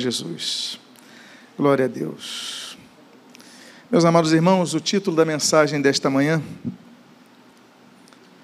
Jesus. 0.00 0.80
Glória 1.56 1.84
a 1.84 1.88
Deus. 1.88 2.76
Meus 3.90 4.04
amados 4.04 4.32
irmãos, 4.32 4.72
o 4.72 4.80
título 4.80 5.16
da 5.16 5.24
mensagem 5.24 5.80
desta 5.80 6.08
manhã 6.08 6.42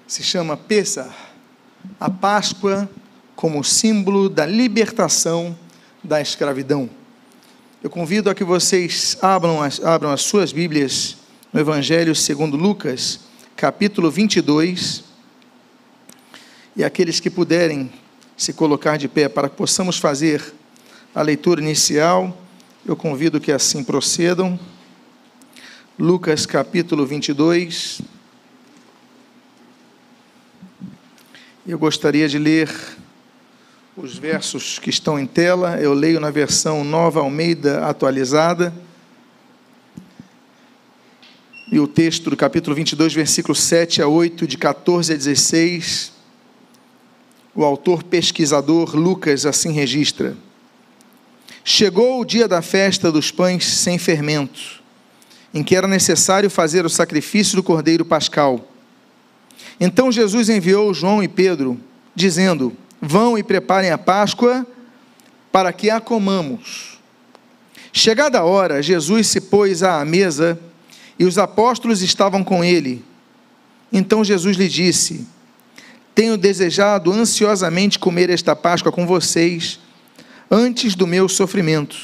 se 0.05 0.21
chama 0.23 0.55
Pêssar, 0.55 1.13
a 1.99 2.09
Páscoa 2.09 2.89
como 3.35 3.63
símbolo 3.63 4.29
da 4.29 4.45
libertação 4.45 5.57
da 6.03 6.21
escravidão. 6.21 6.89
Eu 7.83 7.89
convido 7.89 8.29
a 8.29 8.35
que 8.35 8.43
vocês 8.43 9.17
abram 9.21 9.61
as, 9.61 9.83
abram 9.83 10.11
as 10.11 10.21
suas 10.21 10.51
Bíblias 10.51 11.17
no 11.51 11.59
Evangelho 11.59 12.15
segundo 12.15 12.57
Lucas, 12.57 13.19
capítulo 13.55 14.11
22, 14.11 15.03
e 16.75 16.83
aqueles 16.83 17.19
que 17.19 17.29
puderem 17.29 17.91
se 18.35 18.53
colocar 18.53 18.97
de 18.97 19.07
pé 19.07 19.27
para 19.27 19.49
que 19.49 19.55
possamos 19.55 19.97
fazer 19.97 20.53
a 21.17 21.23
leitura 21.23 21.59
inicial, 21.59 22.39
eu 22.85 22.95
convido 22.95 23.41
que 23.41 23.51
assim 23.51 23.83
procedam. 23.83 24.59
Lucas 25.97 26.45
capítulo 26.45 27.07
22. 27.07 28.03
Eu 31.67 31.79
gostaria 31.79 32.29
de 32.29 32.37
ler 32.37 32.69
os 33.95 34.15
versos 34.15 34.77
que 34.77 34.91
estão 34.91 35.17
em 35.17 35.25
tela. 35.25 35.79
Eu 35.81 35.91
leio 35.91 36.19
na 36.19 36.29
versão 36.29 36.83
Nova 36.83 37.21
Almeida 37.21 37.83
atualizada. 37.87 38.71
E 41.71 41.79
o 41.79 41.87
texto 41.87 42.29
do 42.29 42.37
capítulo 42.37 42.75
22, 42.75 43.11
versículos 43.11 43.63
7 43.63 44.03
a 44.03 44.07
8, 44.07 44.45
de 44.45 44.55
14 44.55 45.13
a 45.13 45.15
16. 45.15 46.13
O 47.55 47.63
autor 47.65 48.03
pesquisador 48.03 48.95
Lucas 48.95 49.47
assim 49.47 49.71
registra. 49.71 50.37
Chegou 51.69 52.21
o 52.21 52.23
dia 52.23 52.47
da 52.47 52.61
festa 52.61 53.11
dos 53.11 53.29
pães 53.29 53.65
sem 53.65 53.97
fermento, 53.97 54.81
em 55.53 55.61
que 55.61 55.75
era 55.75 55.85
necessário 55.85 56.49
fazer 56.49 56.85
o 56.85 56.89
sacrifício 56.89 57.57
do 57.57 57.61
cordeiro 57.61 58.05
pascal. 58.05 58.65
Então 59.77 60.09
Jesus 60.09 60.47
enviou 60.47 60.93
João 60.93 61.21
e 61.21 61.27
Pedro, 61.27 61.77
dizendo: 62.15 62.71
Vão 63.01 63.37
e 63.37 63.43
preparem 63.43 63.91
a 63.91 63.97
Páscoa 63.97 64.65
para 65.51 65.73
que 65.73 65.89
a 65.89 65.99
comamos. 65.99 66.99
Chegada 67.91 68.39
a 68.39 68.45
hora, 68.45 68.81
Jesus 68.81 69.27
se 69.27 69.41
pôs 69.41 69.83
à 69.83 70.05
mesa 70.05 70.57
e 71.19 71.25
os 71.25 71.37
apóstolos 71.37 72.01
estavam 72.01 72.45
com 72.45 72.63
ele. 72.63 73.03
Então 73.91 74.23
Jesus 74.23 74.55
lhe 74.55 74.69
disse: 74.69 75.27
Tenho 76.15 76.37
desejado 76.37 77.11
ansiosamente 77.11 77.99
comer 77.99 78.29
esta 78.29 78.55
Páscoa 78.55 78.89
com 78.89 79.05
vocês 79.05 79.81
antes 80.49 80.95
do 80.95 81.05
meu 81.05 81.27
sofrimento. 81.27 81.95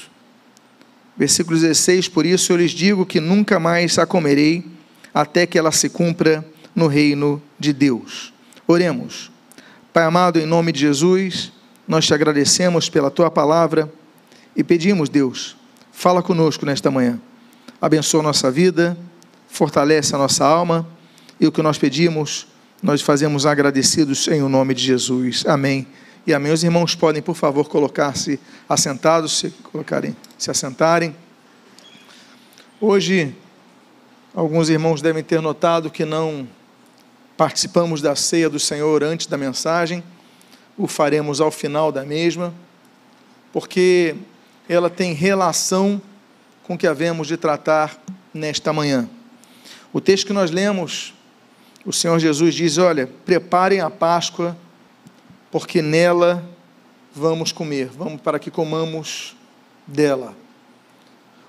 Versículo 1.17 1.59
16: 1.59 2.08
Por 2.08 2.25
isso 2.25 2.52
eu 2.52 2.58
lhes 2.58 2.72
digo 2.72 3.05
que 3.05 3.19
nunca 3.19 3.59
mais 3.59 3.97
a 3.97 4.05
comerei, 4.05 4.66
até 5.13 5.45
que 5.45 5.58
ela 5.58 5.72
se 5.72 5.89
cumpra 5.89 6.45
no 6.75 6.88
reino 6.88 7.41
de 7.59 7.71
Deus. 7.71 8.33
Oremos. 8.67 9.31
Pai 9.91 10.03
amado, 10.03 10.39
em 10.39 10.45
nome 10.45 10.71
de 10.71 10.80
Jesus, 10.80 11.52
nós 11.88 12.05
te 12.05 12.14
agradecemos 12.14 12.89
pela 12.89 13.11
tua 13.11 13.30
palavra 13.30 13.91
e 14.55 14.64
pedimos, 14.64 15.08
Deus, 15.08 15.55
fala 15.91 16.23
conosco 16.23 16.66
nesta 16.66 16.89
manhã. 16.89 17.19
Abençoa 17.80 18.21
a 18.21 18.23
nossa 18.23 18.49
vida, 18.49 18.97
fortalece 19.47 20.16
a 20.16 20.17
nossa 20.17 20.44
alma 20.44 20.88
e 21.39 21.45
o 21.45 21.52
que 21.52 21.61
nós 21.61 21.77
pedimos, 21.77 22.47
nós 22.81 23.02
fazemos 23.02 23.45
agradecidos 23.45 24.27
em 24.27 24.41
o 24.41 24.49
nome 24.49 24.73
de 24.73 24.83
Jesus. 24.83 25.44
Amém 25.45 25.86
e 26.25 26.33
amém. 26.33 26.52
Os 26.52 26.63
irmãos 26.63 26.95
podem, 26.95 27.21
por 27.21 27.35
favor, 27.35 27.67
colocar-se 27.67 28.39
assentados, 28.67 29.39
se 29.39 29.49
colocarem, 29.71 30.16
se 30.38 30.49
assentarem. 30.49 31.15
Hoje, 32.80 33.35
alguns 34.33 34.69
irmãos 34.69 35.02
devem 35.02 35.23
ter 35.23 35.41
notado 35.41 35.89
que 35.89 36.05
não 36.05 36.47
participamos 37.35 38.02
da 38.02 38.15
ceia 38.15 38.49
do 38.49 38.59
Senhor 38.59 39.03
antes 39.03 39.27
da 39.27 39.37
mensagem, 39.37 40.03
o 40.77 40.87
faremos 40.87 41.42
ao 41.42 41.52
final 41.52 41.92
da 41.92 42.05
mesma, 42.05 42.53
porque 43.52 44.15
ela 44.69 44.89
tem 44.89 45.14
relação 45.14 46.02
com 46.64 46.75
o 46.75 46.77
que 46.77 46.87
havemos 46.87 47.27
de 47.27 47.36
tratar 47.36 48.02
nesta 48.33 48.71
manhã. 48.71 49.09
O 49.92 49.99
texto 49.99 50.27
que 50.27 50.33
nós 50.33 50.52
lemos, 50.52 51.14
o 51.86 51.92
Senhor 51.92 52.17
Jesus 52.17 52.55
diz: 52.55 52.77
Olha, 52.77 53.08
preparem 53.25 53.81
a 53.81 53.89
Páscoa 53.89 54.58
porque 55.53 55.83
nela 55.83 56.43
vamos 57.14 57.52
comer, 57.52 57.86
vamos 57.86 58.19
para 58.19 58.39
que 58.39 58.49
comamos 58.49 59.36
dela. 59.86 60.36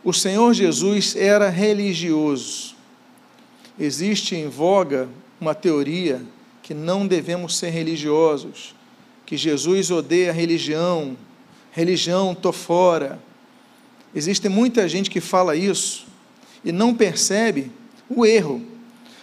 O 0.04 0.12
Senhor 0.12 0.52
Jesus 0.52 1.16
era 1.16 1.48
religioso. 1.48 2.74
Existe 3.80 4.36
em 4.36 4.46
voga 4.46 5.08
uma 5.40 5.54
teoria 5.54 6.20
que 6.62 6.74
não 6.74 7.06
devemos 7.06 7.56
ser 7.56 7.70
religiosos, 7.70 8.74
que 9.24 9.38
Jesus 9.38 9.90
odeia 9.90 10.28
a 10.28 10.34
religião, 10.34 11.16
religião 11.72 12.34
tô 12.34 12.52
fora. 12.52 13.18
Existe 14.14 14.50
muita 14.50 14.86
gente 14.86 15.08
que 15.08 15.18
fala 15.18 15.56
isso 15.56 16.06
e 16.62 16.70
não 16.70 16.94
percebe 16.94 17.72
o 18.06 18.26
erro, 18.26 18.62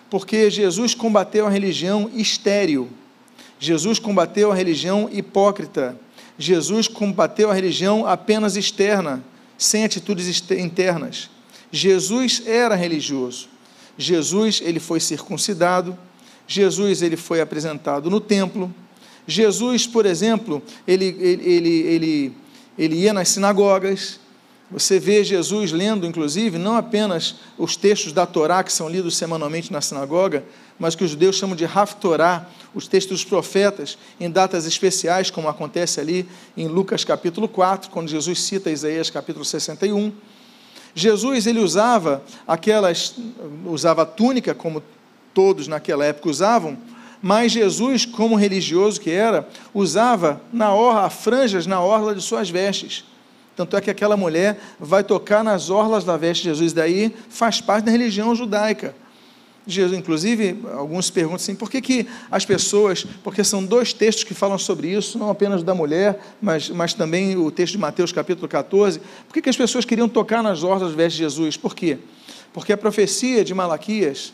porque 0.10 0.50
Jesus 0.50 0.96
combateu 0.96 1.46
a 1.46 1.52
religião 1.52 2.10
estéril 2.16 2.90
Jesus 3.62 4.00
combateu 4.00 4.52
a 4.52 4.56
religião 4.56 5.08
hipócrita. 5.14 5.96
Jesus 6.36 6.88
combateu 6.88 7.52
a 7.52 7.54
religião 7.54 8.08
apenas 8.08 8.56
externa, 8.58 9.24
sem 9.56 9.84
atitudes 9.84 10.44
internas. 10.50 11.30
Jesus 11.72 12.42
era 12.48 12.74
religioso. 12.74 13.48
Jesus 13.96 14.64
ele 14.66 14.80
foi 14.80 15.00
circuncidado. 15.00 15.96
Jesus 16.48 17.04
ele 17.04 17.16
foi 17.16 17.40
apresentado 17.40 18.10
no 18.10 18.20
templo. 18.20 18.74
Jesus, 19.28 19.86
por 19.86 20.08
exemplo, 20.08 20.64
ele, 20.88 21.16
ele, 21.20 21.48
ele, 21.48 22.34
ele, 22.80 22.96
ia 22.96 23.14
nas 23.14 23.30
sinagogas. 23.30 24.20
Você 24.72 25.00
vê 25.00 25.24
Jesus 25.24 25.72
lendo, 25.72 26.08
inclusive, 26.08 26.58
não 26.58 26.76
apenas 26.76 27.36
os 27.60 27.76
textos 27.76 28.12
da 28.12 28.26
Torá 28.26 28.64
que 28.64 28.74
são 28.74 28.90
lidos 28.90 29.16
semanalmente 29.16 29.72
na 29.72 29.82
sinagoga, 29.82 30.44
mas 30.82 30.96
que 30.96 31.04
os 31.04 31.12
judeus 31.12 31.36
chamam 31.36 31.56
de 31.56 31.64
Haftorá, 31.64 32.48
os 32.74 32.88
textos 32.88 33.20
dos 33.20 33.24
profetas, 33.24 34.00
em 34.20 34.32
datas 34.32 34.66
especiais, 34.66 35.30
como 35.30 35.48
acontece 35.48 36.00
ali 36.00 36.28
em 36.58 36.68
Lucas 36.68 37.04
capítulo 37.04 37.48
4, 37.48 37.92
quando 37.92 38.10
Jesus 38.10 38.42
cita 38.42 38.72
Isaías 38.72 39.08
capítulo 39.12 39.46
61. 39.46 40.12
Jesus 40.96 41.46
ele 41.46 41.60
usava 41.60 42.24
aquelas, 42.48 43.14
usava 43.64 44.08
túnica, 44.08 44.56
como 44.56 44.82
todos 45.36 45.68
naquela 45.68 46.04
época 46.04 46.30
usavam, 46.30 46.76
mas 47.22 47.52
Jesus, 47.52 48.04
como 48.04 48.36
religioso 48.36 49.00
que 49.00 49.12
era, 49.12 49.48
usava 49.76 50.42
na 50.52 50.74
orla, 50.74 51.12
franjas 51.12 51.68
na 51.68 51.80
orla 51.80 52.16
de 52.16 52.24
suas 52.24 52.50
vestes. 52.50 53.06
Tanto 53.56 53.78
é 53.78 53.82
que 53.82 53.92
aquela 53.92 54.18
mulher 54.18 54.60
vai 54.80 55.04
tocar 55.04 55.44
nas 55.44 55.70
orlas 55.70 56.04
da 56.04 56.18
veste 56.18 56.42
de 56.42 56.50
Jesus, 56.50 56.74
daí 56.74 57.16
faz 57.30 57.62
parte 57.62 57.86
da 57.86 57.92
religião 57.92 58.34
judaica. 58.34 58.96
Jesus, 59.66 59.98
inclusive, 59.98 60.60
alguns 60.74 61.12
perguntam 61.12 61.36
assim, 61.36 61.54
por 61.54 61.70
que, 61.70 61.82
que 61.82 62.08
as 62.32 62.44
pessoas, 62.44 63.06
porque 63.24 63.44
são 63.44 63.64
dois 63.64 63.94
textos 63.94 64.24
que 64.24 64.34
falam 64.34 64.58
sobre 64.58 64.90
isso, 64.90 65.20
não 65.20 65.30
apenas 65.30 65.62
da 65.62 65.76
mulher, 65.76 66.20
mas, 66.42 66.70
mas 66.70 66.94
também 66.94 67.38
o 67.38 67.52
texto 67.52 67.74
de 67.74 67.78
Mateus 67.78 68.12
capítulo 68.12 68.48
14, 68.48 69.00
por 69.28 69.34
que, 69.34 69.42
que 69.42 69.50
as 69.50 69.58
pessoas 69.58 69.86
queriam 69.86 70.10
tocar 70.10 70.42
nas 70.42 70.64
orlas 70.64 70.90
das 70.90 70.94
vestes 70.94 71.18
de 71.18 71.24
Jesus? 71.24 71.58
Por 71.58 71.76
quê? 71.76 72.00
Porque 72.52 72.74
a 72.74 72.78
profecia 72.78 73.46
de 73.46 73.54
Malaquias, 73.54 74.34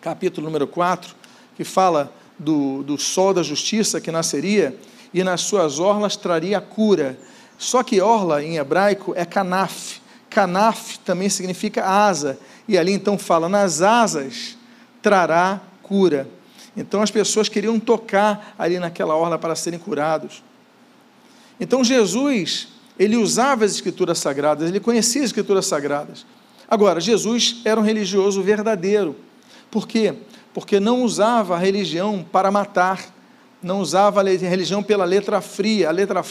capítulo 0.00 0.46
número 0.46 0.66
4, 0.66 1.14
que 1.54 1.62
fala 1.62 2.10
do, 2.38 2.82
do 2.82 2.96
sol 2.96 3.34
da 3.34 3.42
justiça 3.42 4.00
que 4.00 4.10
nasceria, 4.10 4.74
e 5.12 5.22
nas 5.22 5.42
suas 5.42 5.78
orlas 5.78 6.16
traria 6.16 6.60
cura. 6.60 7.18
Só 7.58 7.82
que 7.82 8.00
orla 8.00 8.42
em 8.42 8.56
hebraico 8.56 9.12
é 9.14 9.24
canaf. 9.26 10.00
Canaf 10.30 10.98
também 11.00 11.28
significa 11.28 11.84
asa 11.84 12.38
e 12.70 12.78
ali 12.78 12.92
então 12.92 13.18
fala: 13.18 13.48
nas 13.48 13.82
asas 13.82 14.56
trará 15.02 15.60
cura. 15.82 16.28
Então 16.76 17.02
as 17.02 17.10
pessoas 17.10 17.48
queriam 17.48 17.80
tocar 17.80 18.54
ali 18.56 18.78
naquela 18.78 19.16
orla 19.16 19.36
para 19.36 19.56
serem 19.56 19.78
curados. 19.78 20.40
Então 21.58 21.82
Jesus, 21.82 22.68
ele 22.96 23.16
usava 23.16 23.64
as 23.64 23.72
escrituras 23.72 24.18
sagradas, 24.18 24.68
ele 24.68 24.78
conhecia 24.78 25.20
as 25.20 25.26
escrituras 25.26 25.66
sagradas. 25.66 26.24
Agora, 26.68 27.00
Jesus 27.00 27.56
era 27.64 27.80
um 27.80 27.82
religioso 27.82 28.40
verdadeiro. 28.40 29.16
Por 29.68 29.88
quê? 29.88 30.14
Porque 30.54 30.78
não 30.78 31.02
usava 31.02 31.56
a 31.56 31.58
religião 31.58 32.24
para 32.30 32.52
matar, 32.52 33.04
não 33.60 33.80
usava 33.80 34.20
a 34.20 34.24
religião 34.24 34.80
pela 34.80 35.04
letra 35.04 35.40
fria, 35.40 35.88
a 35.88 35.92
letra, 35.92 36.22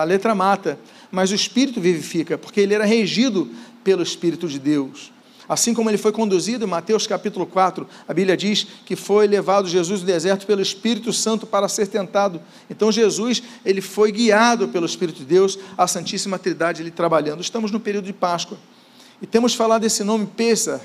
a 0.00 0.04
letra 0.04 0.32
mata, 0.36 0.78
mas 1.10 1.32
o 1.32 1.34
espírito 1.34 1.80
vivifica, 1.80 2.38
porque 2.38 2.60
ele 2.60 2.74
era 2.74 2.84
regido 2.84 3.50
pelo 3.82 4.02
Espírito 4.02 4.46
de 4.46 4.58
Deus. 4.58 5.12
Assim 5.50 5.74
como 5.74 5.90
ele 5.90 5.98
foi 5.98 6.12
conduzido 6.12 6.64
em 6.64 6.68
Mateus 6.68 7.08
capítulo 7.08 7.44
4, 7.44 7.84
a 8.06 8.14
Bíblia 8.14 8.36
diz 8.36 8.64
que 8.86 8.94
foi 8.94 9.26
levado 9.26 9.66
Jesus 9.66 9.98
do 9.98 10.06
deserto 10.06 10.46
pelo 10.46 10.62
Espírito 10.62 11.12
Santo 11.12 11.44
para 11.44 11.68
ser 11.68 11.88
tentado. 11.88 12.40
Então 12.70 12.92
Jesus, 12.92 13.42
ele 13.66 13.80
foi 13.80 14.12
guiado 14.12 14.68
pelo 14.68 14.86
Espírito 14.86 15.16
de 15.16 15.24
Deus, 15.24 15.58
a 15.76 15.88
Santíssima 15.88 16.38
Trindade 16.38 16.82
ele 16.82 16.92
trabalhando. 16.92 17.40
Estamos 17.40 17.72
no 17.72 17.80
período 17.80 18.04
de 18.04 18.12
Páscoa. 18.12 18.56
E 19.20 19.26
temos 19.26 19.52
falado 19.52 19.82
desse 19.82 20.04
nome 20.04 20.24
Pesa, 20.24 20.80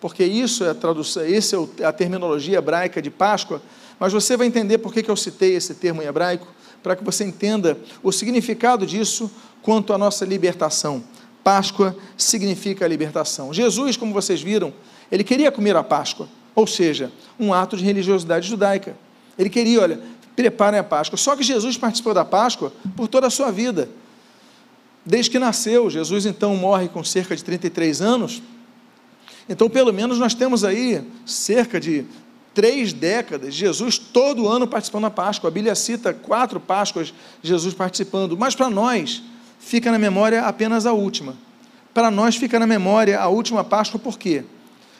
porque 0.00 0.24
isso 0.24 0.64
é 0.64 0.70
a 0.70 0.74
tradução, 0.74 1.22
essa 1.22 1.56
é 1.78 1.84
a 1.84 1.92
terminologia 1.92 2.58
hebraica 2.58 3.00
de 3.00 3.10
Páscoa, 3.10 3.62
mas 3.96 4.12
você 4.12 4.36
vai 4.36 4.48
entender 4.48 4.78
por 4.78 4.92
que 4.92 5.08
eu 5.08 5.14
citei 5.14 5.54
esse 5.54 5.74
termo 5.74 6.02
em 6.02 6.06
hebraico, 6.06 6.48
para 6.82 6.96
que 6.96 7.04
você 7.04 7.22
entenda 7.22 7.78
o 8.02 8.10
significado 8.10 8.84
disso 8.84 9.30
quanto 9.62 9.92
à 9.92 9.98
nossa 9.98 10.24
libertação. 10.24 11.04
Páscoa 11.42 11.96
significa 12.16 12.86
libertação. 12.86 13.52
Jesus, 13.52 13.96
como 13.96 14.12
vocês 14.12 14.42
viram, 14.42 14.72
ele 15.10 15.24
queria 15.24 15.50
comer 15.50 15.76
a 15.76 15.82
Páscoa, 15.82 16.28
ou 16.54 16.66
seja, 16.66 17.10
um 17.38 17.52
ato 17.52 17.76
de 17.76 17.84
religiosidade 17.84 18.48
judaica. 18.48 18.96
Ele 19.38 19.48
queria, 19.48 19.80
olha, 19.80 20.00
preparem 20.36 20.78
a 20.78 20.84
Páscoa. 20.84 21.16
Só 21.16 21.34
que 21.36 21.42
Jesus 21.42 21.76
participou 21.76 22.14
da 22.14 22.24
Páscoa 22.24 22.72
por 22.96 23.08
toda 23.08 23.26
a 23.26 23.30
sua 23.30 23.50
vida. 23.50 23.88
Desde 25.04 25.30
que 25.30 25.38
nasceu, 25.38 25.88
Jesus 25.88 26.26
então 26.26 26.54
morre 26.56 26.88
com 26.88 27.02
cerca 27.02 27.34
de 27.34 27.42
33 27.42 28.02
anos. 28.02 28.42
Então, 29.48 29.68
pelo 29.68 29.92
menos, 29.92 30.18
nós 30.18 30.34
temos 30.34 30.62
aí 30.62 31.02
cerca 31.26 31.80
de 31.80 32.04
três 32.54 32.92
décadas, 32.92 33.54
Jesus 33.54 33.98
todo 33.98 34.48
ano 34.48 34.66
participando 34.66 35.02
da 35.02 35.10
Páscoa. 35.10 35.48
A 35.48 35.50
Bíblia 35.50 35.74
cita 35.74 36.12
quatro 36.12 36.60
Páscoas 36.60 37.12
Jesus 37.42 37.74
participando, 37.74 38.36
mas 38.36 38.54
para 38.54 38.68
nós, 38.68 39.22
fica 39.60 39.92
na 39.92 39.98
memória 39.98 40.42
apenas 40.42 40.86
a 40.86 40.92
última. 40.92 41.36
Para 41.94 42.10
nós 42.10 42.34
fica 42.34 42.58
na 42.58 42.66
memória 42.66 43.20
a 43.20 43.28
última 43.28 43.62
Páscoa, 43.62 44.00
por 44.00 44.18
quê? 44.18 44.42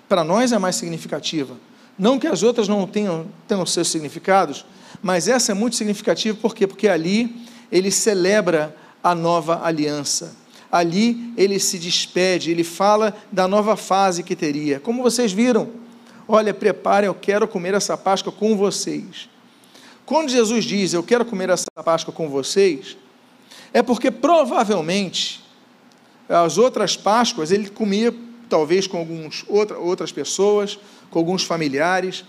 Para 0.09 0.23
nós 0.23 0.53
é 0.53 0.59
mais 0.59 0.77
significativa. 0.77 1.57
Não 1.99 2.19
que 2.19 2.27
as 2.27 2.43
outras 2.43 2.69
não 2.69 2.87
tenham, 2.87 3.27
tenham 3.49 3.65
seus 3.67 3.89
significados, 3.89 4.65
mas 5.03 5.29
essa 5.29 5.53
é 5.53 5.55
muito 5.55 5.77
significativa, 5.77 6.37
por 6.41 6.55
quê? 6.55 6.67
Porque 6.67 6.89
ali 6.89 7.35
ele 7.73 7.91
celebra 7.91 8.77
a 9.03 9.15
nova 9.15 9.65
aliança. 9.65 10.37
Ali 10.71 11.33
ele 11.37 11.59
se 11.59 11.79
despede, 11.79 12.51
ele 12.51 12.63
fala 12.63 13.17
da 13.33 13.49
nova 13.49 13.77
fase 13.77 14.23
que 14.23 14.37
teria. 14.37 14.79
Como 14.79 15.03
vocês 15.03 15.33
viram, 15.33 15.69
olha, 16.29 16.55
preparem, 16.55 17.07
eu 17.07 17.15
quero 17.15 17.49
comer 17.49 17.75
essa 17.75 17.97
Páscoa 17.97 18.33
com 18.33 18.57
vocês. 18.57 19.29
Quando 20.05 20.31
Jesus 20.31 20.65
diz, 20.65 20.93
eu 20.93 21.03
quero 21.03 21.25
comer 21.25 21.51
essa 21.51 21.67
Páscoa 21.85 22.13
com 22.13 22.29
vocês, 22.29 22.97
é 23.73 23.83
porque 23.83 24.11
provavelmente 24.11 25.43
as 26.29 26.59
outras 26.59 26.97
Páscoas 26.97 27.51
ele 27.51 27.69
comia 27.69 28.15
talvez 28.49 28.87
com 28.87 28.99
alguns, 28.99 29.45
outra, 29.49 29.79
outras 29.79 30.13
pessoas, 30.13 30.79
com 31.11 31.19
alguns 31.19 31.43
familiares. 31.43 32.25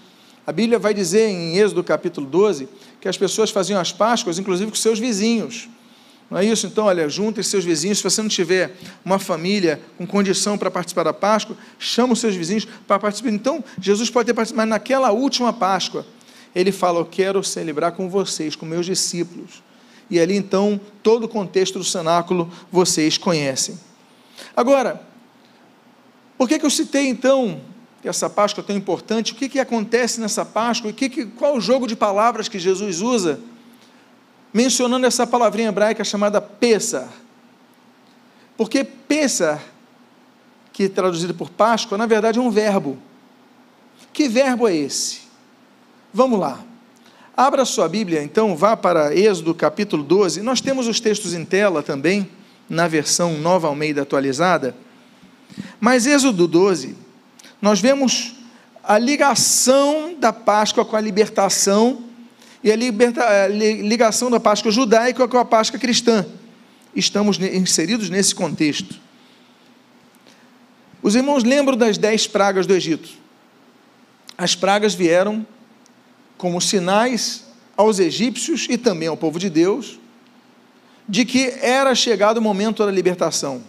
A 0.45 0.51
Bíblia 0.51 0.79
vai 0.79 0.93
dizer 0.93 1.27
em 1.27 1.57
Êxodo 1.57 1.83
capítulo 1.83 2.25
12 2.27 2.67
que 2.99 3.07
as 3.07 3.17
pessoas 3.17 3.49
faziam 3.49 3.79
as 3.79 3.91
Páscoas, 3.91 4.39
inclusive 4.39 4.71
com 4.71 4.77
seus 4.77 4.99
vizinhos. 4.99 5.69
Não 6.29 6.37
é 6.37 6.45
isso? 6.45 6.65
Então, 6.65 6.85
olha, 6.85 7.09
junte 7.09 7.43
seus 7.43 7.65
vizinhos. 7.65 7.97
Se 7.97 8.03
você 8.03 8.21
não 8.21 8.29
tiver 8.29 8.73
uma 9.03 9.19
família 9.19 9.81
com 9.97 10.07
condição 10.07 10.57
para 10.57 10.71
participar 10.71 11.03
da 11.03 11.13
Páscoa, 11.13 11.57
chama 11.77 12.13
os 12.13 12.19
seus 12.19 12.35
vizinhos 12.35 12.65
para 12.87 12.97
participar. 12.97 13.29
Então, 13.31 13.63
Jesus 13.81 14.09
pode 14.09 14.27
ter 14.27 14.33
participado, 14.33 14.65
mas 14.65 14.69
naquela 14.69 15.11
última 15.11 15.51
Páscoa, 15.51 16.05
ele 16.55 16.71
fala: 16.71 16.99
Eu 16.99 17.05
quero 17.05 17.43
celebrar 17.43 17.91
com 17.91 18.09
vocês, 18.09 18.55
com 18.55 18.65
meus 18.65 18.85
discípulos 18.85 19.61
e 20.11 20.19
ali 20.19 20.35
então 20.35 20.79
todo 21.01 21.23
o 21.23 21.29
contexto 21.29 21.79
do 21.79 21.85
cenáculo 21.85 22.51
vocês 22.69 23.17
conhecem. 23.17 23.79
Agora, 24.55 25.01
por 26.37 26.49
que, 26.49 26.59
que 26.59 26.65
eu 26.65 26.69
citei 26.69 27.07
então 27.07 27.61
essa 28.03 28.29
Páscoa 28.29 28.61
tão 28.61 28.75
importante? 28.75 29.31
O 29.31 29.35
que, 29.35 29.47
que 29.47 29.59
acontece 29.59 30.19
nessa 30.19 30.43
Páscoa? 30.43 30.91
O 30.91 30.93
que 30.93 31.09
que, 31.09 31.25
qual 31.25 31.55
o 31.55 31.61
jogo 31.61 31.87
de 31.87 31.95
palavras 31.95 32.49
que 32.49 32.59
Jesus 32.59 32.99
usa? 32.99 33.39
Mencionando 34.53 35.05
essa 35.05 35.25
palavrinha 35.25 35.69
hebraica 35.69 36.03
chamada 36.03 36.41
Pessah. 36.41 37.07
Porque 38.57 38.83
Pessah, 38.83 39.63
que 40.73 40.83
é 40.83 40.89
traduzido 40.89 41.33
por 41.33 41.49
Páscoa, 41.49 41.97
na 41.97 42.05
verdade 42.05 42.37
é 42.37 42.41
um 42.41 42.51
verbo. 42.51 42.97
Que 44.11 44.27
verbo 44.27 44.67
é 44.67 44.75
esse? 44.75 45.21
Vamos 46.13 46.37
lá. 46.37 46.70
Abra 47.35 47.63
sua 47.63 47.87
Bíblia, 47.87 48.21
então, 48.21 48.57
vá 48.57 48.75
para 48.75 49.15
Êxodo 49.15 49.55
capítulo 49.55 50.03
12. 50.03 50.41
Nós 50.41 50.59
temos 50.59 50.87
os 50.87 50.99
textos 50.99 51.33
em 51.33 51.45
tela 51.45 51.81
também, 51.81 52.29
na 52.69 52.87
versão 52.89 53.37
Nova 53.37 53.67
Almeida 53.67 54.01
atualizada. 54.01 54.75
Mas 55.79 56.05
Êxodo 56.05 56.45
12, 56.45 56.95
nós 57.61 57.79
vemos 57.79 58.35
a 58.83 58.97
ligação 58.97 60.13
da 60.19 60.33
Páscoa 60.33 60.83
com 60.83 60.95
a 60.95 61.01
libertação 61.01 62.03
e 62.61 62.71
a, 62.71 62.75
liberta, 62.75 63.23
a 63.23 63.47
ligação 63.47 64.29
da 64.29 64.39
Páscoa 64.39 64.69
judaica 64.69 65.25
com 65.27 65.37
a 65.37 65.45
Páscoa 65.45 65.79
cristã. 65.79 66.25
Estamos 66.93 67.39
inseridos 67.39 68.09
nesse 68.09 68.35
contexto. 68.35 68.99
Os 71.01 71.15
irmãos 71.15 71.43
lembram 71.45 71.77
das 71.77 71.97
dez 71.97 72.27
pragas 72.27 72.67
do 72.67 72.73
Egito. 72.73 73.09
As 74.37 74.53
pragas 74.53 74.93
vieram 74.93 75.45
como 76.41 76.59
sinais 76.59 77.43
aos 77.77 77.99
egípcios 77.99 78.65
e 78.67 78.75
também 78.75 79.07
ao 79.07 79.15
povo 79.15 79.37
de 79.37 79.47
Deus 79.47 79.99
de 81.07 81.23
que 81.23 81.53
era 81.61 81.93
chegado 81.93 82.39
o 82.39 82.41
momento 82.41 82.83
da 82.83 82.91
libertação. 82.91 83.61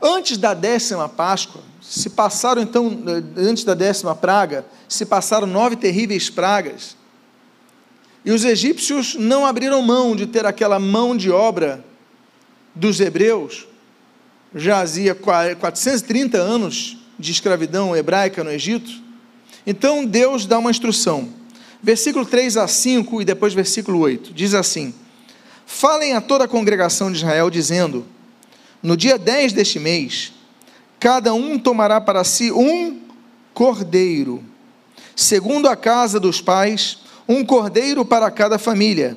Antes 0.00 0.38
da 0.38 0.54
décima 0.54 1.08
Páscoa, 1.08 1.60
se 1.80 2.10
passaram 2.10 2.62
então, 2.62 3.02
antes 3.36 3.64
da 3.64 3.74
décima 3.74 4.14
praga, 4.14 4.64
se 4.88 5.04
passaram 5.04 5.44
nove 5.44 5.74
terríveis 5.74 6.30
pragas. 6.30 6.96
E 8.24 8.30
os 8.30 8.44
egípcios 8.44 9.16
não 9.16 9.44
abriram 9.44 9.82
mão 9.82 10.14
de 10.14 10.28
ter 10.28 10.46
aquela 10.46 10.78
mão 10.78 11.16
de 11.16 11.32
obra 11.32 11.84
dos 12.76 13.00
hebreus. 13.00 13.66
Já 14.54 14.80
havia 14.80 15.16
430 15.16 16.38
anos 16.38 16.96
de 17.18 17.32
escravidão 17.32 17.96
hebraica 17.96 18.44
no 18.44 18.52
Egito. 18.52 19.03
Então 19.66 20.04
Deus 20.04 20.46
dá 20.46 20.58
uma 20.58 20.70
instrução. 20.70 21.28
Versículo 21.82 22.24
3 22.24 22.56
a 22.56 22.68
5 22.68 23.22
e 23.22 23.24
depois 23.24 23.54
versículo 23.54 23.98
8. 23.98 24.32
Diz 24.32 24.54
assim: 24.54 24.94
Falem 25.66 26.14
a 26.14 26.20
toda 26.20 26.44
a 26.44 26.48
congregação 26.48 27.10
de 27.10 27.18
Israel, 27.18 27.50
dizendo: 27.50 28.06
No 28.82 28.96
dia 28.96 29.18
10 29.18 29.52
deste 29.52 29.78
mês, 29.78 30.32
cada 30.98 31.32
um 31.34 31.58
tomará 31.58 32.00
para 32.00 32.24
si 32.24 32.50
um 32.50 33.00
cordeiro, 33.52 34.42
segundo 35.14 35.68
a 35.68 35.76
casa 35.76 36.18
dos 36.18 36.40
pais, 36.40 36.98
um 37.28 37.44
cordeiro 37.44 38.04
para 38.04 38.30
cada 38.30 38.58
família. 38.58 39.16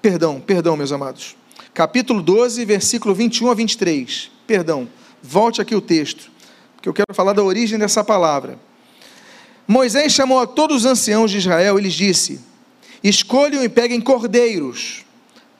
Perdão, 0.00 0.40
perdão, 0.40 0.76
meus 0.76 0.92
amados. 0.92 1.36
Capítulo 1.74 2.22
12, 2.22 2.64
versículo 2.64 3.14
21 3.14 3.50
a 3.50 3.54
23. 3.54 4.30
Perdão, 4.46 4.88
volte 5.22 5.60
aqui 5.60 5.74
o 5.74 5.80
texto 5.80 6.30
porque 6.78 6.88
eu 6.88 6.94
quero 6.94 7.12
falar 7.12 7.32
da 7.32 7.42
origem 7.42 7.76
dessa 7.76 8.04
palavra. 8.04 8.56
Moisés 9.66 10.12
chamou 10.12 10.38
a 10.38 10.46
todos 10.46 10.78
os 10.78 10.84
anciãos 10.86 11.28
de 11.28 11.38
Israel 11.38 11.76
e 11.76 11.82
lhes 11.82 11.92
disse: 11.92 12.40
Escolham 13.02 13.64
e 13.64 13.68
peguem 13.68 14.00
cordeiros 14.00 15.04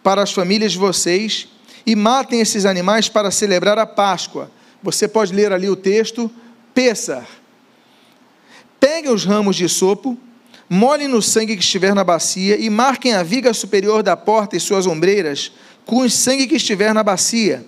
para 0.00 0.22
as 0.22 0.32
famílias 0.32 0.72
de 0.72 0.78
vocês 0.78 1.48
e 1.84 1.96
matem 1.96 2.40
esses 2.40 2.64
animais 2.64 3.08
para 3.08 3.32
celebrar 3.32 3.78
a 3.78 3.86
Páscoa. 3.86 4.48
Você 4.80 5.08
pode 5.08 5.34
ler 5.34 5.52
ali 5.52 5.68
o 5.68 5.74
texto, 5.74 6.30
Pessar. 6.72 7.26
Peguem 8.78 9.12
os 9.12 9.24
ramos 9.24 9.56
de 9.56 9.68
sopo, 9.68 10.16
molhem 10.70 11.08
no 11.08 11.20
sangue 11.20 11.56
que 11.56 11.62
estiver 11.64 11.96
na 11.96 12.04
bacia 12.04 12.56
e 12.56 12.70
marquem 12.70 13.12
a 13.12 13.24
viga 13.24 13.52
superior 13.52 14.04
da 14.04 14.16
porta 14.16 14.56
e 14.56 14.60
suas 14.60 14.86
ombreiras 14.86 15.50
com 15.84 16.02
o 16.02 16.08
sangue 16.08 16.46
que 16.46 16.54
estiver 16.54 16.94
na 16.94 17.02
bacia 17.02 17.66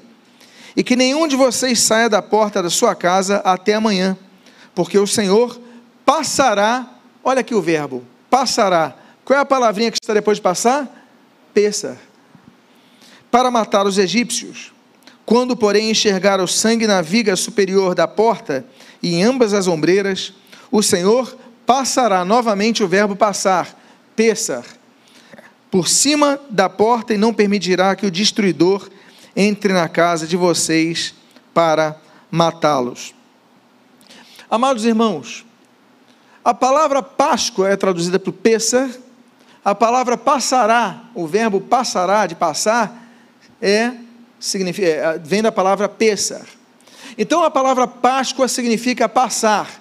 e 0.77 0.83
que 0.83 0.97
nenhum 0.97 1.27
de 1.27 1.37
vocês 1.37 1.81
saia 1.81 2.09
da 2.09 2.23
porta 2.23 2.63
da 2.63 2.71
sua 2.71 2.95
casa 2.95 3.39
até 3.39 3.75
amanhã, 3.75 4.17
porque 4.75 4.99
o 4.99 5.07
Senhor 5.07 5.61
passará, 6.05 6.89
olha 7.23 7.41
aqui 7.41 7.55
o 7.55 7.63
verbo, 7.63 8.05
passará. 8.29 8.95
Qual 9.25 9.39
é 9.39 9.43
a 9.43 9.47
palavrinha 9.47 9.91
que 9.91 9.99
está 10.01 10.15
depois 10.15 10.39
de 10.39 10.43
passar? 10.43 11.07
Peça. 11.53 11.99
Para 13.31 13.51
matar 13.51 13.87
os 13.87 13.99
egípcios. 13.99 14.73
Quando, 15.25 15.57
porém, 15.57 15.91
enxergar 15.91 16.41
o 16.41 16.49
sangue 16.49 16.87
na 16.87 17.01
viga 17.01 17.37
superior 17.37 17.95
da 17.95 18.09
porta 18.09 18.65
e 19.01 19.15
em 19.15 19.23
ambas 19.23 19.55
as 19.55 19.69
ombreiras, 19.69 20.33
o 20.73 20.83
Senhor 20.83 21.37
passará 21.65 22.25
novamente 22.25 22.83
o 22.83 22.89
verbo 22.89 23.15
passar, 23.15 23.79
pesar, 24.17 24.65
por 25.71 25.87
cima 25.87 26.41
da 26.51 26.69
porta 26.69 27.15
e 27.15 27.17
não 27.17 27.33
permitirá 27.33 27.95
que 27.95 28.07
o 28.07 28.11
destruidor 28.11 28.89
entre 29.35 29.73
na 29.73 29.89
casa 29.89 30.27
de 30.27 30.37
vocês 30.37 31.15
para 31.55 31.97
matá-los. 32.31 33.15
Amados 34.51 34.85
irmãos, 34.85 35.45
a 36.45 36.55
palavra 36.55 37.03
Páscoa 37.03 37.69
é 37.69 37.77
traduzida 37.77 38.19
por 38.19 38.33
Pessah, 38.33 38.91
a 39.65 39.75
palavra 39.75 40.17
passará, 40.17 41.05
o 41.15 41.27
verbo 41.27 41.61
passará, 41.61 42.27
de 42.27 42.35
passar, 42.35 43.09
é, 43.61 43.93
significa, 44.39 44.89
é, 44.89 45.19
vem 45.19 45.43
da 45.43 45.53
palavra 45.53 45.89
Pessah. 45.89 46.45
Então 47.19 47.45
a 47.45 47.51
palavra 47.51 47.87
Páscoa 47.87 48.49
significa 48.49 49.09
passar. 49.09 49.81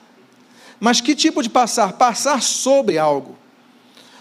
Mas 0.79 1.01
que 1.01 1.15
tipo 1.15 1.41
de 1.41 1.49
passar? 1.49 1.93
Passar 1.93 2.41
sobre 2.41 2.97
algo. 2.97 3.37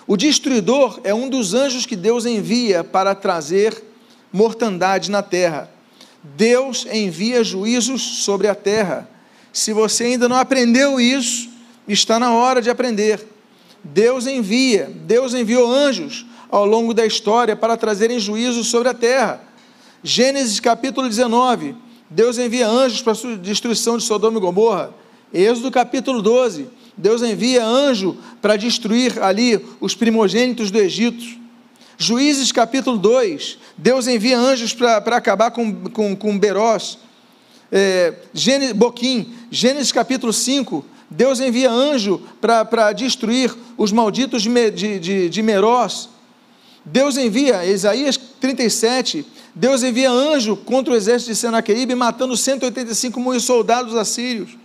O 0.07 0.17
destruidor 0.17 1.01
é 1.05 1.13
um 1.13 1.29
dos 1.29 1.55
anjos 1.55 1.85
que 1.85 1.95
Deus 1.95 2.25
envia 2.25 2.83
para 2.83 3.15
trazer 3.15 3.85
mortandade 4.33 5.11
na 5.11 5.23
terra. 5.23 5.71
Deus 6.23 6.87
envia 6.93 7.45
juízos 7.45 8.03
sobre 8.25 8.49
a 8.49 8.55
terra. 8.55 9.09
Se 9.53 9.73
você 9.73 10.05
ainda 10.05 10.29
não 10.29 10.37
aprendeu 10.37 11.01
isso, 11.01 11.49
está 11.87 12.19
na 12.19 12.33
hora 12.33 12.61
de 12.61 12.71
aprender. 12.71 13.27
Deus 13.83 14.27
envia, 14.27 14.91
Deus 15.05 15.35
enviou 15.35 15.73
anjos 15.73 16.27
ao 16.51 16.67
longo 16.67 16.93
da 16.93 17.07
história 17.07 17.55
para 17.55 17.77
trazerem 17.77 18.19
juízo 18.19 18.65
sobre 18.65 18.89
a 18.89 18.95
terra. 18.95 19.41
Gênesis 20.03 20.61
capítulo 20.61 21.09
19, 21.09 21.75
Deus 22.11 22.39
envia 22.39 22.69
anjos 22.69 23.03
para 23.03 23.13
a 23.13 23.37
destruição 23.37 23.97
de 23.97 24.05
Sodoma 24.05 24.39
e 24.39 24.41
Gomorra. 24.41 24.95
Êxodo 25.33 25.71
capítulo 25.71 26.23
12, 26.23 26.69
Deus 26.97 27.23
envia 27.23 27.65
anjo 27.65 28.17
para 28.41 28.57
destruir 28.57 29.23
ali 29.23 29.65
os 29.81 29.95
primogênitos 29.95 30.71
do 30.71 30.79
Egito. 30.79 31.25
Juízes 32.01 32.53
capítulo 32.53 32.97
2, 32.97 33.59
Deus 33.77 34.07
envia 34.07 34.39
anjos 34.39 34.73
para 34.73 35.17
acabar 35.17 35.51
com, 35.51 35.75
com, 35.91 36.15
com 36.15 36.39
Berós. 36.39 36.97
É, 37.73 38.15
Gênesis, 38.33 38.73
Boquim, 38.73 39.35
Gênesis 39.51 39.91
capítulo 39.91 40.33
5, 40.33 40.87
Deus 41.11 41.41
envia 41.41 41.69
anjo 41.69 42.23
para 42.41 42.93
destruir 42.93 43.53
os 43.77 43.91
malditos 43.91 44.43
de, 44.43 44.71
de, 44.71 45.01
de, 45.01 45.29
de 45.29 45.43
Merós. 45.43 46.09
Deus 46.85 47.17
envia, 47.17 47.67
Isaías 47.67 48.17
37, 48.17 49.27
Deus 49.53 49.83
envia 49.83 50.09
anjo 50.09 50.57
contra 50.57 50.95
o 50.95 50.97
exército 50.97 51.33
de 51.33 51.37
Senaqueribe, 51.37 51.97
matando 51.97 52.37
185 52.37 53.21
mil 53.21 53.41
soldados 53.41 53.97
assírios. 53.97 54.57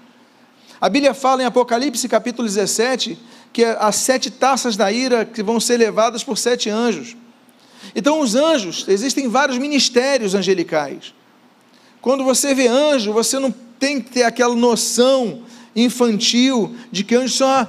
A 0.79 0.87
Bíblia 0.87 1.15
fala 1.15 1.41
em 1.41 1.45
Apocalipse 1.47 2.07
capítulo 2.07 2.47
17 2.47 3.17
que 3.51 3.63
as 3.65 3.95
sete 3.95 4.29
taças 4.29 4.77
da 4.77 4.91
ira 4.91 5.25
que 5.25 5.41
vão 5.41 5.59
ser 5.59 5.77
levadas 5.77 6.23
por 6.23 6.37
sete 6.37 6.69
anjos. 6.69 7.15
Então, 7.95 8.19
os 8.19 8.35
anjos, 8.35 8.85
existem 8.87 9.27
vários 9.27 9.57
ministérios 9.57 10.35
angelicais. 10.35 11.13
Quando 12.01 12.23
você 12.23 12.53
vê 12.53 12.67
anjo, 12.67 13.13
você 13.13 13.39
não 13.39 13.53
tem 13.79 14.01
que 14.01 14.11
ter 14.11 14.23
aquela 14.23 14.55
noção 14.55 15.43
infantil 15.75 16.75
de 16.91 17.03
que 17.03 17.15
anjos 17.15 17.33
só 17.33 17.67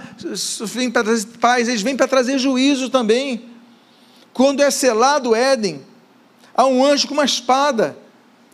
vêm 0.67 0.91
para 0.91 1.05
trazer 1.05 1.27
paz, 1.41 1.69
eles 1.69 1.83
vêm 1.83 1.97
para 1.97 2.09
trazer 2.09 2.39
juízo 2.39 2.91
também. 2.91 3.45
Quando 4.33 4.63
é 4.63 4.71
selado 4.71 5.31
o 5.31 5.35
Éden, 5.35 5.83
há 6.55 6.67
um 6.67 6.85
anjo 6.85 7.09
com 7.09 7.15
uma 7.15 7.25
espada 7.25 7.97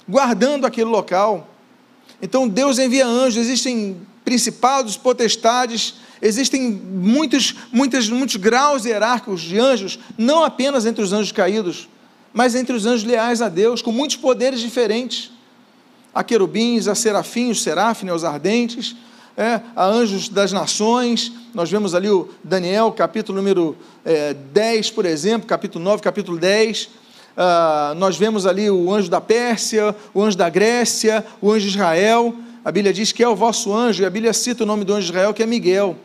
guardando 0.08 0.66
aquele 0.66 0.88
local. 0.88 1.48
Então 2.20 2.48
Deus 2.48 2.78
envia 2.78 3.06
anjos, 3.06 3.38
existem 3.38 3.96
principados, 4.24 4.96
potestades, 4.96 5.94
existem 6.20 6.70
muitos, 6.70 7.54
muitos, 7.72 8.08
muitos 8.08 8.36
graus 8.36 8.84
hierárquicos 8.84 9.40
de 9.40 9.58
anjos, 9.58 9.98
não 10.16 10.44
apenas 10.44 10.86
entre 10.86 11.02
os 11.02 11.12
anjos 11.12 11.32
caídos, 11.32 11.88
mas 12.32 12.54
entre 12.54 12.74
os 12.74 12.86
anjos 12.86 13.04
leais 13.04 13.42
a 13.42 13.48
Deus, 13.48 13.82
com 13.82 13.92
muitos 13.92 14.16
poderes 14.16 14.60
diferentes. 14.60 15.30
Há 16.14 16.22
querubins, 16.22 16.88
há 16.88 16.94
serafins, 16.94 17.62
serafim, 17.62 18.10
os 18.10 18.24
ardentes, 18.24 18.96
é, 19.36 19.60
a 19.74 19.86
anjos 19.86 20.28
das 20.28 20.52
nações, 20.52 21.32
nós 21.54 21.70
vemos 21.70 21.94
ali 21.94 22.10
o 22.10 22.28
Daniel, 22.44 22.92
capítulo 22.92 23.38
número 23.38 23.76
é, 24.04 24.34
10, 24.34 24.90
por 24.90 25.06
exemplo, 25.06 25.46
capítulo 25.46 25.82
9, 25.84 26.02
capítulo 26.02 26.36
10, 26.36 26.90
ah, 27.36 27.94
nós 27.96 28.16
vemos 28.16 28.44
ali 28.44 28.70
o 28.70 28.92
anjo 28.92 29.08
da 29.08 29.20
Pérsia, 29.20 29.96
o 30.12 30.22
anjo 30.22 30.36
da 30.36 30.50
Grécia, 30.50 31.24
o 31.40 31.50
anjo 31.50 31.66
de 31.66 31.74
Israel, 31.74 32.34
a 32.62 32.70
Bíblia 32.70 32.92
diz 32.92 33.12
que 33.12 33.22
é 33.22 33.28
o 33.28 33.34
vosso 33.34 33.74
anjo, 33.74 34.02
e 34.02 34.06
a 34.06 34.10
Bíblia 34.10 34.32
cita 34.32 34.64
o 34.64 34.66
nome 34.66 34.84
do 34.84 34.92
anjo 34.92 35.06
de 35.06 35.12
Israel, 35.12 35.32
que 35.32 35.42
é 35.42 35.46
Miguel. 35.46 35.96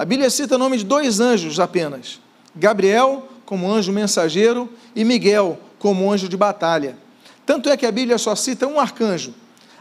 A 0.00 0.04
Bíblia 0.06 0.30
cita 0.30 0.54
o 0.54 0.58
nome 0.58 0.78
de 0.78 0.84
dois 0.86 1.20
anjos 1.20 1.60
apenas: 1.60 2.22
Gabriel, 2.56 3.28
como 3.44 3.70
anjo 3.70 3.92
mensageiro, 3.92 4.66
e 4.96 5.04
Miguel, 5.04 5.58
como 5.78 6.10
anjo 6.10 6.26
de 6.26 6.38
batalha. 6.38 6.96
Tanto 7.44 7.68
é 7.68 7.76
que 7.76 7.84
a 7.84 7.92
Bíblia 7.92 8.16
só 8.16 8.34
cita 8.34 8.66
um 8.66 8.80
arcanjo, 8.80 9.34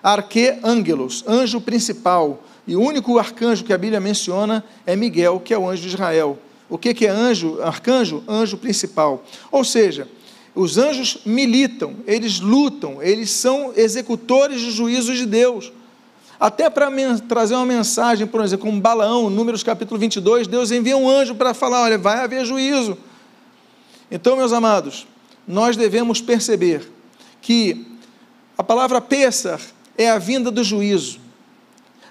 Arqueângelos, 0.04 1.24
anjo 1.26 1.62
principal, 1.62 2.44
e 2.68 2.76
o 2.76 2.82
único 2.82 3.18
arcanjo 3.18 3.64
que 3.64 3.72
a 3.72 3.78
Bíblia 3.78 4.02
menciona 4.02 4.62
é 4.86 4.94
Miguel, 4.94 5.40
que 5.40 5.54
é 5.54 5.58
o 5.58 5.70
anjo 5.70 5.84
de 5.84 5.88
Israel. 5.88 6.38
O 6.70 6.78
que 6.78 7.06
é 7.06 7.10
anjo? 7.10 7.62
Arcanjo? 7.62 8.22
Anjo 8.28 8.58
principal. 8.58 9.24
Ou 9.50 9.64
seja, 9.64 10.06
os 10.54 10.78
anjos 10.78 11.20
militam, 11.26 11.96
eles 12.06 12.42
lutam, 12.42 13.02
eles 13.02 13.32
são 13.32 13.72
executores 13.74 14.60
de 14.60 14.72
juízos 14.72 15.18
de 15.18 15.26
Deus. 15.26 15.72
Até 16.40 16.70
para 16.70 16.90
trazer 17.28 17.54
uma 17.56 17.66
mensagem, 17.66 18.26
por 18.26 18.42
exemplo, 18.42 18.66
como 18.66 18.80
Balaão, 18.80 19.30
Números 19.30 19.62
capítulo 19.62 20.00
22, 20.00 20.48
Deus 20.48 20.72
envia 20.72 20.96
um 20.96 21.10
anjo 21.10 21.36
para 21.36 21.54
falar: 21.54 21.82
olha, 21.82 21.98
vai 21.98 22.24
haver 22.24 22.46
juízo. 22.46 22.98
Então, 24.10 24.38
meus 24.38 24.54
amados, 24.54 25.06
nós 25.46 25.76
devemos 25.76 26.22
perceber 26.22 26.90
que 27.42 27.86
a 28.58 28.64
palavra 28.64 29.02
Pêssar 29.02 29.60
é 29.98 30.10
a 30.10 30.18
vinda 30.18 30.50
do 30.50 30.64
juízo. 30.64 31.20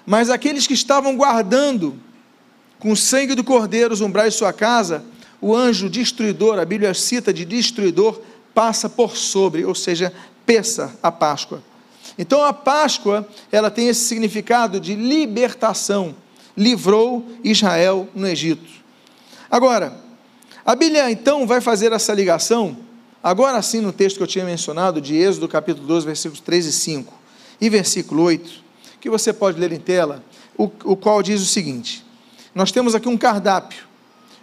Mas 0.05 0.29
aqueles 0.29 0.67
que 0.67 0.73
estavam 0.73 1.17
guardando 1.17 1.95
com 2.77 2.91
o 2.91 2.97
sangue 2.97 3.33
do 3.35 3.43
cordeiro 3.43 3.93
os 3.93 4.01
umbrais 4.01 4.33
de 4.33 4.39
sua 4.39 4.53
casa, 4.53 5.03
o 5.41 5.55
anjo 5.55 5.89
destruidor, 5.89 6.59
a 6.59 6.65
Bíblia 6.65 6.93
cita 6.93 7.33
de 7.33 7.45
destruidor, 7.45 8.21
passa 8.53 8.87
por 8.87 9.17
sobre, 9.17 9.65
ou 9.65 9.73
seja, 9.73 10.13
peça 10.45 10.95
a 11.01 11.11
Páscoa. 11.11 11.63
Então 12.19 12.43
a 12.43 12.51
Páscoa, 12.51 13.25
ela 13.49 13.71
tem 13.71 13.87
esse 13.87 14.01
significado 14.01 14.77
de 14.77 14.93
libertação. 14.93 16.13
Livrou 16.55 17.25
Israel 17.41 18.09
no 18.13 18.27
Egito. 18.27 18.69
Agora, 19.49 19.97
a 20.65 20.75
Bíblia 20.75 21.09
então 21.09 21.47
vai 21.47 21.61
fazer 21.61 21.93
essa 21.93 22.13
ligação, 22.13 22.77
agora 23.23 23.61
sim 23.61 23.79
no 23.79 23.93
texto 23.93 24.17
que 24.17 24.23
eu 24.23 24.27
tinha 24.27 24.43
mencionado, 24.43 24.99
de 24.99 25.15
Êxodo 25.15 25.47
capítulo 25.47 25.87
12, 25.87 26.05
versículos 26.05 26.41
3 26.41 26.65
e 26.65 26.71
5, 26.73 27.13
e 27.61 27.69
versículo 27.69 28.23
8, 28.23 28.51
que 28.99 29.09
você 29.09 29.31
pode 29.31 29.57
ler 29.57 29.71
em 29.71 29.79
tela, 29.79 30.21
o, 30.57 30.65
o 30.83 30.97
qual 30.97 31.23
diz 31.23 31.41
o 31.41 31.45
seguinte: 31.45 32.05
Nós 32.53 32.69
temos 32.69 32.93
aqui 32.93 33.07
um 33.07 33.17
cardápio. 33.17 33.87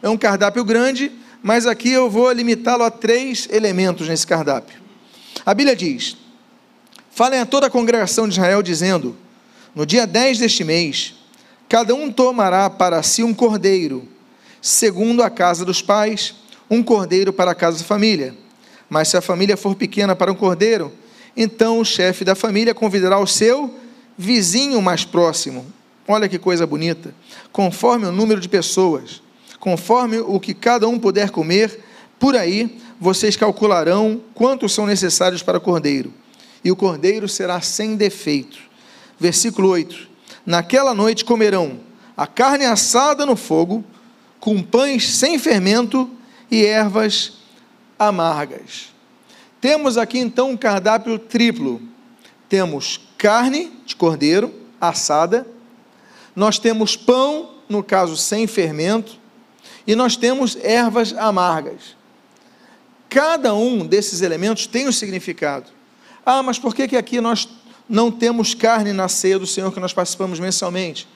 É 0.02 0.08
um 0.08 0.16
cardápio 0.16 0.64
grande, 0.64 1.12
mas 1.42 1.66
aqui 1.66 1.90
eu 1.90 2.08
vou 2.08 2.32
limitá-lo 2.32 2.84
a 2.84 2.90
três 2.90 3.46
elementos 3.50 4.08
nesse 4.08 4.26
cardápio. 4.26 4.80
A 5.44 5.52
Bíblia 5.52 5.76
diz: 5.76 6.16
Falem 7.16 7.40
a 7.40 7.46
toda 7.46 7.68
a 7.68 7.70
congregação 7.70 8.28
de 8.28 8.34
Israel, 8.34 8.62
dizendo: 8.62 9.16
No 9.74 9.86
dia 9.86 10.06
10 10.06 10.38
deste 10.38 10.62
mês, 10.62 11.14
cada 11.66 11.94
um 11.94 12.12
tomará 12.12 12.68
para 12.68 13.02
si 13.02 13.22
um 13.22 13.32
cordeiro, 13.32 14.06
segundo 14.60 15.22
a 15.22 15.30
casa 15.30 15.64
dos 15.64 15.80
pais, 15.80 16.34
um 16.70 16.82
cordeiro 16.82 17.32
para 17.32 17.52
a 17.52 17.54
casa 17.54 17.78
da 17.78 17.84
família. 17.84 18.34
Mas 18.86 19.08
se 19.08 19.16
a 19.16 19.22
família 19.22 19.56
for 19.56 19.74
pequena 19.74 20.14
para 20.14 20.30
um 20.30 20.34
cordeiro, 20.34 20.92
então 21.34 21.78
o 21.80 21.86
chefe 21.86 22.22
da 22.22 22.34
família 22.34 22.74
convidará 22.74 23.18
o 23.18 23.26
seu 23.26 23.74
vizinho 24.18 24.82
mais 24.82 25.06
próximo. 25.06 25.64
Olha 26.06 26.28
que 26.28 26.38
coisa 26.38 26.66
bonita. 26.66 27.14
Conforme 27.50 28.04
o 28.04 28.12
número 28.12 28.42
de 28.42 28.48
pessoas, 28.50 29.22
conforme 29.58 30.18
o 30.18 30.38
que 30.38 30.52
cada 30.52 30.86
um 30.86 30.98
puder 30.98 31.30
comer, 31.30 31.80
por 32.18 32.36
aí 32.36 32.78
vocês 33.00 33.36
calcularão 33.36 34.20
quantos 34.34 34.74
são 34.74 34.84
necessários 34.84 35.42
para 35.42 35.56
o 35.56 35.62
cordeiro. 35.62 36.12
E 36.66 36.70
o 36.72 36.74
cordeiro 36.74 37.28
será 37.28 37.60
sem 37.60 37.94
defeito. 37.94 38.58
Versículo 39.20 39.68
8: 39.68 40.08
Naquela 40.44 40.92
noite 40.92 41.24
comerão 41.24 41.78
a 42.16 42.26
carne 42.26 42.64
assada 42.64 43.24
no 43.24 43.36
fogo, 43.36 43.84
com 44.40 44.60
pães 44.60 45.08
sem 45.08 45.38
fermento 45.38 46.10
e 46.50 46.64
ervas 46.64 47.34
amargas. 47.96 48.92
Temos 49.60 49.96
aqui 49.96 50.18
então 50.18 50.50
um 50.50 50.56
cardápio 50.56 51.20
triplo. 51.20 51.80
Temos 52.48 52.98
carne 53.16 53.72
de 53.86 53.94
cordeiro 53.94 54.52
assada, 54.80 55.46
nós 56.34 56.58
temos 56.58 56.96
pão, 56.96 57.48
no 57.68 57.80
caso 57.80 58.16
sem 58.16 58.48
fermento, 58.48 59.20
e 59.86 59.94
nós 59.94 60.16
temos 60.16 60.56
ervas 60.56 61.12
amargas. 61.16 61.94
Cada 63.08 63.54
um 63.54 63.86
desses 63.86 64.20
elementos 64.20 64.66
tem 64.66 64.88
um 64.88 64.92
significado. 64.92 65.75
Ah, 66.28 66.42
mas 66.42 66.58
por 66.58 66.74
que, 66.74 66.88
que 66.88 66.96
aqui 66.96 67.20
nós 67.20 67.48
não 67.88 68.10
temos 68.10 68.52
carne 68.52 68.92
na 68.92 69.06
ceia 69.06 69.38
do 69.38 69.46
Senhor 69.46 69.72
que 69.72 69.78
nós 69.78 69.92
participamos 69.92 70.40
mensalmente? 70.40 71.06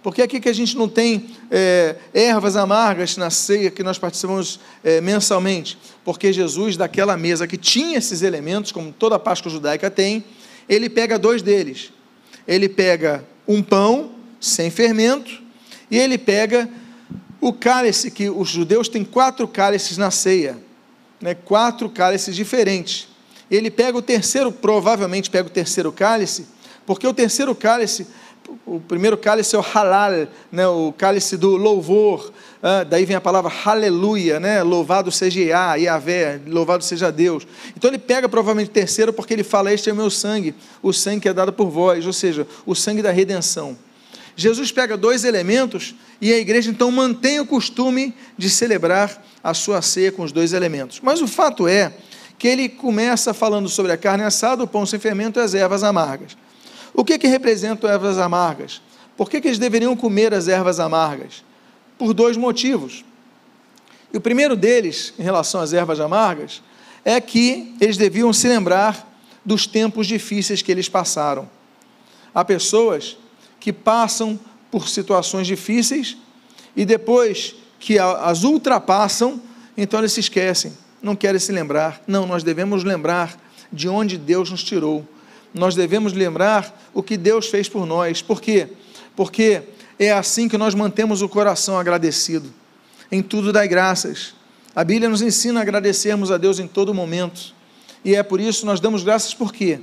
Por 0.00 0.14
que 0.14 0.22
aqui 0.22 0.38
que 0.38 0.48
a 0.48 0.52
gente 0.52 0.76
não 0.76 0.88
tem 0.88 1.28
é, 1.50 1.96
ervas 2.14 2.54
amargas 2.54 3.16
na 3.16 3.30
ceia 3.30 3.68
que 3.68 3.82
nós 3.82 3.98
participamos 3.98 4.60
é, 4.84 5.00
mensalmente? 5.00 5.76
Porque 6.04 6.32
Jesus, 6.32 6.76
daquela 6.76 7.16
mesa 7.16 7.48
que 7.48 7.56
tinha 7.56 7.98
esses 7.98 8.22
elementos, 8.22 8.70
como 8.70 8.92
toda 8.92 9.16
a 9.16 9.18
Páscoa 9.18 9.50
judaica 9.50 9.90
tem, 9.90 10.24
ele 10.68 10.88
pega 10.88 11.18
dois 11.18 11.42
deles. 11.42 11.92
Ele 12.46 12.68
pega 12.68 13.24
um 13.48 13.64
pão 13.64 14.12
sem 14.40 14.70
fermento 14.70 15.42
e 15.90 15.98
ele 15.98 16.16
pega 16.16 16.70
o 17.40 17.52
cálice, 17.52 18.08
que 18.12 18.30
os 18.30 18.48
judeus 18.48 18.88
têm 18.88 19.04
quatro 19.04 19.48
cálices 19.48 19.98
na 19.98 20.12
ceia, 20.12 20.56
né? 21.20 21.34
quatro 21.34 21.90
cálices 21.90 22.36
diferentes. 22.36 23.09
Ele 23.50 23.70
pega 23.70 23.98
o 23.98 24.02
terceiro, 24.02 24.52
provavelmente 24.52 25.30
pega 25.30 25.48
o 25.48 25.50
terceiro 25.50 25.90
cálice, 25.90 26.46
Porque 26.86 27.06
o 27.06 27.14
terceiro 27.14 27.54
cálice, 27.54 28.06
o 28.66 28.80
primeiro 28.80 29.16
cálice 29.16 29.54
é 29.54 29.58
o 29.58 29.62
halal, 29.62 30.26
né, 30.50 30.66
o 30.66 30.92
cálice 30.96 31.36
do 31.36 31.56
louvor, 31.56 32.32
ah, 32.62 32.84
daí 32.84 33.04
vem 33.04 33.16
a 33.16 33.20
palavra 33.20 33.52
aleluia, 33.64 34.40
né, 34.40 34.62
louvado 34.62 35.10
seja 35.12 35.40
Yah, 35.40 35.74
Yahvé, 35.76 36.40
louvado 36.46 36.82
seja 36.82 37.12
Deus. 37.12 37.46
Então 37.76 37.90
ele 37.90 37.98
pega 37.98 38.28
provavelmente 38.28 38.70
o 38.70 38.72
terceiro 38.72 39.12
porque 39.12 39.34
ele 39.34 39.44
fala: 39.44 39.72
Este 39.72 39.90
é 39.90 39.92
o 39.92 39.96
meu 39.96 40.10
sangue, 40.10 40.54
o 40.82 40.92
sangue 40.92 41.20
que 41.20 41.28
é 41.28 41.32
dado 41.32 41.52
por 41.52 41.68
vós, 41.68 42.06
ou 42.06 42.12
seja, 42.12 42.46
o 42.66 42.74
sangue 42.74 43.02
da 43.02 43.10
redenção. 43.10 43.76
Jesus 44.36 44.72
pega 44.72 44.96
dois 44.96 45.24
elementos 45.24 45.94
e 46.20 46.32
a 46.32 46.38
igreja 46.38 46.70
então 46.70 46.90
mantém 46.90 47.40
o 47.40 47.46
costume 47.46 48.14
de 48.38 48.48
celebrar 48.48 49.22
a 49.42 49.52
sua 49.54 49.82
ceia 49.82 50.10
com 50.10 50.22
os 50.22 50.32
dois 50.32 50.52
elementos. 50.52 51.00
Mas 51.02 51.20
o 51.20 51.26
fato 51.26 51.68
é 51.68 51.92
que 52.40 52.48
ele 52.48 52.70
começa 52.70 53.34
falando 53.34 53.68
sobre 53.68 53.92
a 53.92 53.98
carne 53.98 54.24
assada, 54.24 54.64
o 54.64 54.66
pão 54.66 54.86
sem 54.86 54.98
fermento 54.98 55.38
e 55.38 55.42
as 55.42 55.52
ervas 55.52 55.84
amargas. 55.84 56.38
O 56.94 57.04
que, 57.04 57.18
que 57.18 57.26
representam 57.26 57.88
ervas 57.88 58.16
amargas? 58.16 58.80
Por 59.14 59.28
que, 59.28 59.42
que 59.42 59.48
eles 59.48 59.58
deveriam 59.58 59.94
comer 59.94 60.32
as 60.32 60.48
ervas 60.48 60.80
amargas? 60.80 61.44
Por 61.98 62.14
dois 62.14 62.38
motivos. 62.38 63.04
E 64.10 64.16
o 64.16 64.22
primeiro 64.22 64.56
deles, 64.56 65.12
em 65.18 65.22
relação 65.22 65.60
às 65.60 65.74
ervas 65.74 66.00
amargas, 66.00 66.62
é 67.04 67.20
que 67.20 67.74
eles 67.78 67.98
deviam 67.98 68.32
se 68.32 68.48
lembrar 68.48 69.06
dos 69.44 69.66
tempos 69.66 70.06
difíceis 70.06 70.62
que 70.62 70.72
eles 70.72 70.88
passaram. 70.88 71.46
Há 72.34 72.42
pessoas 72.42 73.18
que 73.60 73.70
passam 73.70 74.40
por 74.70 74.88
situações 74.88 75.46
difíceis 75.46 76.16
e 76.74 76.86
depois 76.86 77.54
que 77.78 77.98
as 77.98 78.44
ultrapassam, 78.44 79.42
então 79.76 80.00
eles 80.00 80.12
se 80.12 80.20
esquecem, 80.20 80.72
não 81.02 81.16
querem 81.16 81.40
se 81.40 81.52
lembrar. 81.52 82.02
Não, 82.06 82.26
nós 82.26 82.42
devemos 82.42 82.84
lembrar 82.84 83.38
de 83.72 83.88
onde 83.88 84.18
Deus 84.18 84.50
nos 84.50 84.62
tirou 84.62 85.06
nós 85.52 85.74
devemos 85.74 86.12
lembrar 86.12 86.90
o 86.94 87.02
que 87.02 87.16
Deus 87.16 87.48
fez 87.48 87.68
por 87.68 87.84
nós. 87.84 88.22
Por 88.22 88.40
quê? 88.40 88.68
Porque 89.16 89.62
é 89.98 90.12
assim 90.12 90.48
que 90.48 90.56
nós 90.56 90.74
mantemos 90.74 91.22
o 91.22 91.28
coração 91.28 91.78
agradecido. 91.78 92.52
Em 93.10 93.22
tudo 93.22 93.52
dai 93.52 93.66
graças. 93.66 94.34
A 94.74 94.84
Bíblia 94.84 95.08
nos 95.08 95.22
ensina 95.22 95.60
a 95.60 95.62
agradecermos 95.62 96.30
a 96.30 96.36
Deus 96.36 96.58
em 96.58 96.68
todo 96.68 96.94
momento. 96.94 97.52
E 98.04 98.14
é 98.14 98.22
por 98.22 98.40
isso 98.40 98.64
nós 98.64 98.80
damos 98.80 99.02
graças 99.02 99.34
por 99.34 99.52
quê? 99.52 99.80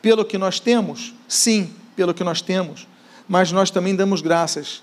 Pelo 0.00 0.24
que 0.24 0.38
nós 0.38 0.60
temos? 0.60 1.12
Sim, 1.28 1.70
pelo 1.96 2.14
que 2.14 2.24
nós 2.24 2.40
temos. 2.40 2.86
Mas 3.28 3.50
nós 3.52 3.70
também 3.70 3.94
damos 3.94 4.22
graças 4.22 4.82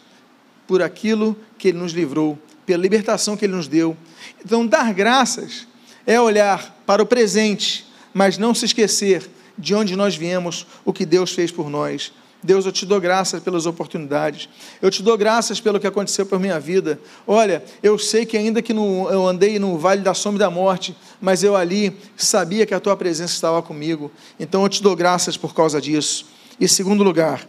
por 0.67 0.81
aquilo 0.81 1.35
que 1.57 1.69
Ele 1.69 1.77
nos 1.77 1.93
livrou, 1.93 2.37
pela 2.67 2.83
libertação 2.83 3.37
que 3.37 3.45
Ele 3.45 3.55
nos 3.55 3.67
deu. 3.67 3.97
Então, 4.43 4.67
dar 4.67 4.93
graças 4.93 5.65
é 6.05 6.19
olhar 6.19 6.83
para 6.85 7.01
o 7.01 7.05
presente, 7.05 7.87
mas 8.13 8.37
não 8.37 8.53
se 8.53 8.65
esquecer 8.65 9.27
de 9.57 9.73
onde 9.73 9.95
nós 9.95 10.15
viemos, 10.15 10.67
o 10.85 10.93
que 10.93 11.05
Deus 11.05 11.31
fez 11.31 11.49
por 11.49 11.69
nós. 11.69 12.11
Deus, 12.43 12.65
eu 12.65 12.71
te 12.71 12.85
dou 12.85 13.01
graças 13.01 13.41
pelas 13.41 13.65
oportunidades. 13.65 14.47
Eu 14.79 14.91
te 14.91 15.01
dou 15.01 15.17
graças 15.17 15.59
pelo 15.59 15.79
que 15.79 15.87
aconteceu 15.87 16.25
por 16.25 16.39
minha 16.39 16.59
vida. 16.59 16.99
Olha, 17.25 17.63
eu 17.81 17.97
sei 17.97 18.25
que 18.25 18.37
ainda 18.37 18.61
que 18.61 18.73
no, 18.73 19.09
eu 19.09 19.25
andei 19.25 19.57
no 19.57 19.77
vale 19.77 20.01
da 20.01 20.13
sombra 20.13 20.43
e 20.43 20.45
da 20.45 20.51
morte, 20.51 20.95
mas 21.19 21.41
eu 21.41 21.55
ali 21.55 21.97
sabia 22.15 22.65
que 22.65 22.75
a 22.75 22.79
tua 22.79 22.95
presença 22.95 23.33
estava 23.33 23.61
comigo. 23.63 24.11
Então 24.39 24.61
eu 24.61 24.69
te 24.69 24.83
dou 24.83 24.95
graças 24.95 25.35
por 25.35 25.55
causa 25.55 25.81
disso. 25.81 26.27
E 26.59 26.67
segundo 26.67 27.03
lugar, 27.03 27.47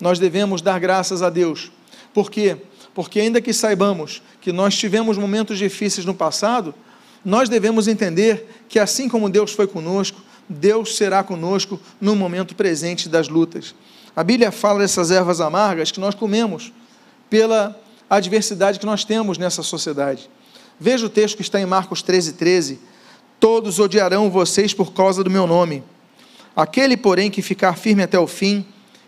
nós 0.00 0.18
devemos 0.18 0.62
dar 0.62 0.78
graças 0.78 1.20
a 1.20 1.30
Deus. 1.30 1.72
Por 2.14 2.30
quê? 2.30 2.56
Porque 2.98 3.20
ainda 3.20 3.40
que 3.40 3.52
saibamos 3.52 4.20
que 4.40 4.50
nós 4.50 4.76
tivemos 4.76 5.16
momentos 5.16 5.56
difíceis 5.56 6.04
no 6.04 6.12
passado, 6.12 6.74
nós 7.24 7.48
devemos 7.48 7.86
entender 7.86 8.64
que 8.68 8.76
assim 8.76 9.08
como 9.08 9.30
Deus 9.30 9.52
foi 9.52 9.68
conosco, 9.68 10.20
Deus 10.48 10.96
será 10.96 11.22
conosco 11.22 11.80
no 12.00 12.16
momento 12.16 12.56
presente 12.56 13.08
das 13.08 13.28
lutas. 13.28 13.72
A 14.16 14.24
Bíblia 14.24 14.50
fala 14.50 14.80
dessas 14.80 15.12
ervas 15.12 15.40
amargas 15.40 15.92
que 15.92 16.00
nós 16.00 16.12
comemos 16.12 16.72
pela 17.30 17.80
adversidade 18.10 18.80
que 18.80 18.86
nós 18.86 19.04
temos 19.04 19.38
nessa 19.38 19.62
sociedade. 19.62 20.28
Veja 20.80 21.06
o 21.06 21.08
texto 21.08 21.36
que 21.36 21.42
está 21.42 21.60
em 21.60 21.66
Marcos 21.66 22.02
13, 22.02 22.32
13. 22.32 22.80
Todos 23.38 23.78
odiarão 23.78 24.28
vocês 24.28 24.74
por 24.74 24.92
causa 24.92 25.22
do 25.22 25.30
meu 25.30 25.46
nome. 25.46 25.84
Aquele, 26.56 26.96
porém, 26.96 27.30
que 27.30 27.42
ficar 27.42 27.76
firme 27.76 28.02
até 28.02 28.18
o 28.18 28.26
fim, 28.26 28.66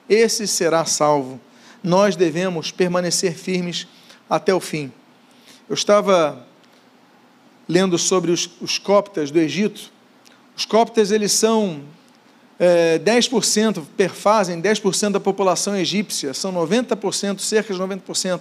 esse 0.08 0.46
será 0.46 0.84
salvo. 0.84 1.40
Nós 1.82 2.16
devemos 2.16 2.70
permanecer 2.70 3.34
firmes 3.34 3.86
até 4.28 4.54
o 4.54 4.60
fim. 4.60 4.92
Eu 5.68 5.74
estava 5.74 6.46
lendo 7.68 7.96
sobre 7.98 8.30
os, 8.30 8.50
os 8.60 8.78
coptas 8.78 9.30
do 9.30 9.38
Egito, 9.38 9.90
os 10.56 10.64
coptas, 10.64 11.10
eles 11.10 11.32
são 11.32 11.82
é, 12.58 12.98
10%, 12.98 13.82
perfazem 13.96 14.60
10% 14.60 15.12
da 15.12 15.20
população 15.20 15.74
egípcia, 15.74 16.34
são 16.34 16.52
90%, 16.52 17.38
cerca 17.38 17.72
de 17.72 17.80
90% 17.80 18.40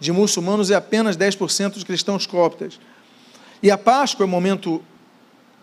de 0.00 0.10
muçulmanos 0.10 0.70
e 0.70 0.74
apenas 0.74 1.16
10% 1.16 1.78
de 1.78 1.84
cristãos 1.84 2.26
coptas. 2.26 2.80
E 3.62 3.70
a 3.70 3.78
Páscoa 3.78 4.24
é 4.24 4.26
o 4.26 4.28
momento 4.28 4.82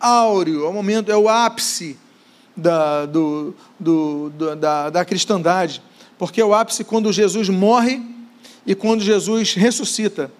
áureo, 0.00 0.64
é 0.64 0.68
o 0.68 0.72
momento, 0.72 1.12
é 1.12 1.16
o 1.16 1.28
ápice 1.28 1.98
da, 2.56 3.04
do, 3.04 3.54
do, 3.78 4.30
da, 4.56 4.88
da 4.88 5.04
cristandade, 5.04 5.82
porque 6.18 6.40
é 6.40 6.44
o 6.44 6.54
ápice 6.54 6.84
quando 6.84 7.12
Jesus 7.12 7.48
morre 7.48 8.02
e 8.66 8.74
quando 8.74 9.02
Jesus 9.02 9.54
ressuscita. 9.54 10.30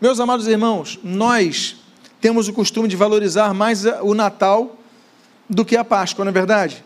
Meus 0.00 0.18
amados 0.18 0.46
irmãos, 0.46 0.98
nós 1.02 1.76
temos 2.20 2.48
o 2.48 2.52
costume 2.52 2.88
de 2.88 2.96
valorizar 2.96 3.54
mais 3.54 3.84
o 4.02 4.14
Natal 4.14 4.76
do 5.48 5.64
que 5.64 5.76
a 5.76 5.84
Páscoa, 5.84 6.24
não 6.24 6.30
é 6.30 6.32
verdade? 6.32 6.84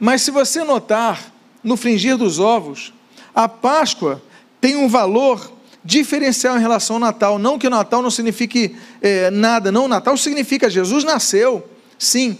Mas 0.00 0.22
se 0.22 0.30
você 0.30 0.64
notar, 0.64 1.32
no 1.62 1.76
fringir 1.76 2.16
dos 2.16 2.38
ovos, 2.38 2.92
a 3.34 3.48
Páscoa 3.48 4.22
tem 4.60 4.76
um 4.76 4.88
valor 4.88 5.52
diferencial 5.84 6.56
em 6.56 6.60
relação 6.60 6.96
ao 6.96 7.00
Natal. 7.00 7.38
Não 7.38 7.58
que 7.58 7.66
o 7.66 7.70
Natal 7.70 8.02
não 8.02 8.10
signifique 8.10 8.76
é, 9.00 9.30
nada, 9.30 9.72
não. 9.72 9.84
O 9.84 9.88
Natal 9.88 10.16
significa 10.16 10.68
Jesus 10.68 11.04
nasceu, 11.04 11.68
sim. 11.98 12.38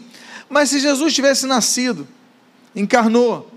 Mas 0.49 0.71
se 0.71 0.81
Jesus 0.81 1.15
tivesse 1.15 1.47
nascido, 1.47 2.07
encarnou, 2.75 3.51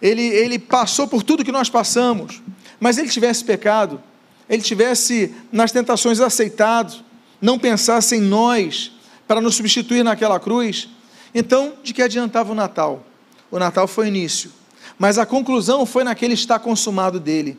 ele, 0.00 0.22
ele 0.22 0.58
passou 0.58 1.06
por 1.06 1.22
tudo 1.22 1.44
que 1.44 1.52
nós 1.52 1.68
passamos, 1.68 2.42
mas 2.78 2.98
ele 2.98 3.08
tivesse 3.08 3.44
pecado, 3.44 4.02
ele 4.48 4.62
tivesse 4.62 5.34
nas 5.52 5.72
tentações 5.72 6.20
aceitado, 6.20 7.04
não 7.40 7.58
pensasse 7.58 8.16
em 8.16 8.20
nós 8.20 8.92
para 9.26 9.40
nos 9.40 9.54
substituir 9.54 10.02
naquela 10.02 10.40
cruz, 10.40 10.88
então, 11.34 11.74
de 11.82 11.94
que 11.94 12.02
adiantava 12.02 12.52
o 12.52 12.54
Natal? 12.54 13.04
O 13.50 13.58
Natal 13.58 13.86
foi 13.86 14.06
o 14.06 14.08
início, 14.08 14.50
mas 14.98 15.18
a 15.18 15.26
conclusão 15.26 15.86
foi 15.86 16.04
naquele 16.04 16.34
está 16.34 16.58
consumado 16.58 17.20
dele. 17.20 17.58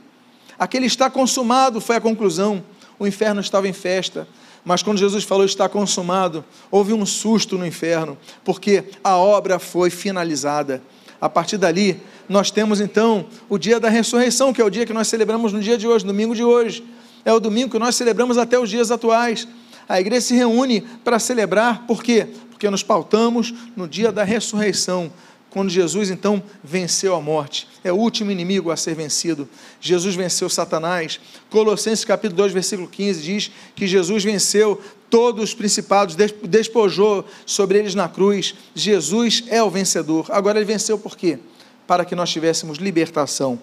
Aquele 0.60 0.86
está 0.86 1.10
consumado 1.10 1.82
foi 1.82 1.96
a 1.96 2.02
conclusão. 2.02 2.64
O 3.00 3.08
inferno 3.08 3.42
estava 3.42 3.68
em 3.68 3.74
festa, 3.74 4.28
mas 4.64 4.84
quando 4.84 5.00
Jesus 5.00 5.24
falou 5.24 5.46
está 5.46 5.68
consumado, 5.68 6.46
houve 6.70 6.94
um 6.94 7.06
susto 7.06 7.58
no 7.58 7.66
inferno, 7.66 8.18
porque 8.44 8.84
a 9.04 9.18
obra 9.18 9.58
foi 9.58 9.90
finalizada. 9.90 10.82
A 11.20 11.30
partir 11.30 11.58
dali, 11.58 12.00
nós 12.32 12.50
temos 12.50 12.82
então 12.82 13.26
o 13.50 13.58
dia 13.58 13.80
da 13.80 13.90
ressurreição, 13.90 14.54
que 14.54 14.62
é 14.62 14.66
o 14.66 14.70
dia 14.70 14.86
que 14.86 14.94
nós 14.94 15.08
celebramos 15.08 15.54
no 15.54 15.60
dia 15.60 15.78
de 15.78 15.88
hoje, 15.88 16.06
domingo 16.06 16.34
de 16.36 16.44
hoje. 16.44 16.84
É 17.24 17.32
o 17.32 17.40
domingo 17.40 17.72
que 17.72 17.80
nós 17.80 17.96
celebramos 17.96 18.38
até 18.38 18.58
os 18.58 18.70
dias 18.70 18.90
atuais. 18.90 19.48
A 19.88 20.00
igreja 20.00 20.22
se 20.22 20.34
reúne 20.34 20.82
para 21.04 21.20
celebrar, 21.20 21.86
por 21.86 22.02
quê? 22.02 22.28
porque 22.62 22.70
nos 22.70 22.84
pautamos 22.84 23.52
no 23.76 23.88
dia 23.88 24.12
da 24.12 24.24
ressurreição, 24.24 25.12
quando 25.50 25.72
Jesus 25.72 26.12
então 26.12 26.44
venceu 26.64 27.16
a 27.16 27.20
morte. 27.20 27.68
É 27.84 27.92
o 27.92 27.96
último 27.96 28.30
inimigo 28.30 28.70
a 28.70 28.78
ser 28.78 28.94
vencido. 28.94 29.50
Jesus 29.80 30.14
venceu 30.14 30.48
Satanás. 30.48 31.20
Colossenses 31.50 32.06
capítulo 32.06 32.38
2, 32.38 32.54
versículo 32.54 32.88
15 32.88 33.22
diz 33.24 33.52
que 33.76 33.88
Jesus 33.88 34.24
venceu 34.24 34.80
todos 35.10 35.46
os 35.46 35.54
principados, 35.56 36.16
despojou 36.44 37.26
sobre 37.48 37.80
eles 37.80 37.96
na 37.96 38.08
cruz. 38.08 38.54
Jesus 38.76 39.46
é 39.48 39.64
o 39.64 39.70
vencedor. 39.72 40.28
Agora 40.30 40.60
ele 40.60 40.66
venceu 40.66 41.00
por 41.00 41.18
quê? 41.18 41.40
Para 41.92 42.06
que 42.06 42.16
nós 42.16 42.30
tivéssemos 42.30 42.78
libertação. 42.78 43.60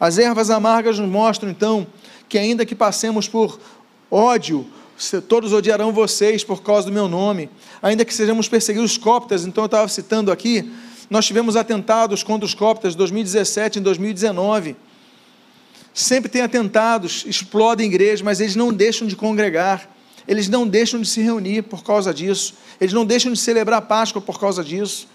As 0.00 0.18
ervas 0.18 0.50
amargas 0.50 0.98
nos 0.98 1.08
mostram 1.08 1.48
então 1.48 1.86
que 2.28 2.36
ainda 2.36 2.66
que 2.66 2.74
passemos 2.74 3.28
por 3.28 3.56
ódio, 4.10 4.66
todos 5.28 5.52
odiarão 5.52 5.92
vocês 5.92 6.42
por 6.42 6.60
causa 6.60 6.88
do 6.88 6.92
meu 6.92 7.06
nome, 7.06 7.48
ainda 7.80 8.04
que 8.04 8.12
sejamos 8.12 8.48
perseguidos 8.48 8.98
coptas, 8.98 9.46
então 9.46 9.62
eu 9.62 9.66
estava 9.66 9.86
citando 9.86 10.32
aqui, 10.32 10.68
nós 11.08 11.24
tivemos 11.24 11.54
atentados 11.54 12.24
contra 12.24 12.44
os 12.44 12.52
coptas 12.52 12.94
em 12.94 12.96
2017 12.96 13.78
e 13.78 13.80
2019. 13.80 14.74
Sempre 15.94 16.28
tem 16.28 16.42
atentados, 16.42 17.24
explodem 17.28 17.86
igrejas, 17.86 18.22
mas 18.22 18.40
eles 18.40 18.56
não 18.56 18.72
deixam 18.72 19.06
de 19.06 19.14
congregar, 19.14 19.88
eles 20.26 20.48
não 20.48 20.66
deixam 20.66 21.00
de 21.00 21.06
se 21.06 21.22
reunir 21.22 21.62
por 21.62 21.84
causa 21.84 22.12
disso, 22.12 22.54
eles 22.80 22.92
não 22.92 23.06
deixam 23.06 23.32
de 23.32 23.38
celebrar 23.38 23.78
a 23.78 23.82
Páscoa 23.82 24.20
por 24.20 24.40
causa 24.40 24.64
disso. 24.64 25.06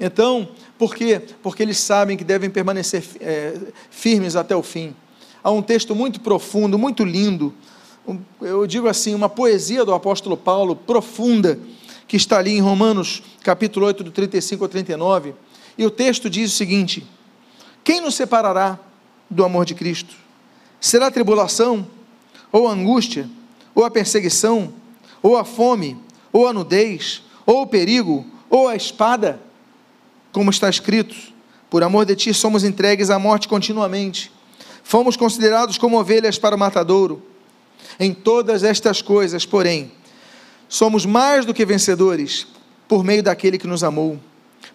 Então, 0.00 0.48
por 0.82 0.96
quê? 0.96 1.22
Porque 1.40 1.62
eles 1.62 1.78
sabem 1.78 2.16
que 2.16 2.24
devem 2.24 2.50
permanecer 2.50 3.04
é, 3.20 3.56
firmes 3.88 4.34
até 4.34 4.56
o 4.56 4.64
fim. 4.64 4.92
Há 5.40 5.48
um 5.48 5.62
texto 5.62 5.94
muito 5.94 6.20
profundo, 6.20 6.76
muito 6.76 7.04
lindo, 7.04 7.54
eu 8.40 8.66
digo 8.66 8.88
assim, 8.88 9.14
uma 9.14 9.28
poesia 9.28 9.84
do 9.84 9.94
apóstolo 9.94 10.36
Paulo 10.36 10.74
profunda, 10.74 11.56
que 12.08 12.16
está 12.16 12.38
ali 12.38 12.50
em 12.54 12.60
Romanos, 12.60 13.22
capítulo 13.44 13.86
8, 13.86 14.02
do 14.02 14.10
35 14.10 14.64
ao 14.64 14.68
39. 14.68 15.34
E 15.78 15.86
o 15.86 15.90
texto 15.90 16.28
diz 16.28 16.52
o 16.52 16.56
seguinte: 16.56 17.06
Quem 17.84 18.00
nos 18.00 18.16
separará 18.16 18.76
do 19.30 19.44
amor 19.44 19.64
de 19.64 19.76
Cristo? 19.76 20.16
Será 20.80 21.12
tribulação, 21.12 21.86
ou 22.50 22.66
angústia, 22.66 23.30
ou 23.72 23.84
a 23.84 23.90
perseguição, 23.90 24.72
ou 25.22 25.36
a 25.36 25.44
fome, 25.44 25.96
ou 26.32 26.48
a 26.48 26.52
nudez, 26.52 27.22
ou 27.46 27.62
o 27.62 27.66
perigo, 27.68 28.26
ou 28.50 28.66
a 28.66 28.74
espada? 28.74 29.51
Como 30.32 30.50
está 30.50 30.68
escrito: 30.68 31.14
Por 31.70 31.82
amor 31.82 32.06
de 32.06 32.16
ti 32.16 32.32
somos 32.32 32.64
entregues 32.64 33.10
à 33.10 33.18
morte 33.18 33.46
continuamente. 33.46 34.32
Fomos 34.82 35.16
considerados 35.16 35.78
como 35.78 35.98
ovelhas 35.98 36.38
para 36.38 36.56
o 36.56 36.58
matadouro. 36.58 37.22
Em 38.00 38.12
todas 38.12 38.64
estas 38.64 39.02
coisas, 39.02 39.44
porém, 39.44 39.92
somos 40.68 41.04
mais 41.04 41.44
do 41.44 41.54
que 41.54 41.66
vencedores 41.66 42.46
por 42.88 43.04
meio 43.04 43.22
daquele 43.22 43.58
que 43.58 43.66
nos 43.66 43.84
amou. 43.84 44.18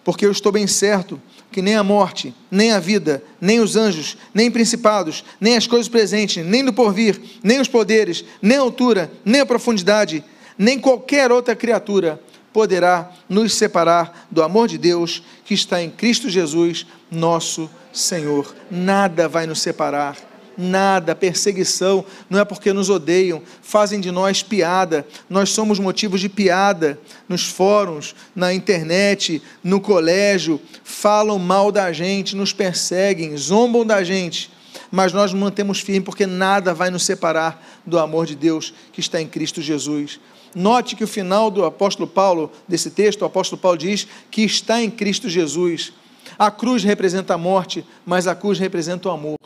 Porque 0.04 0.24
eu 0.24 0.30
estou 0.30 0.52
bem 0.52 0.66
certo 0.66 1.20
que 1.50 1.60
nem 1.60 1.74
a 1.74 1.82
morte, 1.82 2.34
nem 2.50 2.72
a 2.72 2.78
vida, 2.78 3.22
nem 3.40 3.58
os 3.58 3.74
anjos, 3.74 4.16
nem 4.32 4.50
principados, 4.50 5.24
nem 5.40 5.56
as 5.56 5.66
coisas 5.66 5.88
presentes, 5.88 6.44
nem 6.44 6.64
do 6.64 6.72
porvir, 6.72 7.20
nem 7.42 7.60
os 7.60 7.68
poderes, 7.68 8.24
nem 8.40 8.58
a 8.58 8.60
altura, 8.60 9.10
nem 9.24 9.40
a 9.40 9.46
profundidade, 9.46 10.22
nem 10.56 10.78
qualquer 10.78 11.32
outra 11.32 11.56
criatura 11.56 12.20
poderá 12.58 13.12
nos 13.28 13.54
separar 13.54 14.26
do 14.28 14.42
amor 14.42 14.66
de 14.66 14.76
Deus 14.76 15.22
que 15.44 15.54
está 15.54 15.80
em 15.80 15.88
Cristo 15.88 16.28
Jesus, 16.28 16.84
nosso 17.08 17.70
Senhor. 17.92 18.52
Nada 18.68 19.28
vai 19.28 19.46
nos 19.46 19.60
separar 19.60 20.16
nada, 20.60 21.14
perseguição, 21.14 22.04
não 22.28 22.40
é 22.40 22.44
porque 22.44 22.72
nos 22.72 22.90
odeiam, 22.90 23.40
fazem 23.62 24.00
de 24.00 24.10
nós 24.10 24.42
piada, 24.42 25.06
nós 25.30 25.50
somos 25.50 25.78
motivos 25.78 26.20
de 26.20 26.28
piada 26.28 26.98
nos 27.28 27.46
fóruns, 27.46 28.12
na 28.34 28.52
internet, 28.52 29.40
no 29.62 29.80
colégio, 29.80 30.60
falam 30.82 31.38
mal 31.38 31.70
da 31.70 31.92
gente, 31.92 32.34
nos 32.34 32.52
perseguem, 32.52 33.36
zombam 33.36 33.86
da 33.86 34.02
gente, 34.02 34.50
mas 34.90 35.12
nós 35.12 35.32
nos 35.32 35.40
mantemos 35.40 35.78
firmes 35.78 36.04
porque 36.04 36.26
nada 36.26 36.74
vai 36.74 36.90
nos 36.90 37.04
separar 37.04 37.64
do 37.86 37.96
amor 37.96 38.26
de 38.26 38.34
Deus 38.34 38.74
que 38.92 38.98
está 38.98 39.22
em 39.22 39.28
Cristo 39.28 39.62
Jesus. 39.62 40.18
Note 40.58 40.96
que 40.96 41.04
o 41.04 41.08
final 41.08 41.52
do 41.52 41.64
apóstolo 41.64 42.08
Paulo, 42.08 42.50
desse 42.66 42.90
texto, 42.90 43.22
o 43.22 43.24
apóstolo 43.24 43.62
Paulo 43.62 43.78
diz 43.78 44.08
que 44.28 44.42
está 44.42 44.82
em 44.82 44.90
Cristo 44.90 45.28
Jesus. 45.28 45.92
A 46.36 46.50
cruz 46.50 46.82
representa 46.82 47.34
a 47.34 47.38
morte, 47.38 47.86
mas 48.04 48.26
a 48.26 48.34
cruz 48.34 48.58
representa 48.58 49.08
o 49.08 49.12
amor. 49.12 49.38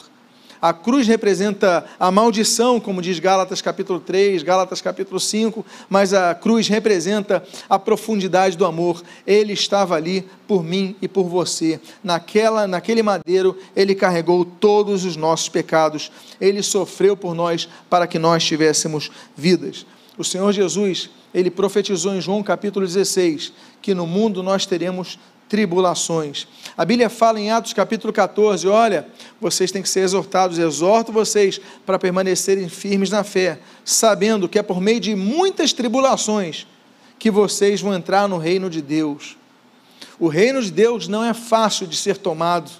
A 0.58 0.72
cruz 0.72 1.06
representa 1.06 1.84
a 2.00 2.10
maldição, 2.10 2.80
como 2.80 3.02
diz 3.02 3.18
Gálatas 3.18 3.60
capítulo 3.60 4.00
3, 4.00 4.42
Gálatas 4.42 4.80
capítulo 4.80 5.20
5, 5.20 5.66
mas 5.86 6.14
a 6.14 6.34
cruz 6.34 6.66
representa 6.66 7.44
a 7.68 7.78
profundidade 7.78 8.56
do 8.56 8.64
amor. 8.64 9.02
Ele 9.26 9.52
estava 9.52 9.94
ali 9.94 10.26
por 10.48 10.64
mim 10.64 10.96
e 11.02 11.06
por 11.06 11.24
você. 11.24 11.78
Naquela, 12.02 12.66
naquele 12.66 13.02
madeiro, 13.02 13.58
ele 13.76 13.94
carregou 13.94 14.46
todos 14.46 15.04
os 15.04 15.14
nossos 15.14 15.50
pecados. 15.50 16.10
Ele 16.40 16.62
sofreu 16.62 17.14
por 17.14 17.34
nós 17.34 17.68
para 17.90 18.06
que 18.06 18.18
nós 18.18 18.42
tivéssemos 18.42 19.10
vidas. 19.36 19.84
O 20.16 20.24
Senhor 20.24 20.52
Jesus, 20.52 21.08
ele 21.32 21.50
profetizou 21.50 22.14
em 22.14 22.20
João 22.20 22.42
capítulo 22.42 22.86
16 22.86 23.52
que 23.80 23.94
no 23.94 24.06
mundo 24.06 24.42
nós 24.42 24.66
teremos 24.66 25.18
tribulações. 25.48 26.46
A 26.76 26.84
Bíblia 26.84 27.10
fala 27.10 27.38
em 27.38 27.50
Atos 27.50 27.72
capítulo 27.72 28.12
14: 28.12 28.66
olha, 28.68 29.06
vocês 29.40 29.70
têm 29.70 29.82
que 29.82 29.88
ser 29.88 30.00
exortados, 30.00 30.58
exorto 30.58 31.12
vocês 31.12 31.60
para 31.84 31.98
permanecerem 31.98 32.68
firmes 32.68 33.10
na 33.10 33.24
fé, 33.24 33.58
sabendo 33.84 34.48
que 34.48 34.58
é 34.58 34.62
por 34.62 34.80
meio 34.80 35.00
de 35.00 35.14
muitas 35.14 35.72
tribulações 35.72 36.66
que 37.18 37.30
vocês 37.30 37.80
vão 37.80 37.94
entrar 37.94 38.28
no 38.28 38.38
reino 38.38 38.68
de 38.68 38.82
Deus. 38.82 39.36
O 40.18 40.28
reino 40.28 40.62
de 40.62 40.70
Deus 40.70 41.08
não 41.08 41.24
é 41.24 41.34
fácil 41.34 41.86
de 41.86 41.96
ser 41.96 42.16
tomado, 42.16 42.70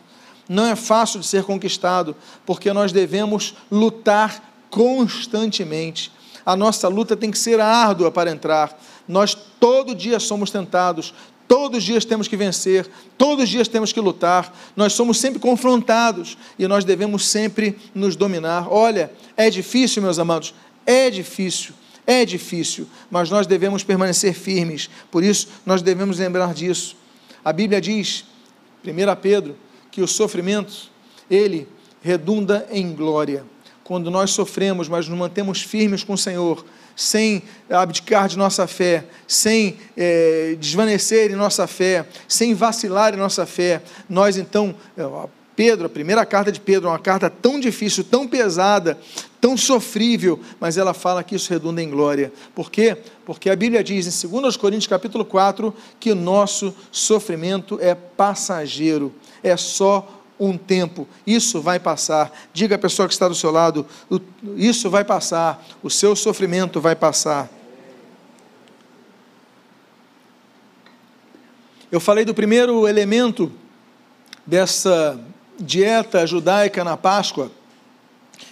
não 0.49 0.67
é 0.67 0.77
fácil 0.77 1.21
de 1.21 1.27
ser 1.27 1.45
conquistado, 1.45 2.17
porque 2.45 2.73
nós 2.73 2.93
devemos 2.93 3.55
lutar 3.71 4.53
constantemente. 4.71 6.11
A 6.45 6.57
nossa 6.57 6.89
luta 6.89 7.17
tem 7.17 7.31
que 7.31 7.39
ser 7.39 7.61
árdua 7.61 8.11
para 8.11 8.31
entrar. 8.31 8.79
Nós 9.07 9.35
todo 9.35 9.95
dia 9.95 10.19
somos 10.21 10.51
tentados, 10.51 11.15
Todos 11.53 11.79
os 11.81 11.85
dias 11.85 12.07
temos 12.07 12.29
que 12.29 12.35
vencer, 12.35 12.89
todos 13.19 13.45
os 13.45 13.51
dias 13.51 13.69
temos 13.69 13.93
que 13.93 14.01
lutar, 14.01 14.57
nós 14.75 14.95
somos 14.95 15.19
sempre 15.21 15.39
confrontados 15.39 16.39
e 16.59 16.67
nós 16.67 16.83
devemos 16.83 17.29
sempre 17.29 17.79
nos 17.95 18.17
dominar. 18.17 18.73
Olha, 18.73 19.13
é 19.37 19.51
difícil, 19.51 20.01
meus 20.01 20.19
amados, 20.19 20.55
é 20.87 21.11
difícil, 21.11 21.75
é 22.07 22.25
difícil, 22.25 22.87
mas 23.11 23.29
nós 23.29 23.47
devemos 23.47 23.85
permanecer 23.85 24.33
firmes, 24.33 24.89
por 25.11 25.23
isso 25.23 25.49
nós 25.67 25.83
devemos 25.83 26.19
lembrar 26.19 26.55
disso. 26.55 26.97
A 27.45 27.53
Bíblia 27.53 27.83
diz, 27.83 28.25
1 28.83 29.21
Pedro, 29.21 29.55
que 29.91 30.01
o 30.01 30.09
sofrimento, 30.09 30.91
ele 31.31 31.69
redunda 32.01 32.67
em 32.71 32.95
glória. 32.95 33.45
Quando 33.85 34.11
nós 34.11 34.31
sofremos, 34.31 34.89
mas 34.89 35.09
nos 35.09 35.19
mantemos 35.19 35.63
firmes 35.63 36.05
com 36.05 36.13
o 36.13 36.19
Senhor, 36.19 36.65
sem 36.95 37.43
abdicar 37.71 38.29
de 38.29 38.37
nossa 38.37 38.67
fé, 38.67 39.05
sem 39.27 39.77
é, 39.97 40.57
desvanecer 40.59 41.31
em 41.31 41.35
nossa 41.35 41.67
fé, 41.67 42.07
sem 42.29 42.55
vacilar 42.55 43.15
em 43.15 43.17
nossa 43.17 43.47
fé, 43.47 43.83
nós 44.09 44.37
então, 44.37 44.75
é, 44.97 45.03
Pedro, 45.55 45.87
a 45.87 45.91
primeira 45.91 46.25
carta 46.25 46.51
de 46.51 46.61
Pedro, 46.61 46.89
é 46.89 46.93
uma 46.93 46.99
carta 46.99 47.29
tão 47.29 47.61
difícil, 47.61 48.05
tão 48.05 48.27
pesada, 48.27 48.99
tão 49.41 49.57
sofrível, 49.57 50.41
mas 50.59 50.79
ela 50.79 50.95
fala 50.95 51.23
que 51.23 51.35
isso 51.35 51.51
redunda 51.51 51.83
em 51.83 51.91
glória. 51.91 52.33
Por 52.55 52.71
quê? 52.71 52.97
Porque 53.27 53.51
a 53.51 53.57
Bíblia 53.57 53.83
diz 53.85 54.25
em 54.25 54.29
2 54.29 54.57
Coríntios 54.57 54.87
capítulo 54.87 55.25
4 55.25 55.75
que 56.01 56.13
o 56.13 56.15
nosso 56.15 56.75
sofrimento 56.91 57.79
é 57.81 57.95
passageiro, 57.95 59.13
é 59.43 59.57
só 59.57 60.22
um 60.39 60.57
tempo, 60.57 61.07
isso 61.27 61.61
vai 61.61 61.79
passar. 61.79 62.33
Diga 62.53 62.75
à 62.75 62.79
pessoa 62.79 63.07
que 63.07 63.15
está 63.15 63.29
do 63.29 63.35
seu 63.35 63.51
lado: 63.51 63.87
isso 64.57 64.91
vai 64.91 65.05
passar, 65.05 65.65
o 65.83 65.91
seu 65.91 66.17
sofrimento 66.17 66.81
vai 66.81 66.97
passar. 66.97 67.49
Eu 71.91 72.01
falei 72.01 72.25
do 72.25 72.35
primeiro 72.35 72.89
elemento 72.89 73.53
dessa 74.47 75.21
dieta 75.61 76.27
judaica 76.27 76.83
na 76.83 76.97
Páscoa, 76.97 77.53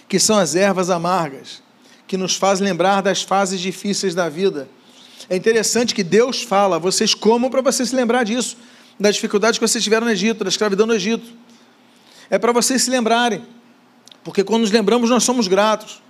que 0.07 0.19
são 0.19 0.37
as 0.37 0.55
ervas 0.55 0.89
amargas, 0.89 1.61
que 2.07 2.15
nos 2.15 2.35
faz 2.35 2.59
lembrar 2.59 3.01
das 3.01 3.23
fases 3.23 3.59
difíceis 3.59 4.13
da 4.13 4.29
vida. 4.29 4.69
É 5.27 5.35
interessante 5.35 5.95
que 5.95 6.03
Deus 6.03 6.43
fala, 6.43 6.77
vocês 6.77 7.13
comam 7.13 7.49
para 7.49 7.61
vocês 7.61 7.89
se 7.89 7.95
lembrar 7.95 8.23
disso, 8.23 8.57
das 8.99 9.15
dificuldades 9.15 9.57
que 9.57 9.67
vocês 9.67 9.83
tiveram 9.83 10.05
no 10.05 10.11
Egito, 10.11 10.43
da 10.43 10.49
escravidão 10.49 10.85
no 10.85 10.93
Egito 10.93 11.40
é 12.31 12.39
para 12.39 12.53
vocês 12.53 12.81
se 12.81 12.89
lembrarem, 12.89 13.43
porque 14.23 14.41
quando 14.41 14.61
nos 14.61 14.71
lembramos, 14.71 15.09
nós 15.09 15.21
somos 15.21 15.49
gratos. 15.49 16.01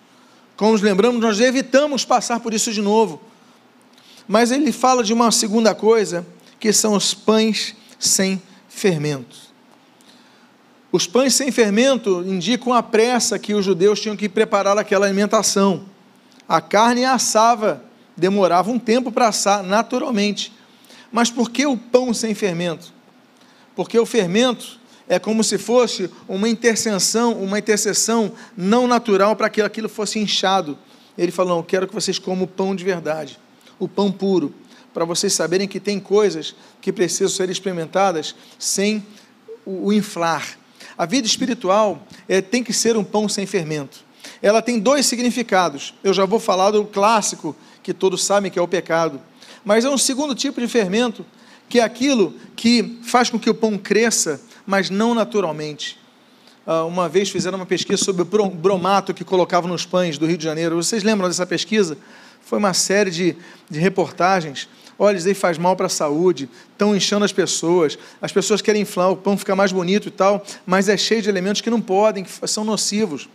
Quando 0.55 0.73
nos 0.73 0.81
lembramos, 0.81 1.19
nós 1.19 1.39
evitamos 1.39 2.05
passar 2.05 2.39
por 2.39 2.53
isso 2.53 2.71
de 2.71 2.79
novo. 2.79 3.19
Mas 4.27 4.51
ele 4.51 4.71
fala 4.71 5.03
de 5.03 5.11
uma 5.13 5.31
segunda 5.31 5.73
coisa, 5.73 6.23
que 6.59 6.71
são 6.71 6.93
os 6.93 7.15
pães 7.15 7.75
sem 7.97 8.39
fermento. 8.69 9.35
Os 10.91 11.07
pães 11.07 11.33
sem 11.33 11.51
fermento 11.51 12.21
indicam 12.23 12.71
a 12.71 12.83
pressa 12.83 13.39
que 13.39 13.55
os 13.55 13.65
judeus 13.65 13.99
tinham 13.99 14.15
que 14.15 14.29
preparar 14.29 14.77
aquela 14.77 15.07
alimentação. 15.07 15.85
A 16.47 16.61
carne 16.61 17.03
assava, 17.03 17.83
demorava 18.15 18.69
um 18.69 18.77
tempo 18.77 19.11
para 19.11 19.29
assar 19.29 19.63
naturalmente. 19.63 20.53
Mas 21.11 21.31
por 21.31 21.49
que 21.49 21.65
o 21.65 21.75
pão 21.75 22.13
sem 22.13 22.35
fermento? 22.35 22.93
Porque 23.75 23.97
o 23.97 24.05
fermento 24.05 24.80
é 25.11 25.19
como 25.19 25.43
se 25.43 25.57
fosse 25.57 26.09
uma 26.25 26.47
intercessão, 26.47 27.33
uma 27.33 27.59
intercessão 27.59 28.31
não 28.55 28.87
natural 28.87 29.35
para 29.35 29.49
que 29.49 29.61
aquilo 29.61 29.89
fosse 29.89 30.17
inchado. 30.17 30.77
Ele 31.17 31.33
falou: 31.33 31.59
Eu 31.59 31.63
quero 31.65 31.85
que 31.85 31.93
vocês 31.93 32.17
comam 32.17 32.45
o 32.45 32.47
pão 32.47 32.73
de 32.73 32.85
verdade, 32.85 33.37
o 33.77 33.89
pão 33.89 34.09
puro, 34.09 34.53
para 34.93 35.03
vocês 35.03 35.33
saberem 35.33 35.67
que 35.67 35.81
tem 35.81 35.99
coisas 35.99 36.55
que 36.79 36.93
precisam 36.93 37.27
ser 37.27 37.49
experimentadas 37.49 38.33
sem 38.57 39.05
o, 39.65 39.91
inflar. 39.91 40.57
A 40.97 41.05
vida 41.05 41.27
espiritual 41.27 42.07
é, 42.25 42.39
tem 42.39 42.63
que 42.63 42.71
ser 42.71 42.95
um 42.95 43.03
pão 43.03 43.27
sem 43.27 43.45
fermento. 43.45 44.05
Ela 44.41 44.61
tem 44.61 44.79
dois 44.79 45.05
significados. 45.07 45.93
Eu 46.01 46.13
já 46.13 46.23
vou 46.23 46.39
falar 46.39 46.71
do 46.71 46.85
clássico, 46.85 47.53
que 47.83 47.93
todos 47.93 48.23
sabem 48.23 48.49
que 48.49 48.57
é 48.57 48.61
o 48.61 48.67
pecado. 48.67 49.19
Mas 49.65 49.83
é 49.83 49.89
um 49.89 49.97
segundo 49.97 50.33
tipo 50.33 50.61
de 50.61 50.69
fermento, 50.69 51.25
que 51.67 51.81
é 51.81 51.83
aquilo 51.83 52.33
que 52.55 52.97
faz 53.03 53.29
com 53.29 53.37
que 53.37 53.49
o 53.49 53.53
pão 53.53 53.77
cresça 53.77 54.39
mas 54.65 54.89
não 54.89 55.13
naturalmente. 55.13 55.99
Ah, 56.65 56.85
uma 56.85 57.09
vez 57.09 57.29
fizeram 57.29 57.57
uma 57.57 57.65
pesquisa 57.65 58.03
sobre 58.03 58.21
o 58.21 58.49
bromato 58.49 59.13
que 59.13 59.23
colocavam 59.23 59.69
nos 59.69 59.85
pães 59.85 60.17
do 60.17 60.25
Rio 60.25 60.37
de 60.37 60.43
Janeiro. 60.43 60.75
Vocês 60.75 61.03
lembram 61.03 61.27
dessa 61.27 61.45
pesquisa? 61.45 61.97
Foi 62.41 62.59
uma 62.59 62.73
série 62.73 63.09
de, 63.09 63.35
de 63.69 63.79
reportagens. 63.79 64.67
Olha, 64.97 65.17
isso 65.17 65.27
aí 65.27 65.33
faz 65.33 65.57
mal 65.57 65.75
para 65.75 65.87
a 65.87 65.89
saúde, 65.89 66.47
estão 66.71 66.95
inchando 66.95 67.25
as 67.25 67.31
pessoas, 67.31 67.97
as 68.21 68.31
pessoas 68.31 68.61
querem 68.61 68.83
inflar, 68.83 69.09
o 69.09 69.17
pão 69.17 69.35
fica 69.35 69.55
mais 69.55 69.71
bonito 69.71 70.09
e 70.09 70.11
tal, 70.11 70.45
mas 70.63 70.87
é 70.87 70.95
cheio 70.95 71.23
de 71.23 71.29
elementos 71.29 71.61
que 71.61 71.71
não 71.71 71.81
podem, 71.81 72.23
que 72.23 72.47
são 72.47 72.63
nocivos. 72.63 73.27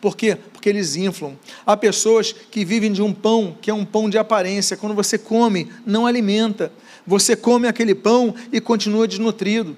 Por 0.00 0.16
quê? 0.16 0.36
Porque 0.52 0.68
eles 0.68 0.96
inflam. 0.96 1.36
Há 1.66 1.76
pessoas 1.76 2.32
que 2.32 2.64
vivem 2.64 2.92
de 2.92 3.02
um 3.02 3.12
pão 3.12 3.56
que 3.60 3.70
é 3.70 3.74
um 3.74 3.84
pão 3.84 4.08
de 4.08 4.16
aparência. 4.16 4.76
Quando 4.76 4.94
você 4.94 5.18
come, 5.18 5.70
não 5.84 6.06
alimenta. 6.06 6.72
Você 7.06 7.36
come 7.36 7.66
aquele 7.66 7.94
pão 7.94 8.34
e 8.52 8.60
continua 8.60 9.08
desnutrido. 9.08 9.76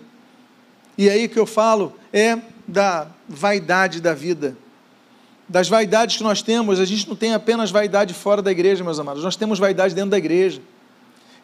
E 0.96 1.10
aí 1.10 1.28
que 1.28 1.38
eu 1.38 1.46
falo 1.46 1.92
é 2.12 2.38
da 2.66 3.08
vaidade 3.28 4.00
da 4.00 4.14
vida. 4.14 4.56
Das 5.48 5.68
vaidades 5.68 6.16
que 6.16 6.22
nós 6.22 6.42
temos, 6.42 6.80
a 6.80 6.84
gente 6.84 7.08
não 7.08 7.14
tem 7.14 7.32
apenas 7.32 7.70
vaidade 7.70 8.12
fora 8.14 8.42
da 8.42 8.50
igreja, 8.50 8.82
meus 8.82 8.98
amados, 8.98 9.22
nós 9.22 9.36
temos 9.36 9.58
vaidade 9.58 9.94
dentro 9.94 10.10
da 10.10 10.18
igreja. 10.18 10.60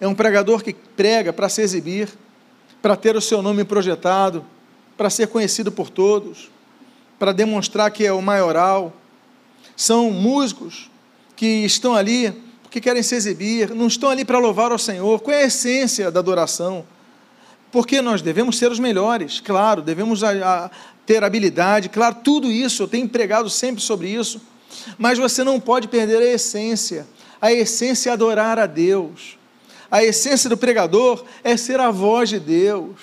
É 0.00 0.08
um 0.08 0.14
pregador 0.14 0.62
que 0.62 0.72
prega 0.72 1.32
para 1.32 1.48
se 1.48 1.62
exibir, 1.62 2.08
para 2.80 2.96
ter 2.96 3.14
o 3.14 3.20
seu 3.20 3.40
nome 3.40 3.62
projetado, 3.62 4.44
para 4.96 5.08
ser 5.08 5.28
conhecido 5.28 5.70
por 5.70 5.88
todos, 5.88 6.50
para 7.18 7.30
demonstrar 7.30 7.90
que 7.90 8.04
é 8.04 8.12
o 8.12 8.20
maioral. 8.20 8.92
São 9.76 10.10
músicos 10.10 10.90
que 11.36 11.64
estão 11.64 11.94
ali 11.94 12.34
porque 12.72 12.80
querem 12.80 13.02
se 13.02 13.14
exibir, 13.14 13.74
não 13.74 13.86
estão 13.86 14.08
ali 14.08 14.24
para 14.24 14.38
louvar 14.38 14.72
ao 14.72 14.78
Senhor. 14.78 15.20
Qual 15.20 15.36
é 15.36 15.42
a 15.42 15.46
essência 15.46 16.10
da 16.10 16.20
adoração? 16.20 16.86
Porque 17.72 18.02
nós 18.02 18.20
devemos 18.20 18.58
ser 18.58 18.70
os 18.70 18.78
melhores, 18.78 19.40
claro, 19.40 19.80
devemos 19.80 20.22
a, 20.22 20.66
a, 20.66 20.70
ter 21.06 21.24
habilidade, 21.24 21.88
claro, 21.88 22.16
tudo 22.22 22.50
isso, 22.50 22.82
eu 22.82 22.88
tenho 22.88 23.08
pregado 23.08 23.48
sempre 23.48 23.82
sobre 23.82 24.10
isso, 24.10 24.40
mas 24.98 25.18
você 25.18 25.42
não 25.42 25.58
pode 25.58 25.88
perder 25.88 26.18
a 26.18 26.32
essência. 26.32 27.06
A 27.40 27.50
essência 27.50 28.10
é 28.10 28.12
adorar 28.12 28.58
a 28.58 28.66
Deus. 28.66 29.38
A 29.90 30.04
essência 30.04 30.48
do 30.48 30.56
pregador 30.56 31.24
é 31.42 31.56
ser 31.56 31.80
a 31.80 31.90
voz 31.90 32.28
de 32.28 32.38
Deus. 32.38 32.96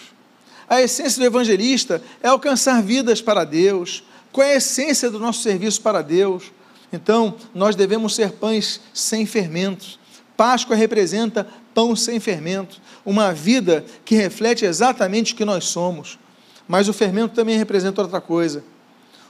A 0.68 0.82
essência 0.82 1.20
do 1.20 1.26
evangelista 1.26 2.02
é 2.22 2.28
alcançar 2.28 2.82
vidas 2.82 3.22
para 3.22 3.44
Deus. 3.44 4.04
Qual 4.32 4.46
é 4.46 4.54
a 4.54 4.58
essência 4.58 5.10
do 5.10 5.20
nosso 5.20 5.42
serviço 5.42 5.82
para 5.82 6.04
Deus? 6.04 6.52
Então, 6.94 7.36
nós 7.54 7.76
devemos 7.76 8.16
ser 8.16 8.34
pães 8.34 8.80
sem 8.94 9.26
fermentos. 9.26 10.00
Páscoa 10.38 10.76
representa 10.76 11.48
pão 11.74 11.96
sem 11.96 12.20
fermento, 12.20 12.82
uma 13.10 13.34
vida 13.34 13.84
que 14.06 14.14
reflete 14.14 14.66
exatamente 14.66 15.34
o 15.34 15.36
que 15.36 15.44
nós 15.44 15.66
somos. 15.66 16.20
Mas 16.68 16.88
o 16.88 16.94
fermento 16.94 17.34
também 17.34 17.58
representa 17.58 18.04
outra 18.04 18.22
coisa. 18.22 18.64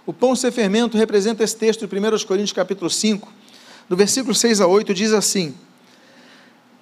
O 0.05 0.11
pão 0.11 0.35
sem 0.35 0.51
fermento 0.51 0.97
representa 0.97 1.45
esse 1.45 1.55
texto 1.55 1.87
de 1.87 1.97
1 1.97 2.25
Coríntios 2.25 2.51
capítulo 2.51 2.89
5, 2.89 3.31
do 3.87 3.95
versículo 3.95 4.35
6 4.35 4.59
a 4.59 4.67
8, 4.67 4.93
diz 4.93 5.13
assim: 5.13 5.55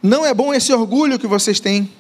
Não 0.01 0.25
é 0.25 0.33
bom 0.33 0.51
esse 0.51 0.73
orgulho 0.73 1.19
que 1.19 1.27
vocês 1.27 1.59
têm. 1.59 1.91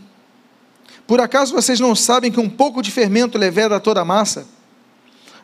Por 1.05 1.21
acaso 1.21 1.53
vocês 1.53 1.79
não 1.79 1.93
sabem 1.93 2.31
que 2.31 2.39
um 2.39 2.49
pouco 2.49 2.81
de 2.81 2.89
fermento 2.89 3.37
leveda 3.37 3.79
toda 3.79 4.01
a 4.01 4.05
massa? 4.05 4.47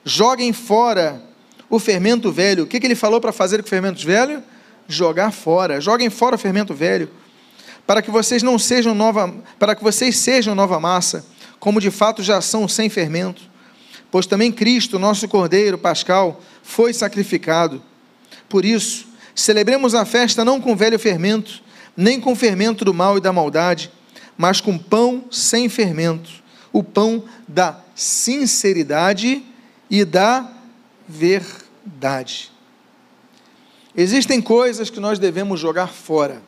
Joguem 0.04 0.52
fora 0.52 1.22
o 1.70 1.78
fermento 1.78 2.32
velho. 2.32 2.64
O 2.64 2.68
que, 2.68 2.80
que 2.80 2.88
ele 2.88 2.96
falou 2.96 3.22
para 3.22 3.32
fazer 3.32 3.62
com 3.62 3.68
o 3.68 3.70
fermento 3.70 4.04
velho? 4.04 4.42
Jogar 4.88 5.32
fora. 5.32 5.80
Joguem 5.80 6.10
fora 6.10 6.36
o 6.36 6.40
fermento 6.40 6.74
velho, 6.74 7.08
para 7.86 8.02
que 8.02 8.12
vocês 8.12 8.42
não 8.42 8.58
sejam 8.58 8.96
nova, 8.96 9.34
para 9.60 9.76
que 9.76 9.84
vocês 9.84 10.18
sejam 10.18 10.56
nova 10.56 10.80
massa, 10.80 11.26
como 11.60 11.82
de 11.82 11.92
fato 11.92 12.24
já 12.24 12.42
são 12.42 12.68
sem 12.68 12.90
fermento. 12.90 13.42
Pois 14.12 14.26
também 14.26 14.52
Cristo, 14.52 15.00
nosso 15.00 15.28
Cordeiro 15.28 15.78
Pascal, 15.78 16.42
foi 16.62 16.94
sacrificado. 16.94 17.82
Por 18.48 18.64
isso, 18.64 19.08
celebremos 19.34 19.96
a 19.96 20.06
festa 20.06 20.46
não 20.46 20.62
com 20.62 20.76
velho 20.76 21.00
fermento, 21.00 21.62
nem 21.96 22.20
com 22.20 22.36
fermento 22.36 22.86
do 22.86 22.94
mal 22.94 23.18
e 23.18 23.22
da 23.22 23.34
maldade, 23.34 23.92
mas 24.38 24.62
com 24.62 24.78
pão 24.78 25.26
sem 25.32 25.70
fermento, 25.70 26.30
o 26.72 26.84
pão 26.84 27.24
da 27.48 27.80
sinceridade 27.96 29.44
e 29.90 30.04
da 30.04 30.50
verdade. 31.08 32.52
Existem 33.96 34.42
coisas 34.42 34.90
que 34.90 35.00
nós 35.00 35.20
devemos 35.20 35.60
jogar 35.60 35.88
fora, 35.88 36.42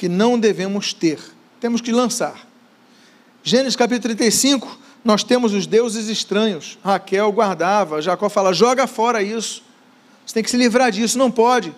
que 0.00 0.08
não 0.08 0.40
devemos 0.40 0.94
ter, 0.94 1.20
temos 1.60 1.82
que 1.82 1.92
lançar. 1.92 2.48
Gênesis 3.42 3.76
capítulo 3.76 4.14
35, 4.14 4.78
nós 5.04 5.22
temos 5.22 5.52
os 5.52 5.66
deuses 5.66 6.08
estranhos. 6.08 6.78
Raquel 6.82 7.30
guardava, 7.30 8.00
Jacó 8.00 8.30
fala: 8.30 8.54
joga 8.54 8.86
fora 8.86 9.22
isso. 9.22 9.62
Você 10.24 10.32
tem 10.32 10.42
que 10.42 10.50
se 10.50 10.56
livrar 10.56 10.90
disso, 10.90 11.18
não 11.18 11.30
pode, 11.30 11.74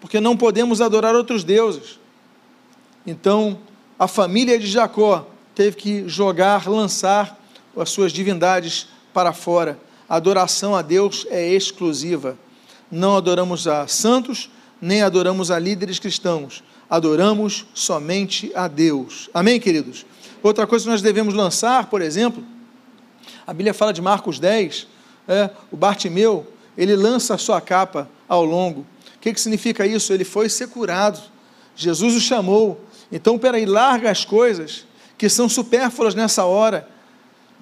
porque 0.00 0.18
não 0.18 0.36
podemos 0.36 0.80
adorar 0.80 1.14
outros 1.14 1.44
deuses. 1.44 2.00
Então, 3.06 3.56
a 3.96 4.08
família 4.08 4.58
de 4.58 4.66
Jacó 4.66 5.24
teve 5.54 5.76
que 5.76 6.08
jogar, 6.08 6.68
lançar 6.68 7.40
as 7.76 7.90
suas 7.90 8.12
divindades 8.12 8.88
para 9.12 9.32
fora 9.32 9.78
a 10.08 10.16
adoração 10.16 10.74
a 10.74 10.82
Deus 10.82 11.24
é 11.30 11.48
exclusiva. 11.48 12.36
Não 12.90 13.16
adoramos 13.16 13.68
a 13.68 13.86
santos, 13.86 14.50
nem 14.80 15.02
adoramos 15.02 15.52
a 15.52 15.58
líderes 15.58 16.00
cristãos. 16.00 16.64
Adoramos 16.94 17.66
somente 17.74 18.52
a 18.54 18.68
Deus. 18.68 19.28
Amém, 19.34 19.58
queridos? 19.58 20.06
Outra 20.42 20.66
coisa 20.66 20.84
que 20.84 20.90
nós 20.90 21.02
devemos 21.02 21.34
lançar, 21.34 21.86
por 21.86 22.00
exemplo, 22.00 22.44
a 23.44 23.52
Bíblia 23.52 23.74
fala 23.74 23.92
de 23.92 24.00
Marcos 24.00 24.38
10, 24.38 24.86
é, 25.26 25.50
o 25.72 25.76
Bartimeu, 25.76 26.46
ele 26.78 26.94
lança 26.94 27.34
a 27.34 27.38
sua 27.38 27.60
capa 27.60 28.08
ao 28.28 28.44
longo. 28.44 28.86
O 29.16 29.18
que, 29.20 29.32
que 29.32 29.40
significa 29.40 29.84
isso? 29.84 30.12
Ele 30.12 30.24
foi 30.24 30.48
ser 30.48 30.68
curado. 30.68 31.20
Jesus 31.74 32.14
o 32.14 32.20
chamou. 32.20 32.80
Então, 33.10 33.38
peraí, 33.38 33.66
larga 33.66 34.10
as 34.10 34.24
coisas 34.24 34.86
que 35.18 35.28
são 35.28 35.48
supérfluas 35.48 36.14
nessa 36.14 36.44
hora 36.44 36.88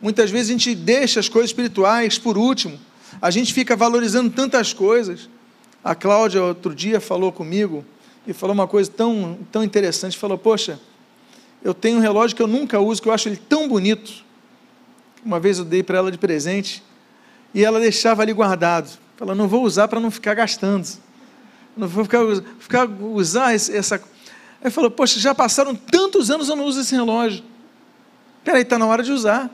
Muitas 0.02 0.32
vezes 0.32 0.48
a 0.48 0.52
gente 0.52 0.74
deixa 0.74 1.20
as 1.20 1.28
coisas 1.28 1.50
espirituais 1.50 2.18
por 2.18 2.36
último. 2.36 2.76
A 3.20 3.30
gente 3.30 3.54
fica 3.54 3.76
valorizando 3.76 4.28
tantas 4.30 4.72
coisas. 4.72 5.30
A 5.82 5.94
Cláudia, 5.94 6.42
outro 6.42 6.74
dia, 6.74 7.00
falou 7.00 7.30
comigo 7.30 7.84
e 8.26 8.32
falou 8.32 8.54
uma 8.54 8.68
coisa 8.68 8.90
tão, 8.90 9.38
tão 9.50 9.62
interessante. 9.62 10.18
Falou: 10.18 10.38
Poxa, 10.38 10.80
eu 11.62 11.74
tenho 11.74 11.98
um 11.98 12.00
relógio 12.00 12.36
que 12.36 12.42
eu 12.42 12.46
nunca 12.46 12.80
uso, 12.80 13.02
que 13.02 13.08
eu 13.08 13.12
acho 13.12 13.28
ele 13.28 13.36
tão 13.36 13.68
bonito. 13.68 14.24
Uma 15.24 15.38
vez 15.38 15.58
eu 15.58 15.64
dei 15.64 15.82
para 15.82 15.98
ela 15.98 16.10
de 16.10 16.18
presente 16.18 16.82
e 17.54 17.64
ela 17.64 17.78
deixava 17.80 18.22
ali 18.22 18.32
guardado. 18.32 18.90
Falou: 19.16 19.34
Não 19.34 19.48
vou 19.48 19.62
usar 19.62 19.88
para 19.88 20.00
não 20.00 20.10
ficar 20.10 20.34
gastando. 20.34 20.88
Não 21.76 21.88
vou 21.88 22.04
ficar, 22.04 22.20
ficar 22.58 22.88
usar 22.88 23.54
essa. 23.54 24.02
Aí 24.62 24.70
falou: 24.70 24.90
Poxa, 24.90 25.18
já 25.18 25.34
passaram 25.34 25.74
tantos 25.74 26.30
anos 26.30 26.48
eu 26.48 26.56
não 26.56 26.64
uso 26.64 26.80
esse 26.80 26.94
relógio. 26.94 27.44
Peraí, 28.44 28.62
está 28.62 28.78
na 28.78 28.86
hora 28.86 29.02
de 29.02 29.12
usar 29.12 29.50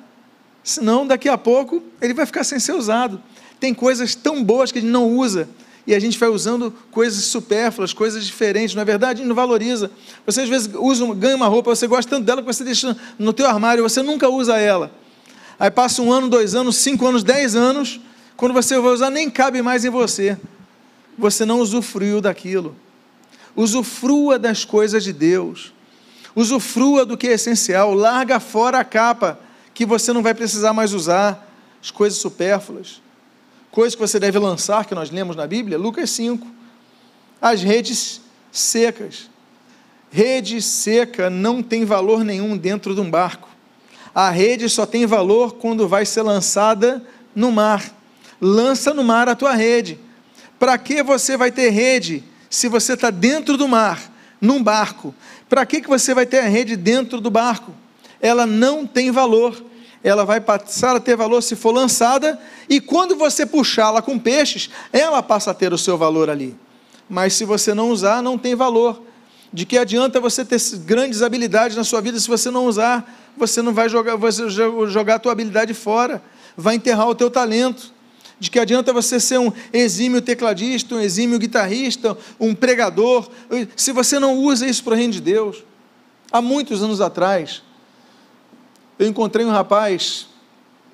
senão 0.68 1.06
daqui 1.06 1.28
a 1.28 1.38
pouco 1.38 1.82
ele 2.00 2.12
vai 2.12 2.26
ficar 2.26 2.44
sem 2.44 2.58
ser 2.58 2.72
usado. 2.72 3.22
Tem 3.58 3.72
coisas 3.72 4.14
tão 4.14 4.44
boas 4.44 4.70
que 4.70 4.78
ele 4.78 4.88
não 4.88 5.08
usa 5.08 5.48
e 5.88 5.94
a 5.94 5.98
gente 5.98 6.18
vai 6.18 6.28
usando 6.28 6.70
coisas 6.90 7.24
supérfluas, 7.24 7.94
coisas 7.94 8.26
diferentes, 8.26 8.74
não 8.74 8.82
é 8.82 8.84
verdade? 8.84 9.24
Não 9.24 9.34
valoriza. 9.34 9.90
Você 10.26 10.42
às 10.42 10.48
vezes 10.50 10.68
usa, 10.74 11.14
ganha 11.14 11.34
uma 11.34 11.46
roupa, 11.46 11.74
você 11.74 11.86
gosta 11.86 12.10
tanto 12.10 12.26
dela 12.26 12.42
que 12.42 12.46
você 12.46 12.62
deixa 12.62 12.94
no 13.18 13.32
teu 13.32 13.46
armário, 13.46 13.82
você 13.82 14.02
nunca 14.02 14.28
usa 14.28 14.58
ela. 14.58 14.92
Aí 15.58 15.70
passa 15.70 16.02
um 16.02 16.12
ano, 16.12 16.28
dois 16.28 16.54
anos, 16.54 16.76
cinco 16.76 17.06
anos, 17.06 17.24
dez 17.24 17.56
anos, 17.56 17.98
quando 18.36 18.52
você 18.52 18.78
vai 18.78 18.92
usar 18.92 19.08
nem 19.08 19.30
cabe 19.30 19.62
mais 19.62 19.82
em 19.82 19.88
você. 19.88 20.36
Você 21.16 21.46
não 21.46 21.58
usufruiu 21.58 22.20
daquilo. 22.20 22.76
Usufrua 23.56 24.38
das 24.38 24.66
coisas 24.66 25.02
de 25.02 25.14
Deus. 25.14 25.72
Usufrua 26.36 27.06
do 27.06 27.16
que 27.16 27.28
é 27.28 27.32
essencial. 27.32 27.94
Larga 27.94 28.38
fora 28.38 28.78
a 28.78 28.84
capa 28.84 29.40
que 29.72 29.86
você 29.86 30.12
não 30.12 30.22
vai 30.22 30.34
precisar 30.34 30.74
mais 30.74 30.92
usar, 30.92 31.50
as 31.82 31.90
coisas 31.90 32.18
supérfluas, 32.18 33.00
coisas 33.78 33.94
que 33.94 34.00
você 34.00 34.18
deve 34.18 34.40
lançar, 34.40 34.86
que 34.86 34.92
nós 34.92 35.08
lemos 35.08 35.36
na 35.36 35.46
Bíblia, 35.46 35.78
Lucas 35.78 36.10
5. 36.10 36.44
As 37.40 37.62
redes 37.62 38.20
secas. 38.50 39.30
Rede 40.10 40.60
seca 40.60 41.30
não 41.30 41.62
tem 41.62 41.84
valor 41.84 42.24
nenhum 42.24 42.56
dentro 42.56 42.92
de 42.92 43.00
um 43.00 43.08
barco. 43.08 43.48
A 44.12 44.30
rede 44.30 44.68
só 44.68 44.84
tem 44.84 45.06
valor 45.06 45.54
quando 45.54 45.86
vai 45.86 46.04
ser 46.04 46.22
lançada 46.22 47.00
no 47.36 47.52
mar. 47.52 47.94
Lança 48.40 48.92
no 48.92 49.04
mar 49.04 49.28
a 49.28 49.36
tua 49.36 49.54
rede. 49.54 49.96
Para 50.58 50.76
que 50.76 51.00
você 51.00 51.36
vai 51.36 51.52
ter 51.52 51.70
rede 51.70 52.24
se 52.50 52.66
você 52.66 52.94
está 52.94 53.10
dentro 53.10 53.56
do 53.56 53.68
mar, 53.68 54.12
num 54.40 54.60
barco? 54.60 55.14
Para 55.48 55.64
que, 55.64 55.80
que 55.80 55.88
você 55.88 56.12
vai 56.12 56.26
ter 56.26 56.40
a 56.40 56.48
rede 56.48 56.74
dentro 56.74 57.20
do 57.20 57.30
barco? 57.30 57.72
Ela 58.20 58.44
não 58.44 58.84
tem 58.84 59.12
valor 59.12 59.64
ela 60.02 60.24
vai 60.24 60.40
passar 60.40 60.96
a 60.96 61.00
ter 61.00 61.16
valor 61.16 61.42
se 61.42 61.56
for 61.56 61.72
lançada, 61.72 62.38
e 62.68 62.80
quando 62.80 63.16
você 63.16 63.44
puxá-la 63.44 64.00
com 64.00 64.18
peixes, 64.18 64.70
ela 64.92 65.22
passa 65.22 65.50
a 65.50 65.54
ter 65.54 65.72
o 65.72 65.78
seu 65.78 65.98
valor 65.98 66.30
ali. 66.30 66.56
Mas 67.08 67.34
se 67.34 67.44
você 67.44 67.74
não 67.74 67.90
usar, 67.90 68.22
não 68.22 68.38
tem 68.38 68.54
valor. 68.54 69.02
De 69.52 69.64
que 69.64 69.78
adianta 69.78 70.20
você 70.20 70.44
ter 70.44 70.60
grandes 70.84 71.22
habilidades 71.22 71.76
na 71.76 71.84
sua 71.84 72.00
vida 72.00 72.20
se 72.20 72.28
você 72.28 72.50
não 72.50 72.66
usar? 72.66 73.10
Você 73.36 73.62
não 73.62 73.72
vai 73.72 73.88
jogar, 73.88 74.16
você 74.16 74.48
jogar 74.50 75.14
a 75.14 75.18
tua 75.18 75.32
habilidade 75.32 75.72
fora, 75.72 76.22
vai 76.56 76.74
enterrar 76.74 77.08
o 77.08 77.14
teu 77.14 77.30
talento. 77.30 77.92
De 78.38 78.50
que 78.50 78.58
adianta 78.58 78.92
você 78.92 79.18
ser 79.18 79.38
um 79.38 79.52
exímio 79.72 80.22
tecladista, 80.22 80.94
um 80.94 81.00
exímio 81.00 81.38
guitarrista, 81.38 82.16
um 82.38 82.54
pregador, 82.54 83.28
se 83.74 83.90
você 83.90 84.18
não 84.20 84.36
usa 84.36 84.66
isso 84.66 84.84
para 84.84 84.92
o 84.92 84.96
reino 84.96 85.12
de 85.12 85.20
Deus? 85.20 85.64
Há 86.30 86.42
muitos 86.42 86.82
anos 86.82 87.00
atrás, 87.00 87.62
eu 88.98 89.06
encontrei 89.06 89.44
um 89.46 89.50
rapaz, 89.50 90.26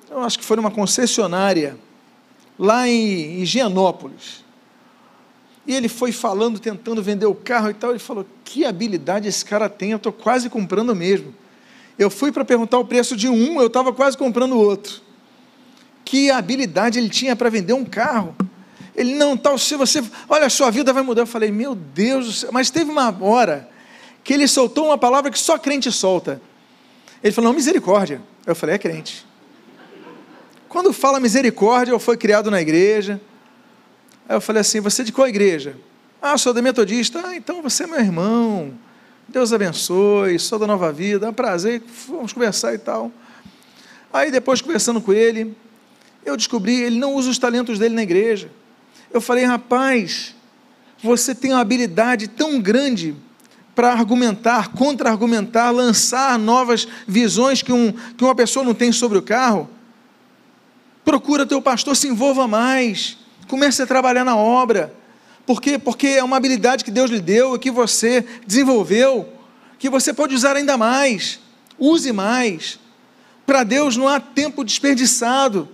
eu 0.09 0.19
acho 0.19 0.37
que 0.37 0.45
foi 0.45 0.55
numa 0.57 0.71
concessionária, 0.71 1.77
lá 2.57 2.87
em 2.87 3.41
Higienópolis. 3.41 4.43
E 5.67 5.73
ele 5.73 5.89
foi 5.89 6.11
falando, 6.11 6.59
tentando 6.59 7.01
vender 7.01 7.25
o 7.25 7.33
carro 7.33 7.69
e 7.69 7.73
tal. 7.73 7.89
Ele 7.89 7.99
falou: 7.99 8.25
Que 8.43 8.65
habilidade 8.65 9.27
esse 9.27 9.43
cara 9.43 9.67
tem, 9.67 9.91
eu 9.91 9.97
estou 9.97 10.13
quase 10.13 10.49
comprando 10.49 10.95
mesmo. 10.95 11.33
Eu 11.97 12.09
fui 12.09 12.31
para 12.31 12.45
perguntar 12.45 12.77
o 12.77 12.85
preço 12.85 13.15
de 13.15 13.27
um, 13.27 13.59
eu 13.59 13.67
estava 13.67 13.91
quase 13.91 14.17
comprando 14.17 14.53
o 14.53 14.59
outro. 14.59 15.01
Que 16.03 16.29
habilidade 16.29 16.99
ele 16.99 17.09
tinha 17.09 17.35
para 17.35 17.49
vender 17.49 17.73
um 17.73 17.85
carro. 17.85 18.35
Ele 18.95 19.15
não 19.15 19.35
tal, 19.35 19.57
se 19.57 19.75
você, 19.75 20.03
olha, 20.29 20.45
a 20.45 20.49
sua 20.49 20.69
vida 20.69 20.93
vai 20.93 21.03
mudar. 21.03 21.23
Eu 21.23 21.27
falei, 21.27 21.51
meu 21.51 21.73
Deus 21.73 22.25
do 22.25 22.31
céu. 22.31 22.49
Mas 22.51 22.69
teve 22.69 22.91
uma 22.91 23.15
hora 23.21 23.67
que 24.23 24.33
ele 24.33 24.47
soltou 24.47 24.85
uma 24.85 24.97
palavra 24.97 25.31
que 25.31 25.39
só 25.39 25.57
crente 25.57 25.91
solta. 25.91 26.41
Ele 27.25 27.33
falou, 27.33 27.49
não, 27.49 27.55
misericórdia. 27.55 28.21
Eu 28.45 28.53
falei, 28.53 28.75
é 28.75 28.77
crente. 28.77 29.25
Quando 30.69 30.93
fala 30.93 31.19
misericórdia, 31.19 31.91
eu 31.91 31.97
fui 31.97 32.15
criado 32.15 32.51
na 32.51 32.61
igreja. 32.61 33.19
Aí 34.29 34.35
eu 34.35 34.41
falei 34.41 34.61
assim, 34.61 34.79
você 34.79 35.01
é 35.01 35.05
de 35.05 35.11
qual 35.11 35.27
igreja? 35.27 35.75
Ah, 36.21 36.37
sou 36.37 36.53
da 36.53 36.61
metodista. 36.61 37.23
Ah, 37.25 37.35
então 37.35 37.63
você 37.63 37.85
é 37.85 37.87
meu 37.87 37.99
irmão. 37.99 38.75
Deus 39.27 39.51
abençoe, 39.51 40.37
sou 40.37 40.59
da 40.59 40.67
nova 40.67 40.91
vida, 40.91 41.25
é 41.25 41.29
um 41.31 41.33
prazer, 41.33 41.81
vamos 42.07 42.31
conversar 42.31 42.75
e 42.75 42.77
tal. 42.77 43.11
Aí 44.13 44.29
depois 44.29 44.61
conversando 44.61 45.01
com 45.01 45.11
ele, 45.11 45.57
eu 46.23 46.37
descobri, 46.37 46.79
ele 46.79 46.99
não 46.99 47.15
usa 47.15 47.31
os 47.31 47.39
talentos 47.39 47.79
dele 47.79 47.95
na 47.95 48.03
igreja. 48.03 48.51
Eu 49.11 49.19
falei, 49.19 49.45
rapaz, 49.45 50.35
você 51.01 51.33
tem 51.33 51.53
uma 51.53 51.61
habilidade 51.61 52.27
tão 52.27 52.61
grande 52.61 53.15
para 53.75 53.91
argumentar, 53.91 54.69
contra-argumentar, 54.69 55.69
lançar 55.69 56.39
novas 56.39 56.87
visões 57.05 57.61
que, 57.61 57.73
um, 57.73 57.91
que 57.91 58.23
uma 58.23 58.33
pessoa 58.33 58.63
não 58.63 58.73
tem 58.73 58.91
sobre 58.91 59.17
o 59.17 59.21
carro. 59.21 59.69
Procura 61.03 61.45
teu 61.45 61.61
pastor, 61.61 61.95
se 61.95 62.07
envolva 62.07 62.47
mais, 62.47 63.17
comece 63.47 63.81
a 63.81 63.85
trabalhar 63.85 64.23
na 64.23 64.35
obra. 64.35 64.93
Por 65.45 65.61
quê? 65.61 65.77
Porque 65.77 66.07
é 66.07 66.23
uma 66.23 66.37
habilidade 66.37 66.83
que 66.83 66.89
Deus 66.89 67.11
lhe 67.11 67.19
deu 67.19 67.59
que 67.59 67.69
você 67.69 68.25
desenvolveu, 68.47 69.29
que 69.77 69.89
você 69.89 70.13
pode 70.13 70.33
usar 70.33 70.55
ainda 70.55 70.77
mais. 70.77 71.39
Use 71.77 72.11
mais. 72.11 72.79
Para 73.45 73.63
Deus 73.63 73.95
não 73.97 74.07
há 74.07 74.19
tempo 74.19 74.63
desperdiçado. 74.63 75.69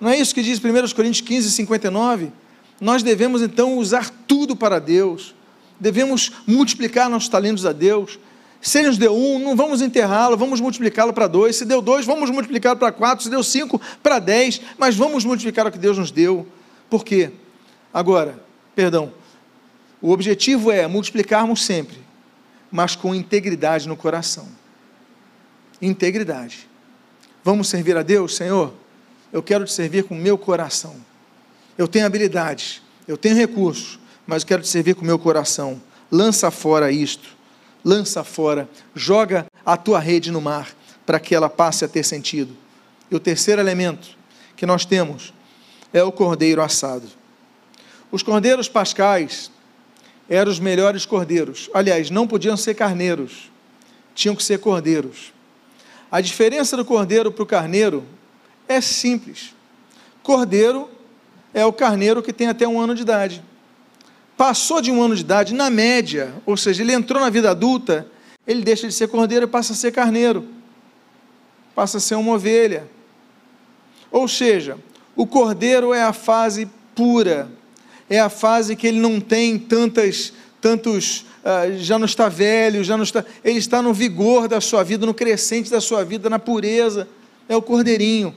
Não 0.00 0.08
é 0.08 0.18
isso 0.18 0.34
que 0.34 0.42
diz 0.42 0.58
1 0.58 0.94
Coríntios 0.94 1.20
15, 1.20 1.50
59? 1.52 2.32
Nós 2.80 3.02
devemos 3.02 3.42
então 3.42 3.76
usar 3.76 4.10
tudo 4.26 4.56
para 4.56 4.80
Deus. 4.80 5.34
Devemos 5.80 6.30
multiplicar 6.46 7.08
nossos 7.08 7.28
talentos 7.28 7.66
a 7.66 7.72
Deus. 7.72 8.18
Se 8.60 8.78
ele 8.78 8.88
nos 8.88 8.98
deu 8.98 9.16
um, 9.16 9.38
não 9.38 9.56
vamos 9.56 9.80
enterrá-lo, 9.80 10.36
vamos 10.36 10.60
multiplicá-lo 10.60 11.12
para 11.12 11.26
dois. 11.26 11.56
Se 11.56 11.64
deu 11.64 11.80
dois, 11.80 12.04
vamos 12.04 12.30
multiplicá-lo 12.30 12.78
para 12.78 12.92
quatro. 12.92 13.24
Se 13.24 13.30
deu 13.30 13.42
cinco, 13.42 13.80
para 14.02 14.18
dez. 14.18 14.60
Mas 14.78 14.94
vamos 14.94 15.24
multiplicar 15.24 15.66
o 15.66 15.72
que 15.72 15.78
Deus 15.78 15.96
nos 15.96 16.10
deu. 16.10 16.46
Por 16.90 17.04
quê? 17.04 17.30
Agora, 17.92 18.38
Perdão. 18.74 19.12
O 20.00 20.10
objetivo 20.10 20.70
é 20.70 20.86
multiplicarmos 20.86 21.64
sempre, 21.64 21.98
mas 22.70 22.96
com 22.96 23.14
integridade 23.14 23.86
no 23.86 23.94
coração. 23.94 24.48
Integridade. 25.82 26.66
Vamos 27.44 27.68
servir 27.68 27.96
a 27.98 28.02
Deus, 28.02 28.36
Senhor? 28.36 28.72
Eu 29.30 29.42
quero 29.42 29.66
te 29.66 29.72
servir 29.72 30.04
com 30.04 30.14
o 30.14 30.18
meu 30.18 30.38
coração. 30.38 30.96
Eu 31.76 31.86
tenho 31.86 32.06
habilidades, 32.06 32.80
eu 33.06 33.18
tenho 33.18 33.36
recursos, 33.36 33.98
mas 34.30 34.42
eu 34.44 34.46
quero 34.46 34.62
te 34.62 34.68
servir 34.68 34.94
com 34.94 35.02
o 35.02 35.04
meu 35.04 35.18
coração. 35.18 35.82
Lança 36.08 36.52
fora 36.52 36.92
isto. 36.92 37.30
Lança 37.84 38.22
fora. 38.22 38.70
Joga 38.94 39.44
a 39.66 39.76
tua 39.76 39.98
rede 39.98 40.30
no 40.30 40.40
mar 40.40 40.70
para 41.04 41.18
que 41.18 41.34
ela 41.34 41.48
passe 41.48 41.84
a 41.84 41.88
ter 41.88 42.04
sentido. 42.04 42.56
E 43.10 43.16
o 43.16 43.18
terceiro 43.18 43.60
elemento 43.60 44.10
que 44.56 44.64
nós 44.64 44.84
temos 44.84 45.34
é 45.92 46.00
o 46.04 46.12
cordeiro 46.12 46.62
assado. 46.62 47.08
Os 48.12 48.22
cordeiros 48.22 48.68
pascais 48.68 49.50
eram 50.28 50.52
os 50.52 50.60
melhores 50.60 51.04
cordeiros. 51.04 51.68
Aliás, 51.74 52.08
não 52.08 52.24
podiam 52.24 52.56
ser 52.56 52.74
carneiros, 52.74 53.50
tinham 54.14 54.36
que 54.36 54.44
ser 54.44 54.60
cordeiros. 54.60 55.32
A 56.08 56.20
diferença 56.20 56.76
do 56.76 56.84
cordeiro 56.84 57.32
para 57.32 57.42
o 57.42 57.46
carneiro 57.46 58.04
é 58.68 58.80
simples. 58.80 59.56
Cordeiro 60.22 60.88
é 61.52 61.64
o 61.64 61.72
carneiro 61.72 62.22
que 62.22 62.32
tem 62.32 62.46
até 62.46 62.68
um 62.68 62.80
ano 62.80 62.94
de 62.94 63.02
idade. 63.02 63.49
Passou 64.40 64.80
de 64.80 64.90
um 64.90 65.02
ano 65.02 65.14
de 65.14 65.20
idade, 65.20 65.52
na 65.52 65.68
média, 65.68 66.32
ou 66.46 66.56
seja, 66.56 66.82
ele 66.82 66.94
entrou 66.94 67.20
na 67.20 67.28
vida 67.28 67.50
adulta, 67.50 68.06
ele 68.46 68.62
deixa 68.62 68.88
de 68.88 68.94
ser 68.94 69.06
cordeiro 69.06 69.44
e 69.44 69.46
passa 69.46 69.74
a 69.74 69.76
ser 69.76 69.92
carneiro, 69.92 70.48
passa 71.74 71.98
a 71.98 72.00
ser 72.00 72.14
uma 72.14 72.32
ovelha. 72.32 72.88
Ou 74.10 74.26
seja, 74.26 74.78
o 75.14 75.26
cordeiro 75.26 75.92
é 75.92 76.02
a 76.02 76.14
fase 76.14 76.66
pura, 76.94 77.50
é 78.08 78.18
a 78.18 78.30
fase 78.30 78.74
que 78.74 78.86
ele 78.86 78.98
não 78.98 79.20
tem 79.20 79.58
tantas, 79.58 80.32
tantos, 80.58 81.26
uh, 81.44 81.76
já 81.76 81.98
não 81.98 82.06
está 82.06 82.30
velho, 82.30 82.82
já 82.82 82.96
não 82.96 83.04
está, 83.04 83.22
ele 83.44 83.58
está 83.58 83.82
no 83.82 83.92
vigor 83.92 84.48
da 84.48 84.58
sua 84.58 84.82
vida, 84.82 85.04
no 85.04 85.12
crescente 85.12 85.70
da 85.70 85.82
sua 85.82 86.02
vida, 86.02 86.30
na 86.30 86.38
pureza, 86.38 87.06
é 87.46 87.54
o 87.54 87.60
cordeirinho. 87.60 88.34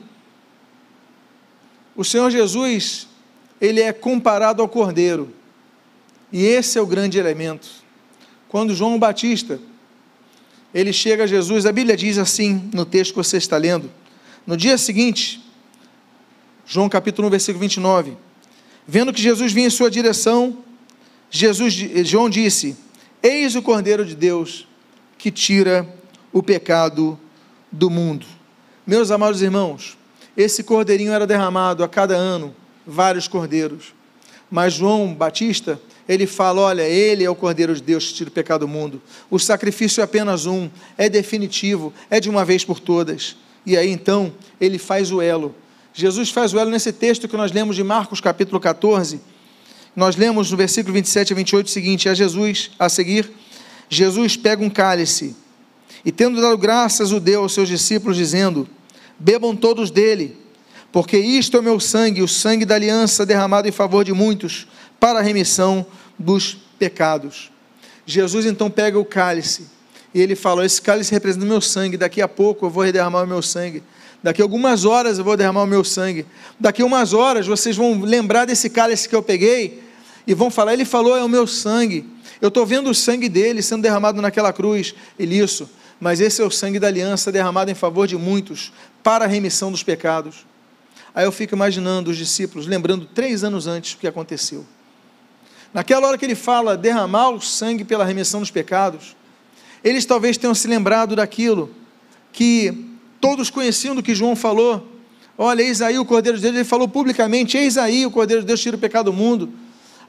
O 1.95 2.03
Senhor 2.03 2.29
Jesus, 2.29 3.07
ele 3.61 3.79
é 3.79 3.93
comparado 3.93 4.61
ao 4.61 4.67
cordeiro, 4.67 5.33
e 6.33 6.43
esse 6.43 6.79
é 6.79 6.81
o 6.81 6.87
grande 6.87 7.19
elemento. 7.19 7.69
Quando 8.49 8.73
João 8.73 8.97
Batista, 8.97 9.59
ele 10.73 10.91
chega 10.91 11.25
a 11.25 11.27
Jesus, 11.27 11.67
a 11.67 11.71
Bíblia 11.71 11.95
diz 11.95 12.17
assim, 12.17 12.69
no 12.73 12.85
texto 12.85 13.11
que 13.11 13.17
você 13.17 13.37
está 13.37 13.55
lendo, 13.55 13.91
no 14.45 14.57
dia 14.57 14.75
seguinte, 14.77 15.39
João 16.65 16.89
capítulo 16.89 17.27
1, 17.27 17.31
versículo 17.31 17.59
29, 17.59 18.17
Vendo 18.87 19.13
que 19.13 19.21
Jesus 19.21 19.53
vinha 19.53 19.67
em 19.67 19.69
sua 19.69 19.89
direção, 19.89 20.57
Jesus, 21.29 21.73
João 22.05 22.29
disse: 22.29 22.75
Eis 23.21 23.55
o 23.55 23.61
Cordeiro 23.61 24.05
de 24.05 24.15
Deus 24.15 24.67
que 25.17 25.31
tira 25.31 25.87
o 26.33 26.43
pecado 26.43 27.17
do 27.71 27.89
mundo. 27.89 28.25
Meus 28.85 29.09
amados 29.09 29.41
irmãos, 29.41 29.97
esse 30.35 30.63
cordeirinho 30.63 31.13
era 31.13 31.25
derramado 31.25 31.83
a 31.83 31.87
cada 31.87 32.15
ano, 32.15 32.53
vários 32.85 33.27
cordeiros. 33.27 33.93
Mas 34.51 34.73
João 34.73 35.13
Batista, 35.13 35.79
ele 36.07 36.27
fala: 36.27 36.61
olha, 36.61 36.83
ele 36.83 37.23
é 37.23 37.29
o 37.29 37.35
Cordeiro 37.35 37.73
de 37.73 37.81
Deus 37.81 38.07
que 38.07 38.13
tira 38.13 38.29
o 38.29 38.33
pecado 38.33 38.61
do 38.61 38.67
mundo. 38.67 39.01
O 39.29 39.39
sacrifício 39.39 40.01
é 40.01 40.03
apenas 40.03 40.45
um, 40.45 40.69
é 40.97 41.09
definitivo, 41.09 41.93
é 42.09 42.19
de 42.19 42.29
uma 42.29 42.43
vez 42.43 42.63
por 42.65 42.79
todas. 42.79 43.35
E 43.65 43.77
aí 43.77 43.89
então, 43.89 44.33
ele 44.59 44.77
faz 44.77 45.11
o 45.11 45.21
elo 45.21 45.55
Jesus 45.93 46.31
faz 46.31 46.53
o 46.53 46.59
elo 46.59 46.71
nesse 46.71 46.91
texto 46.91 47.27
que 47.27 47.37
nós 47.37 47.51
lemos 47.51 47.75
de 47.75 47.83
Marcos 47.83 48.19
capítulo 48.19 48.59
14. 48.59 49.21
Nós 49.95 50.15
lemos 50.15 50.49
no 50.49 50.57
versículo 50.57 50.91
27 50.91 51.33
a 51.33 51.35
28 51.35 51.67
o 51.67 51.69
seguinte: 51.69 52.09
a 52.09 52.15
Jesus, 52.15 52.71
a 52.79 52.89
seguir, 52.89 53.31
Jesus 53.87 54.35
pega 54.35 54.63
um 54.63 54.71
cálice 54.71 55.35
e, 56.03 56.11
tendo 56.11 56.41
dado 56.41 56.57
graças, 56.57 57.11
o 57.11 57.19
deu 57.19 57.43
aos 57.43 57.53
seus 57.53 57.69
discípulos, 57.69 58.17
dizendo: 58.17 58.67
Bebam 59.19 59.55
todos 59.55 59.91
dele, 59.91 60.35
porque 60.91 61.15
isto 61.15 61.57
é 61.57 61.59
o 61.59 61.63
meu 61.63 61.79
sangue, 61.79 62.23
o 62.23 62.27
sangue 62.27 62.65
da 62.65 62.73
aliança 62.73 63.23
derramado 63.23 63.67
em 63.67 63.71
favor 63.71 64.03
de 64.03 64.13
muitos, 64.13 64.67
para 65.03 65.19
a 65.19 65.21
remissão 65.21 65.85
dos 66.17 66.57
pecados. 66.79 67.51
Jesus 68.05 68.45
então 68.45 68.71
pega 68.71 68.97
o 68.97 69.03
cálice 69.03 69.67
e 70.15 70.21
ele 70.21 70.33
fala: 70.33 70.65
Esse 70.65 70.81
cálice 70.81 71.11
representa 71.11 71.43
o 71.43 71.49
meu 71.49 71.59
sangue, 71.59 71.97
daqui 71.97 72.21
a 72.21 72.27
pouco 72.29 72.65
eu 72.65 72.69
vou 72.69 72.89
derramar 72.89 73.23
o 73.23 73.27
meu 73.27 73.41
sangue. 73.41 73.83
Daqui 74.23 74.41
a 74.41 74.45
algumas 74.45 74.85
horas 74.85 75.17
eu 75.17 75.25
vou 75.25 75.35
derramar 75.35 75.63
o 75.63 75.67
meu 75.67 75.83
sangue. 75.83 76.25
Daqui 76.57 76.81
a 76.81 76.85
umas 76.85 77.11
horas 77.11 77.45
vocês 77.45 77.75
vão 77.75 77.99
lembrar 77.99 78.45
desse 78.45 78.69
cálice 78.69 79.09
que 79.09 79.13
eu 79.13 79.21
peguei 79.21 79.83
e 80.25 80.33
vão 80.33 80.49
falar: 80.49 80.71
Ele 80.71 80.85
falou, 80.85 81.17
é 81.17 81.23
o 81.23 81.27
meu 81.27 81.45
sangue. 81.45 82.09
Eu 82.39 82.47
estou 82.47 82.65
vendo 82.65 82.89
o 82.89 82.95
sangue 82.95 83.27
dele 83.27 83.61
sendo 83.61 83.81
derramado 83.81 84.21
naquela 84.21 84.53
cruz. 84.53 84.95
Ele, 85.19 85.37
isso, 85.37 85.69
mas 85.99 86.21
esse 86.21 86.41
é 86.41 86.45
o 86.45 86.49
sangue 86.49 86.79
da 86.79 86.87
aliança 86.87 87.29
derramado 87.29 87.69
em 87.69 87.75
favor 87.75 88.07
de 88.07 88.15
muitos 88.15 88.71
para 89.03 89.25
a 89.25 89.27
remissão 89.27 89.69
dos 89.69 89.83
pecados. 89.83 90.45
Aí 91.13 91.25
eu 91.25 91.31
fico 91.33 91.53
imaginando 91.53 92.09
os 92.09 92.15
discípulos, 92.15 92.67
lembrando 92.67 93.05
três 93.05 93.43
anos 93.43 93.67
antes 93.67 93.95
o 93.95 93.97
que 93.97 94.07
aconteceu. 94.07 94.65
Naquela 95.73 96.07
hora 96.07 96.17
que 96.17 96.25
ele 96.25 96.35
fala 96.35 96.77
derramar 96.77 97.29
o 97.31 97.41
sangue 97.41 97.83
pela 97.83 98.05
remissão 98.05 98.39
dos 98.39 98.51
pecados, 98.51 99.15
eles 99.83 100.05
talvez 100.05 100.37
tenham 100.37 100.53
se 100.53 100.67
lembrado 100.67 101.15
daquilo 101.15 101.71
que 102.31 102.93
Todos 103.23 103.49
conheciam 103.49 103.95
do 103.95 104.03
que 104.03 104.13
João 104.13 104.35
falou. 104.35 104.85
Olha, 105.37 105.61
eis 105.61 105.81
aí 105.81 105.97
o 105.97 106.03
Cordeiro 106.03 106.37
de 106.37 106.43
Deus, 106.43 106.55
ele 106.55 106.65
falou 106.65 106.89
publicamente: 106.89 107.55
Eis 107.57 107.77
aí 107.77 108.05
o 108.05 108.11
Cordeiro 108.11 108.41
de 108.41 108.47
Deus 108.47 108.59
tira 108.59 108.75
o 108.75 108.79
pecado 108.79 109.05
do 109.05 109.13
mundo. 109.13 109.49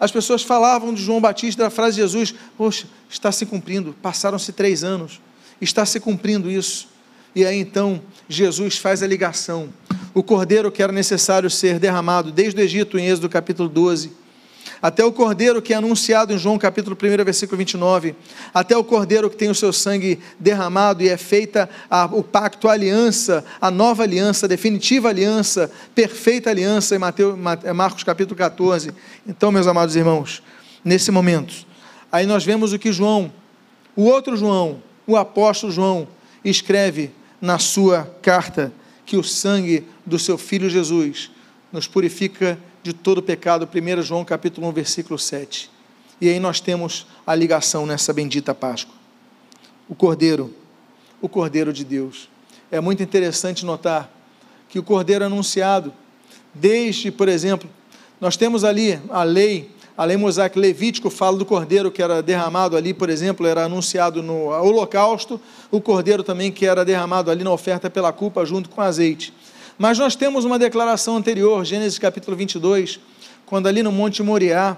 As 0.01 0.11
pessoas 0.11 0.43
falavam 0.43 0.93
de 0.93 1.01
João 1.01 1.21
Batista, 1.21 1.63
da 1.63 1.71
frase 1.71 1.95
de 1.95 2.03
Jesus: 2.03 2.35
Poxa, 2.59 2.89
está 3.09 3.31
se 3.31 3.47
cumprindo, 3.47 3.95
passaram-se 4.03 4.53
três 4.53 4.83
anos, 4.83 5.21
está 5.61 5.87
se 5.87 6.01
cumprindo 6.01 6.51
isso. 6.51 6.89
E 7.37 7.47
aí 7.47 7.57
então 7.57 8.03
Jesus 8.29 8.79
faz 8.79 9.01
a 9.01 9.07
ligação. 9.07 9.69
O 10.13 10.21
cordeiro 10.21 10.73
que 10.73 10.83
era 10.83 10.93
necessário 10.93 11.49
ser 11.49 11.79
derramado 11.79 12.33
desde 12.33 12.61
o 12.61 12.65
Egito, 12.65 12.99
em 12.99 13.07
Êxodo 13.07 13.29
capítulo 13.29 13.69
12 13.69 14.24
até 14.85 15.03
o 15.03 15.11
cordeiro 15.11 15.63
que 15.63 15.73
é 15.73 15.77
anunciado 15.77 16.35
em 16.35 16.37
João 16.37 16.59
capítulo 16.59 16.95
1, 16.95 17.25
versículo 17.25 17.57
29, 17.57 18.15
até 18.53 18.77
o 18.77 18.85
cordeiro 18.85 19.31
que 19.31 19.37
tem 19.37 19.49
o 19.49 19.55
seu 19.55 19.73
sangue 19.73 20.21
derramado 20.39 21.03
e 21.03 21.09
é 21.09 21.17
feita 21.17 21.71
a, 21.89 22.05
o 22.05 22.23
pacto, 22.23 22.69
a 22.69 22.73
aliança, 22.73 23.43
a 23.59 23.71
nova 23.71 24.03
aliança, 24.03 24.45
a 24.45 24.49
definitiva 24.49 25.09
aliança, 25.09 25.71
perfeita 25.95 26.51
aliança 26.51 26.95
em 26.95 26.99
Mateus, 26.99 27.35
Marcos 27.75 28.05
capítulo 28.05 28.37
14. 28.37 28.93
Então, 29.27 29.51
meus 29.51 29.67
amados 29.67 29.97
irmãos, 29.97 30.43
nesse 30.85 31.11
momento, 31.11 31.67
aí 32.13 32.27
nós 32.27 32.45
vemos 32.45 32.75
o 32.75 32.79
que 32.79 32.93
João, 32.93 33.33
o 33.97 34.05
outro 34.05 34.37
João, 34.37 34.83
o 35.07 35.17
apóstolo 35.17 35.73
João, 35.73 36.07
escreve 36.45 37.11
na 37.41 37.59
sua 37.59 38.15
carta 38.21 38.71
que 39.07 39.17
o 39.17 39.25
sangue 39.25 39.87
do 40.05 40.19
seu 40.19 40.37
filho 40.37 40.69
Jesus 40.69 41.31
nos 41.73 41.89
purifica 41.89 42.59
de 42.85 42.93
todo 42.93 43.23
pecado. 43.23 43.67
1 43.67 44.03
João 44.03 44.25
capítulo 44.27 44.69
1, 44.69 44.73
versículo 44.73 45.19
7. 45.19 45.71
E 46.21 46.29
aí 46.29 46.39
nós 46.39 46.61
temos 46.61 47.07
a 47.27 47.35
ligação 47.35 47.87
nessa 47.87 48.13
bendita 48.13 48.55
Páscoa. 48.55 48.95
O 49.89 49.95
Cordeiro, 49.95 50.55
o 51.19 51.27
Cordeiro 51.27 51.73
de 51.73 51.83
Deus. 51.83 52.29
É 52.71 52.83
muito 52.83 53.03
interessante 53.03 53.65
notar 53.65 54.11
que 54.69 54.79
o 54.79 54.83
Cordeiro 54.83 55.25
anunciado, 55.25 55.95
desde, 56.53 57.11
por 57.11 57.27
exemplo, 57.27 57.71
nós 58.21 58.37
temos 58.37 58.65
ali 58.65 59.01
a 59.09 59.23
lei, 59.23 59.71
a 59.97 60.05
lei 60.05 60.19
mosaica 60.19 60.61
Levítico 60.61 61.09
fala 61.09 61.39
do 61.39 61.47
cordeiro 61.47 61.91
que 61.91 62.03
era 62.03 62.23
derramado 62.23 62.77
ali, 62.77 62.93
por 62.93 63.09
exemplo, 63.09 63.47
era 63.47 63.65
anunciado 63.65 64.23
no 64.23 64.49
holocausto, 64.49 65.41
o 65.71 65.81
cordeiro 65.81 66.23
também 66.23 66.53
que 66.53 66.67
era 66.67 66.85
derramado 66.85 67.31
ali 67.31 67.43
na 67.45 67.51
oferta 67.51 67.89
pela 67.89 68.13
culpa 68.13 68.45
junto 68.45 68.69
com 68.69 68.81
azeite. 68.83 69.33
Mas 69.79 69.99
nós 69.99 70.15
temos 70.15 70.45
uma 70.45 70.59
declaração 70.59 71.17
anterior, 71.17 71.65
Gênesis 71.65 71.99
capítulo 71.99 72.37
22, 72.37 73.01
quando 73.45 73.67
ali 73.67 73.83
no 73.83 73.91
Monte 73.91 74.23
Moriá, 74.23 74.77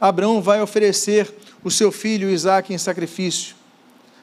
Abraão 0.00 0.40
vai 0.40 0.62
oferecer 0.62 1.32
o 1.62 1.70
seu 1.70 1.92
filho 1.92 2.30
Isaac 2.30 2.72
em 2.72 2.78
sacrifício. 2.78 3.54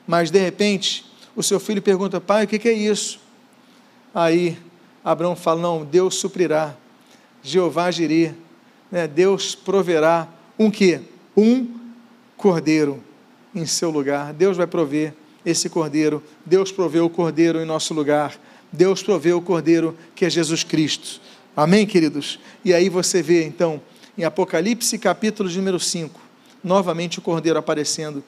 Mas 0.08 0.32
de 0.32 0.40
repente, 0.40 1.06
o 1.36 1.44
seu 1.44 1.60
filho 1.60 1.82
pergunta: 1.82 2.20
Pai, 2.20 2.46
o 2.46 2.48
que 2.48 2.68
é 2.68 2.74
isso? 2.74 3.20
Aí 4.14 4.58
Abraão 5.04 5.36
fala: 5.36 5.62
Não, 5.62 5.86
Deus 5.86 6.16
suprirá, 6.16 6.76
Jeová 7.44 7.92
Jireh, 7.92 8.34
né? 8.92 9.08
Deus 9.08 9.54
proverá 9.54 10.28
um 10.58 10.72
que? 10.72 11.00
Um 11.36 11.68
cordeiro 12.36 13.04
em 13.54 13.66
seu 13.68 13.92
lugar. 13.92 14.34
Deus 14.34 14.58
vai 14.58 14.66
prover 14.66 15.14
esse 15.46 15.70
cordeiro. 15.70 16.24
Deus 16.44 16.72
proveu 16.72 17.06
o 17.06 17.10
cordeiro 17.10 17.62
em 17.62 17.66
nosso 17.66 17.94
lugar. 17.94 18.34
Deus 18.72 19.02
proveu 19.02 19.38
o 19.38 19.42
cordeiro 19.42 19.98
que 20.16 20.26
é 20.26 20.30
Jesus 20.30 20.64
Cristo. 20.64 21.22
Amém, 21.56 21.86
queridos? 21.86 22.40
E 22.64 22.74
aí 22.74 22.90
você 22.90 23.22
vê, 23.22 23.44
então, 23.44 23.82
em 24.18 24.24
Apocalipse, 24.24 24.98
capítulo 24.98 25.50
número 25.50 25.80
5, 25.80 26.20
novamente 26.64 27.20
o 27.20 27.22
cordeiro 27.22 27.58
aparecendo. 27.58 28.24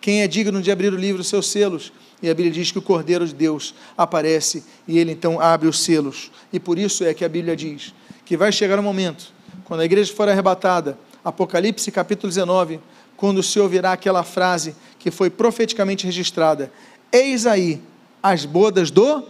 Quem 0.00 0.22
é 0.22 0.28
digno 0.28 0.62
de 0.62 0.70
abrir 0.70 0.92
o 0.92 0.96
livro, 0.96 1.22
seus 1.22 1.48
selos? 1.48 1.92
E 2.22 2.30
a 2.30 2.34
Bíblia 2.34 2.52
diz 2.52 2.70
que 2.70 2.78
o 2.78 2.82
Cordeiro 2.82 3.26
de 3.26 3.34
Deus 3.34 3.74
aparece 3.96 4.64
e 4.86 4.98
ele 4.98 5.12
então 5.12 5.40
abre 5.40 5.68
os 5.68 5.80
selos. 5.80 6.30
E 6.52 6.60
por 6.60 6.78
isso 6.78 7.04
é 7.04 7.12
que 7.14 7.24
a 7.24 7.28
Bíblia 7.28 7.56
diz 7.56 7.94
que 8.24 8.36
vai 8.36 8.52
chegar 8.52 8.78
o 8.78 8.80
um 8.80 8.84
momento, 8.84 9.32
quando 9.64 9.80
a 9.80 9.84
igreja 9.84 10.12
for 10.14 10.28
arrebatada, 10.28 10.98
Apocalipse 11.24 11.90
capítulo 11.90 12.28
19, 12.28 12.80
quando 13.16 13.42
se 13.42 13.58
ouvirá 13.58 13.92
aquela 13.92 14.22
frase 14.22 14.74
que 14.98 15.10
foi 15.10 15.28
profeticamente 15.28 16.06
registrada: 16.06 16.72
Eis 17.12 17.46
aí 17.46 17.80
as 18.22 18.44
bodas 18.44 18.90
do 18.90 19.22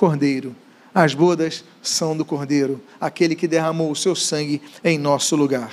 Cordeiro. 0.00 0.56
As 0.94 1.12
bodas 1.12 1.62
são 1.82 2.16
do 2.16 2.24
Cordeiro, 2.24 2.80
aquele 2.98 3.34
que 3.34 3.46
derramou 3.46 3.90
o 3.90 3.94
seu 3.94 4.16
sangue 4.16 4.62
em 4.82 4.96
nosso 4.96 5.36
lugar. 5.36 5.72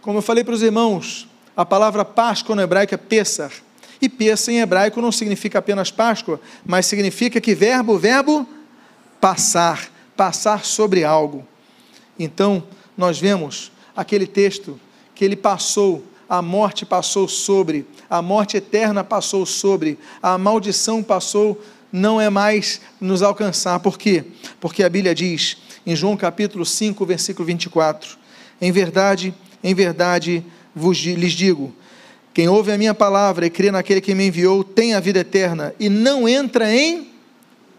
Como 0.00 0.16
eu 0.16 0.22
falei 0.22 0.42
para 0.42 0.54
os 0.54 0.62
irmãos, 0.62 1.28
a 1.54 1.62
palavra 1.62 2.02
Páscoa 2.02 2.56
no 2.56 2.62
hebraico 2.62 2.94
é 2.94 2.96
Pessar. 2.96 3.52
E 4.00 4.08
Pessar 4.08 4.54
em 4.54 4.60
hebraico 4.60 5.02
não 5.02 5.12
significa 5.12 5.58
apenas 5.58 5.90
Páscoa, 5.90 6.40
mas 6.64 6.86
significa 6.86 7.38
que 7.38 7.54
verbo, 7.54 7.98
verbo, 7.98 8.48
passar, 9.20 9.90
passar 10.16 10.64
sobre 10.64 11.04
algo. 11.04 11.46
Então, 12.18 12.64
nós 12.96 13.18
vemos 13.18 13.70
aquele 13.94 14.26
texto 14.26 14.80
que 15.14 15.22
ele 15.26 15.36
passou, 15.36 16.02
a 16.26 16.40
morte 16.40 16.86
passou 16.86 17.28
sobre, 17.28 17.86
a 18.08 18.22
morte 18.22 18.56
eterna 18.56 19.04
passou 19.04 19.44
sobre, 19.44 19.98
a 20.22 20.38
maldição 20.38 21.02
passou 21.02 21.54
sobre 21.54 21.75
não 21.92 22.20
é 22.20 22.28
mais 22.28 22.80
nos 23.00 23.22
alcançar. 23.22 23.80
Por 23.80 23.98
quê? 23.98 24.24
Porque 24.60 24.82
a 24.82 24.88
Bíblia 24.88 25.14
diz, 25.14 25.56
em 25.86 25.94
João 25.94 26.16
capítulo 26.16 26.64
5, 26.64 27.04
versículo 27.06 27.46
24: 27.46 28.18
Em 28.60 28.72
verdade, 28.72 29.34
em 29.62 29.74
verdade 29.74 30.44
vos 30.74 30.98
lhes 30.98 31.32
digo: 31.32 31.72
quem 32.36 32.48
ouve 32.48 32.70
a 32.70 32.76
minha 32.76 32.92
palavra 32.92 33.46
e 33.46 33.50
crê 33.50 33.70
naquele 33.70 33.98
que 33.98 34.14
me 34.14 34.26
enviou 34.26 34.62
tem 34.62 34.92
a 34.92 35.00
vida 35.00 35.20
eterna 35.20 35.74
e 35.80 35.88
não 35.88 36.28
entra 36.28 36.70
em 36.70 37.08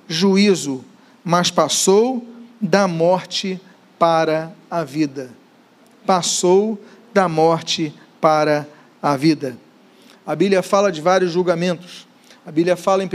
juízo, 0.08 0.84
mas 1.24 1.52
passou 1.52 2.26
da 2.60 2.88
morte 2.88 3.62
para 4.00 4.52
a 4.68 4.84
vida. 4.84 5.30
Passou 6.08 6.82
da 7.14 7.30
morte 7.30 7.94
para 8.20 8.68
a 9.00 9.16
vida. 9.16 9.56
A 10.26 10.36
Bíblia 10.36 10.64
fala 10.64 10.92
de 10.92 11.02
vários 11.02 11.32
julgamentos. 11.32 12.07
A 12.48 12.52
Bíblia 12.52 12.78
fala 12.78 13.04
em 13.04 13.08
1 13.08 13.10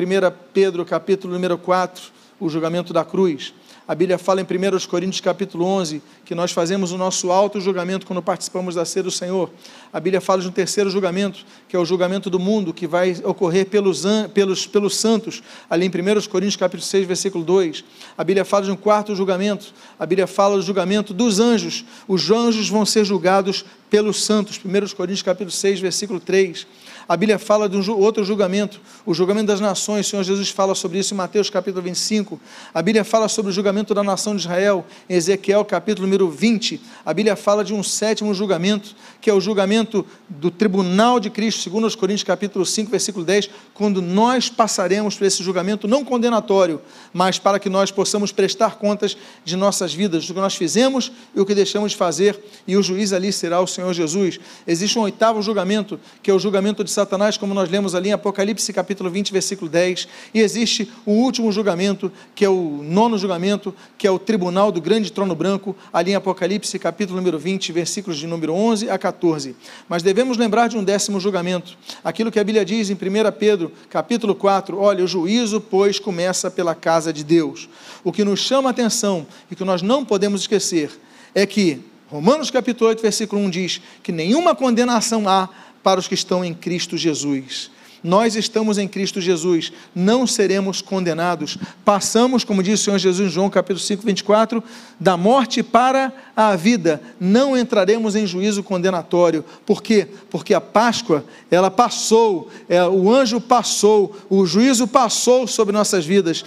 Pedro, 0.53 0.85
capítulo 0.85 1.33
número 1.33 1.57
4, 1.57 2.03
o 2.39 2.51
julgamento 2.51 2.93
da 2.93 3.03
cruz. 3.03 3.55
A 3.89 3.95
Bíblia 3.95 4.19
fala 4.19 4.43
em 4.43 4.45
1 4.45 4.87
Coríntios 4.87 5.23
capítulo 5.23 5.65
11 5.65 6.03
que 6.23 6.35
nós 6.35 6.53
fazemos 6.53 6.93
o 6.93 6.99
nosso 6.99 7.33
auto-julgamento 7.33 8.07
quando 8.07 8.23
participamos 8.23 8.75
da 8.75 8.85
ceia 8.85 9.03
do 9.03 9.11
Senhor. 9.11 9.51
A 9.91 9.99
Bíblia 9.99 10.21
fala 10.21 10.43
de 10.43 10.49
um 10.49 10.51
terceiro 10.51 10.91
julgamento, 10.91 11.47
que 11.67 11.75
é 11.75 11.79
o 11.79 11.85
julgamento 11.87 12.29
do 12.29 12.39
mundo, 12.39 12.75
que 12.75 12.87
vai 12.87 13.17
ocorrer 13.25 13.65
pelos, 13.65 14.05
pelos, 14.35 14.67
pelos 14.67 14.97
santos, 14.97 15.43
ali 15.71 15.87
em 15.87 15.89
1 15.89 16.29
Coríntios 16.29 16.57
capítulo 16.57 16.83
6, 16.83 17.07
versículo 17.07 17.43
2. 17.43 17.85
A 18.19 18.23
Bíblia 18.23 18.45
fala 18.45 18.67
de 18.67 18.71
um 18.71 18.77
quarto 18.77 19.17
julgamento. 19.17 19.73
A 19.99 20.05
Bíblia 20.05 20.27
fala 20.27 20.57
do 20.57 20.63
julgamento 20.63 21.15
dos 21.15 21.41
anjos. 21.41 21.87
Os 22.07 22.31
anjos 22.31 22.69
vão 22.69 22.85
ser 22.85 23.07
julgados 23.07 23.65
pelos 23.89 24.23
santos. 24.23 24.61
1 24.63 24.95
Coríntios 24.95 25.23
capítulo 25.23 25.51
6, 25.51 25.81
versículo 25.81 26.21
3. 26.21 26.67
A 27.09 27.17
Bíblia 27.17 27.39
fala 27.39 27.69
de 27.69 27.77
um 27.77 27.99
outro 27.99 28.25
julgamento, 28.25 28.81
o 29.05 29.13
julgamento 29.13 29.47
das 29.47 29.61
nações. 29.61 30.07
O 30.07 30.11
Senhor 30.11 30.23
Jesus 30.23 30.51
fala 30.51 30.75
sobre 30.75 30.99
isso 30.99 31.15
em 31.15 31.17
Mateus 31.17 31.51
capítulo 31.51 31.83
25. 31.83 32.41
A 32.73 32.81
Bíblia 32.81 33.05
fala 33.05 33.29
sobre 33.29 33.51
o 33.51 33.53
julgamento 33.53 33.93
da 33.95 34.03
nação 34.03 34.37
de 34.37 34.43
Israel 34.43 34.87
em 35.09 35.15
Ezequiel 35.15 35.65
capítulo 35.65 36.07
número 36.07 36.31
20. 36.31 36.81
A 37.05 37.13
Bíblia 37.13 37.35
fala 37.35 37.65
de 37.65 37.75
um 37.75 37.83
sétimo 37.83 38.33
julgamento, 38.33 38.95
que 39.21 39.29
é 39.29 39.35
o 39.35 39.41
julgamento 39.41 40.07
do 40.29 40.51
tribunal 40.51 41.19
de 41.19 41.31
Cristo, 41.31 41.61
segundo 41.61 41.87
os 41.87 41.95
Coríntios 41.95 42.25
capítulo 42.25 42.65
5, 42.65 42.91
versículo 42.91 43.25
10, 43.25 43.51
quando 43.75 44.01
nós 44.01 44.49
passaremos 44.49 45.17
por 45.17 45.27
esse 45.27 45.43
julgamento 45.43 45.89
não 45.89 46.05
condenatório, 46.05 46.81
mas 47.13 47.39
para 47.39 47.59
que 47.59 47.69
nós 47.69 47.91
possamos 47.91 48.33
prestar 48.33 48.77
contas 48.77 49.17
de 49.45 49.57
nossas 49.57 49.93
vidas, 49.93 50.27
do 50.27 50.35
que 50.35 50.41
nós 50.41 50.55
fizemos 50.55 51.11
e 51.35 51.41
o 51.41 51.47
que 51.47 51.55
deixamos 51.55 51.93
de 51.93 51.99
fazer, 51.99 52.39
e 52.67 52.77
o 52.77 52.83
juiz 52.83 53.13
ali 53.13 53.33
será 53.33 53.61
o 53.61 53.67
Senhor 53.67 53.93
Jesus. 53.93 54.39
Existe 54.67 54.99
um 54.99 55.03
oitavo 55.03 55.43
julgamento, 55.43 55.99
que 56.23 56.31
é 56.31 56.35
o 56.35 56.39
julgamento 56.39 56.85
de 56.85 56.91
Satanás, 56.93 57.37
como 57.37 57.55
nós 57.55 57.69
lemos 57.69 57.95
ali 57.95 58.11
em 58.11 58.13
Apocalipse 58.13 58.73
capítulo 58.73 59.11
20, 59.11 59.33
versículo 59.33 59.71
10, 59.71 60.09
e 60.33 60.41
existe 60.41 60.91
o 61.05 61.13
último 61.13 61.51
julgamento, 61.51 62.13
que 62.35 62.45
é 62.45 62.49
o 62.49 62.81
nono 62.83 63.19
julgamento, 63.19 63.75
que 63.99 64.07
é 64.07 64.11
o 64.11 64.19
tribunal 64.19 64.71
do 64.71 64.81
grande 64.81 65.11
trono 65.11 65.35
branco, 65.35 65.75
ali 65.93 66.13
em 66.13 66.15
Apocalipse 66.15 66.79
capítulo 66.79 67.17
número 67.17 67.39
20, 67.39 67.73
versículos 67.73 68.19
de 68.19 68.27
número 68.27 68.53
11 68.53 68.91
a 68.91 68.99
14. 68.99 69.57
Mas 69.89 70.03
devemos 70.03 70.37
lembrar 70.37 70.69
de 70.69 70.77
um 70.77 70.85
décimo 70.85 71.19
julgamento, 71.19 71.77
aquilo 72.05 72.31
que 72.31 72.39
a 72.39 72.45
Bíblia 72.45 72.65
diz 72.65 72.91
em 72.91 72.95
1 72.95 72.99
Pedro 73.39 73.73
capítulo 73.89 74.35
4, 74.35 74.79
olha, 74.79 75.05
o 75.05 75.09
juízo, 75.09 75.61
pois, 75.61 75.99
começa 75.99 76.51
pela 76.51 76.75
casa 76.75 77.13
de 77.13 77.25
Deus. 77.25 77.69
O 78.05 78.13
que 78.13 78.25
nos 78.25 78.41
chama 78.41 78.71
a 78.71 78.73
atenção 78.73 79.27
e 79.51 79.57
que 79.57 79.65
nós 79.65 79.83
não 79.83 80.05
podemos 80.05 80.43
esquecer 80.43 80.91
é 81.35 81.47
que 81.47 81.81
Romanos 82.13 82.51
capítulo 82.51 82.91
8, 82.91 83.01
versículo 83.01 83.41
1 83.41 83.49
diz 83.49 83.81
que 84.03 84.13
nenhuma 84.13 84.55
condenação 84.55 85.27
há 85.27 85.49
para 85.83 86.01
os 86.01 86.09
que 86.09 86.15
estão 86.15 86.45
em 86.45 86.55
Cristo 86.55 86.97
Jesus. 86.97 87.71
Nós 88.03 88.35
estamos 88.35 88.79
em 88.79 88.89
Cristo 88.89 89.21
Jesus, 89.21 89.73
não 89.95 90.27
seremos 90.27 90.83
condenados. 90.83 91.57
Passamos, 91.85 92.43
como 92.43 92.63
disse 92.63 92.83
o 92.83 92.85
Senhor 92.87 92.99
Jesus 92.99 93.29
em 93.29 93.33
João 93.33 93.49
capítulo 93.49 93.79
5, 93.79 94.05
24, 94.05 94.63
da 94.99 95.17
morte 95.17 95.63
para 95.63 96.13
a 96.35 96.57
vida. 96.57 97.01
Não 97.21 97.57
entraremos 97.57 98.17
em 98.17 98.27
juízo 98.27 98.63
condenatório. 98.63 99.45
Por 99.65 99.81
quê? 99.81 100.09
Porque 100.29 100.53
a 100.53 100.61
Páscoa, 100.61 101.25
ela 101.49 101.71
passou, 101.71 102.51
é, 102.69 102.85
o 102.85 103.13
anjo 103.13 103.41
passou, 103.41 104.17
o 104.29 104.45
juízo 104.45 104.89
passou 104.89 105.47
sobre 105.47 105.73
nossas 105.73 106.05
vidas 106.05 106.45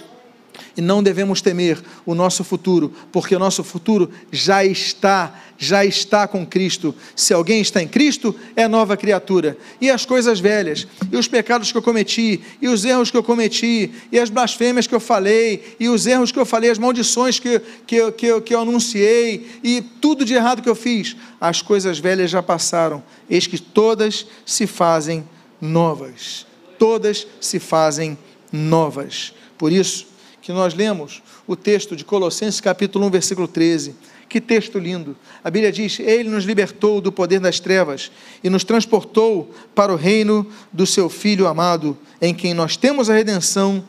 e 0.76 0.80
não 0.80 1.02
devemos 1.02 1.40
temer 1.40 1.82
o 2.04 2.14
nosso 2.14 2.44
futuro, 2.44 2.92
porque 3.10 3.34
o 3.34 3.38
nosso 3.38 3.64
futuro 3.64 4.10
já 4.30 4.64
está, 4.64 5.34
já 5.58 5.84
está 5.84 6.26
com 6.26 6.46
Cristo. 6.46 6.94
Se 7.14 7.32
alguém 7.32 7.60
está 7.60 7.82
em 7.82 7.88
Cristo, 7.88 8.34
é 8.54 8.68
nova 8.68 8.96
criatura. 8.96 9.56
E 9.80 9.90
as 9.90 10.04
coisas 10.04 10.40
velhas, 10.40 10.86
e 11.10 11.16
os 11.16 11.28
pecados 11.28 11.72
que 11.72 11.78
eu 11.78 11.82
cometi, 11.82 12.40
e 12.60 12.68
os 12.68 12.84
erros 12.84 13.10
que 13.10 13.16
eu 13.16 13.22
cometi, 13.22 13.92
e 14.10 14.18
as 14.18 14.30
blasfêmias 14.30 14.86
que 14.86 14.94
eu 14.94 15.00
falei, 15.00 15.76
e 15.80 15.88
os 15.88 16.06
erros 16.06 16.32
que 16.32 16.38
eu 16.38 16.46
falei, 16.46 16.70
as 16.70 16.78
maldições 16.78 17.38
que, 17.38 17.60
que, 17.86 18.12
que, 18.12 18.40
que 18.40 18.54
eu 18.54 18.60
anunciei, 18.60 19.48
e 19.62 19.80
tudo 19.80 20.24
de 20.24 20.34
errado 20.34 20.62
que 20.62 20.68
eu 20.68 20.74
fiz, 20.74 21.16
as 21.40 21.62
coisas 21.62 21.98
velhas 21.98 22.30
já 22.30 22.42
passaram. 22.42 23.02
Eis 23.28 23.46
que 23.46 23.58
todas 23.58 24.26
se 24.44 24.66
fazem 24.66 25.24
novas. 25.60 26.46
Todas 26.78 27.26
se 27.40 27.58
fazem 27.58 28.18
novas. 28.52 29.32
Por 29.56 29.72
isso, 29.72 30.06
que 30.46 30.52
nós 30.52 30.74
lemos 30.74 31.24
o 31.44 31.56
texto 31.56 31.96
de 31.96 32.04
Colossenses 32.04 32.60
capítulo 32.60 33.04
1, 33.06 33.10
versículo 33.10 33.48
13. 33.48 33.96
Que 34.28 34.40
texto 34.40 34.78
lindo! 34.78 35.16
A 35.42 35.50
Bíblia 35.50 35.72
diz: 35.72 35.98
Ele 35.98 36.28
nos 36.28 36.44
libertou 36.44 37.00
do 37.00 37.10
poder 37.10 37.40
das 37.40 37.58
trevas 37.58 38.12
e 38.44 38.48
nos 38.48 38.62
transportou 38.62 39.52
para 39.74 39.92
o 39.92 39.96
reino 39.96 40.48
do 40.72 40.86
seu 40.86 41.08
Filho 41.08 41.48
amado, 41.48 41.98
em 42.22 42.32
quem 42.32 42.54
nós 42.54 42.76
temos 42.76 43.10
a 43.10 43.14
redenção 43.14 43.84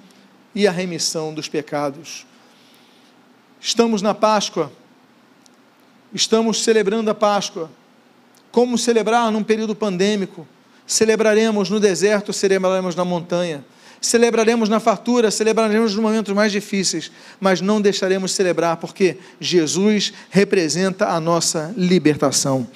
e 0.55 0.65
a 0.65 0.71
remissão 0.71 1.31
dos 1.31 1.47
pecados. 1.47 2.25
Estamos 3.61 4.01
na 4.01 4.15
Páscoa, 4.15 4.71
estamos 6.11 6.63
celebrando 6.63 7.11
a 7.11 7.13
Páscoa. 7.13 7.69
Como 8.51 8.79
celebrar 8.79 9.31
num 9.31 9.43
período 9.43 9.75
pandêmico? 9.75 10.47
Celebraremos 10.87 11.69
no 11.69 11.79
deserto, 11.79 12.33
celebraremos 12.33 12.95
na 12.95 13.05
montanha 13.05 13.63
Celebraremos 13.99 14.69
na 14.69 14.79
fartura, 14.79 15.31
celebraremos 15.31 15.93
nos 15.93 16.01
momentos 16.01 16.33
mais 16.33 16.51
difíceis, 16.51 17.11
mas 17.39 17.61
não 17.61 17.81
deixaremos 17.81 18.31
celebrar, 18.31 18.77
porque 18.77 19.17
Jesus 19.39 20.13
representa 20.29 21.07
a 21.07 21.19
nossa 21.19 21.73
libertação. 21.75 22.67